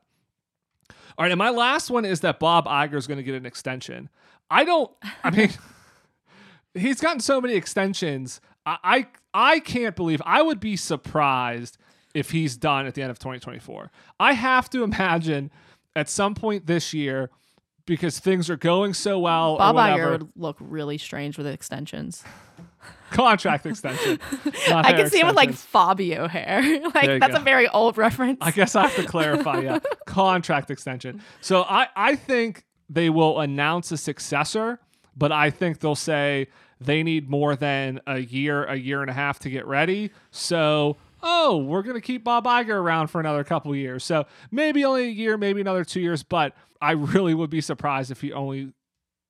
All 1.19 1.25
right, 1.25 1.33
and 1.33 1.39
my 1.39 1.51
last 1.51 1.91
one 1.91 2.07
is 2.07 2.21
that 2.21 2.41
Bob 2.41 2.67
Iger 2.67 2.95
is 2.95 3.07
going 3.07 3.19
to 3.19 3.23
get 3.25 3.35
an 3.35 3.45
extension. 3.45 4.09
I 4.51 4.65
don't. 4.65 4.91
I 5.23 5.31
mean. 5.31 5.51
he's 6.77 7.01
gotten 7.01 7.21
so 7.21 7.41
many 7.41 7.55
extensions. 7.55 8.41
I, 8.67 8.79
I 8.83 9.07
I 9.33 9.61
can't 9.61 9.97
believe 9.97 10.21
I 10.27 10.43
would 10.43 10.61
be 10.61 10.77
surprised 10.77 11.79
if 12.15 12.31
he's 12.31 12.57
done 12.57 12.87
at 12.87 12.95
the 12.95 13.03
end 13.03 13.11
of 13.11 13.19
2024. 13.19 13.91
I 14.19 14.33
have 14.33 14.69
to 14.71 14.83
imagine 14.83 15.51
at 15.95 16.09
some 16.09 16.35
point 16.35 16.67
this 16.67 16.93
year 16.93 17.31
because 17.87 18.19
things 18.19 18.51
are 18.51 18.57
going 18.57 18.93
so 18.95 19.19
well. 19.19 19.59
Bob 19.59 19.77
Iger 19.77 20.11
would 20.11 20.29
look 20.35 20.57
really 20.59 20.99
strange 20.99 21.39
with 21.39 21.47
extensions. 21.47 22.25
Contract 23.11 23.65
extension. 23.67 24.19
not 24.69 24.85
I 24.85 24.93
can 24.93 25.09
see 25.09 25.21
him 25.21 25.29
with 25.29 25.37
like. 25.37 25.53
Fabio 25.53 26.27
hair. 26.27 26.81
Like 26.95 27.21
that's 27.21 27.35
go. 27.35 27.41
a 27.41 27.45
very 27.45 27.69
old 27.69 27.97
reference. 27.97 28.39
I 28.41 28.51
guess 28.51 28.75
I 28.75 28.83
have 28.89 28.97
to 28.97 29.05
clarify. 29.05 29.61
Yeah, 29.61 29.79
contract 30.07 30.71
extension. 30.71 31.23
So 31.41 31.63
I 31.63 31.87
I 31.95 32.17
think 32.17 32.65
they 32.91 33.09
will 33.09 33.39
announce 33.39 33.93
a 33.93 33.97
successor, 33.97 34.81
but 35.17 35.31
I 35.31 35.51
think 35.51 35.79
they'll 35.79 35.95
say 35.95 36.49
they 36.81 37.03
need 37.03 37.29
more 37.29 37.57
than 37.57 38.01
a 38.07 38.19
year, 38.19 38.65
a 38.65 38.77
year 38.77 39.01
and 39.01 39.11
a 39.11 39.15
half 39.15 39.39
to 39.41 39.51
get 39.51 39.67
ready. 39.67 40.11
So. 40.31 40.97
Oh, 41.29 41.57
we're 41.57 41.83
gonna 41.83 42.01
keep 42.01 42.23
Bob 42.23 42.45
Iger 42.45 42.77
around 42.77 43.09
for 43.09 43.21
another 43.21 43.43
couple 43.43 43.75
years. 43.75 44.05
So 44.05 44.27
maybe 44.53 44.85
only 44.85 45.05
a 45.05 45.11
year, 45.11 45.37
maybe 45.37 45.61
another 45.61 45.85
two 45.85 45.99
years. 45.99 46.23
But 46.23 46.53
I 46.81 46.93
really 46.93 47.35
would 47.35 47.51
be 47.51 47.61
surprised 47.61 48.11
if 48.11 48.21
he 48.21 48.33
only 48.33 48.73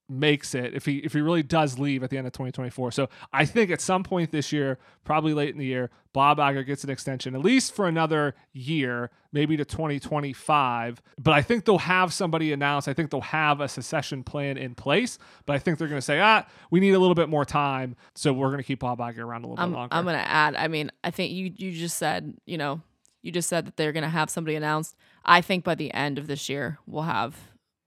makes 0.08 0.54
it 0.54 0.72
if 0.74 0.86
he 0.86 0.98
if 0.98 1.12
he 1.12 1.20
really 1.20 1.42
does 1.42 1.78
leave 1.78 2.02
at 2.02 2.10
the 2.10 2.18
end 2.18 2.26
of 2.26 2.32
2024. 2.32 2.92
So 2.92 3.08
I 3.32 3.44
think 3.44 3.70
at 3.70 3.80
some 3.80 4.04
point 4.04 4.30
this 4.30 4.52
year, 4.52 4.78
probably 5.04 5.34
late 5.34 5.50
in 5.50 5.58
the 5.58 5.66
year, 5.66 5.90
Bob 6.12 6.38
Iger 6.38 6.64
gets 6.64 6.84
an 6.84 6.90
extension 6.90 7.34
at 7.34 7.42
least 7.42 7.74
for 7.74 7.88
another 7.88 8.34
year, 8.52 9.10
maybe 9.32 9.56
to 9.56 9.64
2025. 9.64 11.02
But 11.18 11.34
I 11.34 11.42
think 11.42 11.64
they'll 11.64 11.78
have 11.78 12.12
somebody 12.12 12.52
announced. 12.52 12.88
I 12.88 12.94
think 12.94 13.10
they'll 13.10 13.20
have 13.20 13.60
a 13.60 13.68
secession 13.68 14.22
plan 14.22 14.56
in 14.56 14.74
place. 14.74 15.18
But 15.44 15.56
I 15.56 15.58
think 15.58 15.78
they're 15.78 15.88
going 15.88 15.98
to 15.98 16.06
say, 16.06 16.20
ah, 16.20 16.46
we 16.70 16.80
need 16.80 16.92
a 16.92 16.98
little 16.98 17.14
bit 17.14 17.28
more 17.28 17.44
time, 17.44 17.96
so 18.14 18.32
we're 18.32 18.48
going 18.48 18.58
to 18.58 18.64
keep 18.64 18.80
Bob 18.80 18.98
Iger 18.98 19.18
around 19.18 19.44
a 19.44 19.48
little 19.48 19.62
I'm, 19.62 19.70
bit 19.70 19.76
longer. 19.76 19.94
I'm 19.94 20.04
gonna 20.04 20.18
add. 20.18 20.54
I 20.56 20.68
mean, 20.68 20.90
I 21.02 21.10
think 21.10 21.32
you 21.32 21.52
you 21.56 21.72
just 21.72 21.96
said 21.96 22.34
you 22.46 22.58
know 22.58 22.80
you 23.22 23.32
just 23.32 23.48
said 23.48 23.66
that 23.66 23.76
they're 23.76 23.92
gonna 23.92 24.08
have 24.08 24.30
somebody 24.30 24.56
announced. 24.56 24.96
I 25.24 25.40
think 25.40 25.64
by 25.64 25.74
the 25.74 25.92
end 25.92 26.18
of 26.18 26.26
this 26.26 26.48
year 26.48 26.78
we'll 26.86 27.02
have 27.02 27.36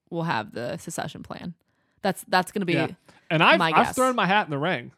we'll 0.10 0.24
have 0.24 0.54
the 0.54 0.78
secession 0.78 1.24
plan. 1.24 1.54
That's 2.02 2.24
that's 2.28 2.52
gonna 2.52 2.66
be. 2.66 2.74
yeah, 2.74 2.88
and 3.30 3.44
I've 3.44 3.60
I've 3.62 3.76
guess. 3.76 3.96
thrown 3.96 4.16
my 4.16 4.26
hat 4.26 4.48
in 4.48 4.52
the 4.52 4.58
ring. 4.58 4.92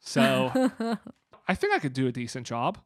So 0.00 0.70
I 1.48 1.54
think 1.54 1.74
I 1.74 1.78
could 1.78 1.92
do 1.92 2.06
a 2.06 2.12
decent 2.12 2.46
job. 2.46 2.78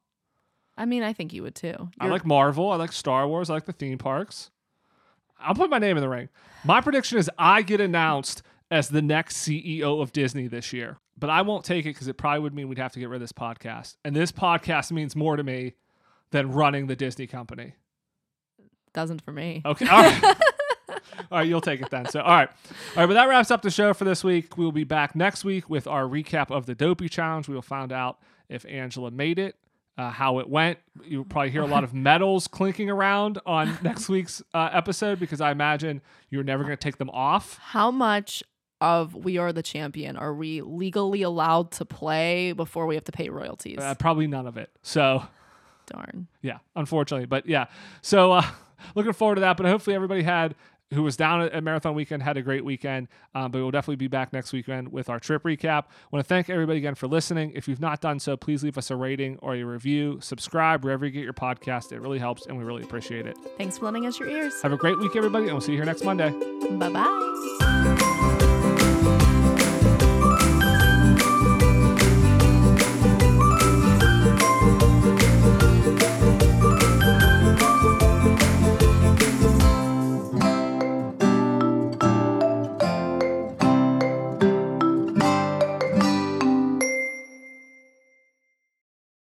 I 0.76 0.84
mean, 0.86 1.02
I 1.02 1.12
think 1.12 1.32
you 1.32 1.42
would 1.42 1.54
too. 1.54 1.74
I 1.98 2.04
You're- 2.04 2.12
like 2.12 2.24
Marvel. 2.26 2.70
I 2.70 2.76
like 2.76 2.92
Star 2.92 3.26
Wars. 3.28 3.50
I 3.50 3.54
like 3.54 3.66
the 3.66 3.72
theme 3.72 3.98
parks. 3.98 4.50
I'll 5.38 5.54
put 5.54 5.70
my 5.70 5.78
name 5.78 5.96
in 5.96 6.02
the 6.02 6.08
ring. 6.08 6.28
My 6.64 6.80
prediction 6.80 7.18
is 7.18 7.30
I 7.38 7.62
get 7.62 7.80
announced 7.80 8.42
as 8.70 8.88
the 8.90 9.00
next 9.02 9.38
CEO 9.38 10.02
of 10.02 10.12
Disney 10.12 10.48
this 10.48 10.72
year. 10.72 10.98
But 11.18 11.30
I 11.30 11.42
won't 11.42 11.64
take 11.64 11.84
it 11.86 11.90
because 11.94 12.08
it 12.08 12.14
probably 12.18 12.40
would 12.40 12.54
mean 12.54 12.68
we'd 12.68 12.78
have 12.78 12.92
to 12.92 12.98
get 12.98 13.08
rid 13.08 13.16
of 13.16 13.20
this 13.22 13.32
podcast. 13.32 13.96
And 14.04 14.14
this 14.14 14.32
podcast 14.32 14.90
means 14.92 15.16
more 15.16 15.36
to 15.36 15.42
me 15.42 15.74
than 16.30 16.52
running 16.52 16.86
the 16.86 16.96
Disney 16.96 17.26
company. 17.26 17.74
doesn't 18.92 19.22
for 19.22 19.32
me. 19.32 19.62
Okay. 19.64 19.86
All 19.86 20.02
right. 20.02 20.36
all 21.30 21.38
right, 21.38 21.48
you'll 21.48 21.60
take 21.60 21.80
it 21.80 21.90
then. 21.90 22.06
So, 22.06 22.20
all 22.20 22.34
right. 22.34 22.48
All 22.48 22.96
right, 22.96 23.06
but 23.06 23.14
that 23.14 23.28
wraps 23.28 23.50
up 23.50 23.62
the 23.62 23.70
show 23.70 23.92
for 23.94 24.04
this 24.04 24.22
week. 24.24 24.56
We'll 24.56 24.72
be 24.72 24.84
back 24.84 25.14
next 25.14 25.44
week 25.44 25.68
with 25.70 25.86
our 25.86 26.04
recap 26.04 26.50
of 26.50 26.66
the 26.66 26.74
Dopey 26.74 27.08
Challenge. 27.08 27.48
We 27.48 27.54
will 27.54 27.62
find 27.62 27.92
out 27.92 28.18
if 28.48 28.64
Angela 28.66 29.10
made 29.10 29.38
it, 29.38 29.56
uh, 29.96 30.10
how 30.10 30.38
it 30.38 30.48
went. 30.48 30.78
You'll 31.04 31.24
probably 31.24 31.50
hear 31.50 31.62
a 31.62 31.66
lot 31.66 31.84
of 31.84 31.92
medals 31.94 32.48
clinking 32.48 32.90
around 32.90 33.38
on 33.46 33.78
next 33.82 34.08
week's 34.08 34.42
uh, 34.54 34.70
episode 34.72 35.20
because 35.20 35.40
I 35.40 35.50
imagine 35.50 36.00
you're 36.30 36.44
never 36.44 36.64
going 36.64 36.76
to 36.76 36.82
take 36.82 36.98
them 36.98 37.10
off. 37.10 37.58
How 37.58 37.90
much 37.90 38.42
of 38.80 39.14
We 39.14 39.36
Are 39.38 39.52
the 39.52 39.62
Champion 39.62 40.16
are 40.16 40.32
we 40.34 40.62
legally 40.62 41.22
allowed 41.22 41.70
to 41.72 41.84
play 41.84 42.52
before 42.52 42.86
we 42.86 42.94
have 42.94 43.04
to 43.04 43.12
pay 43.12 43.28
royalties? 43.28 43.78
Uh, 43.78 43.94
probably 43.94 44.26
none 44.26 44.46
of 44.46 44.56
it. 44.56 44.70
So, 44.82 45.22
Darn. 45.86 46.28
yeah, 46.40 46.58
unfortunately. 46.74 47.26
But 47.26 47.46
yeah, 47.46 47.66
so 48.00 48.32
uh, 48.32 48.42
looking 48.94 49.12
forward 49.12 49.34
to 49.36 49.40
that. 49.42 49.56
But 49.56 49.66
hopefully, 49.66 49.94
everybody 49.94 50.22
had 50.22 50.54
who 50.92 51.02
was 51.02 51.16
down 51.16 51.42
at, 51.42 51.52
at 51.52 51.62
Marathon 51.62 51.94
Weekend 51.94 52.22
had 52.22 52.36
a 52.36 52.42
great 52.42 52.64
weekend. 52.64 53.08
Um, 53.34 53.50
but 53.50 53.58
we'll 53.58 53.70
definitely 53.70 53.96
be 53.96 54.08
back 54.08 54.32
next 54.32 54.52
weekend 54.52 54.90
with 54.92 55.08
our 55.08 55.20
trip 55.20 55.42
recap. 55.44 55.84
want 56.10 56.24
to 56.24 56.28
thank 56.28 56.50
everybody 56.50 56.78
again 56.78 56.94
for 56.94 57.06
listening. 57.06 57.52
If 57.54 57.68
you've 57.68 57.80
not 57.80 58.00
done 58.00 58.18
so, 58.18 58.36
please 58.36 58.62
leave 58.62 58.78
us 58.78 58.90
a 58.90 58.96
rating 58.96 59.38
or 59.40 59.54
a 59.54 59.62
review. 59.62 60.18
Subscribe 60.20 60.84
wherever 60.84 61.04
you 61.04 61.12
get 61.12 61.24
your 61.24 61.32
podcast. 61.32 61.92
It 61.92 62.00
really 62.00 62.18
helps, 62.18 62.46
and 62.46 62.56
we 62.58 62.64
really 62.64 62.82
appreciate 62.82 63.26
it. 63.26 63.36
Thanks 63.56 63.78
for 63.78 63.86
lending 63.86 64.06
us 64.06 64.18
your 64.18 64.28
ears. 64.28 64.60
Have 64.62 64.72
a 64.72 64.76
great 64.76 64.98
week, 64.98 65.16
everybody, 65.16 65.44
and 65.44 65.54
we'll 65.54 65.60
see 65.60 65.72
you 65.72 65.78
here 65.78 65.86
next 65.86 66.04
Monday. 66.04 66.30
Bye 66.30 66.90
bye. 66.90 67.69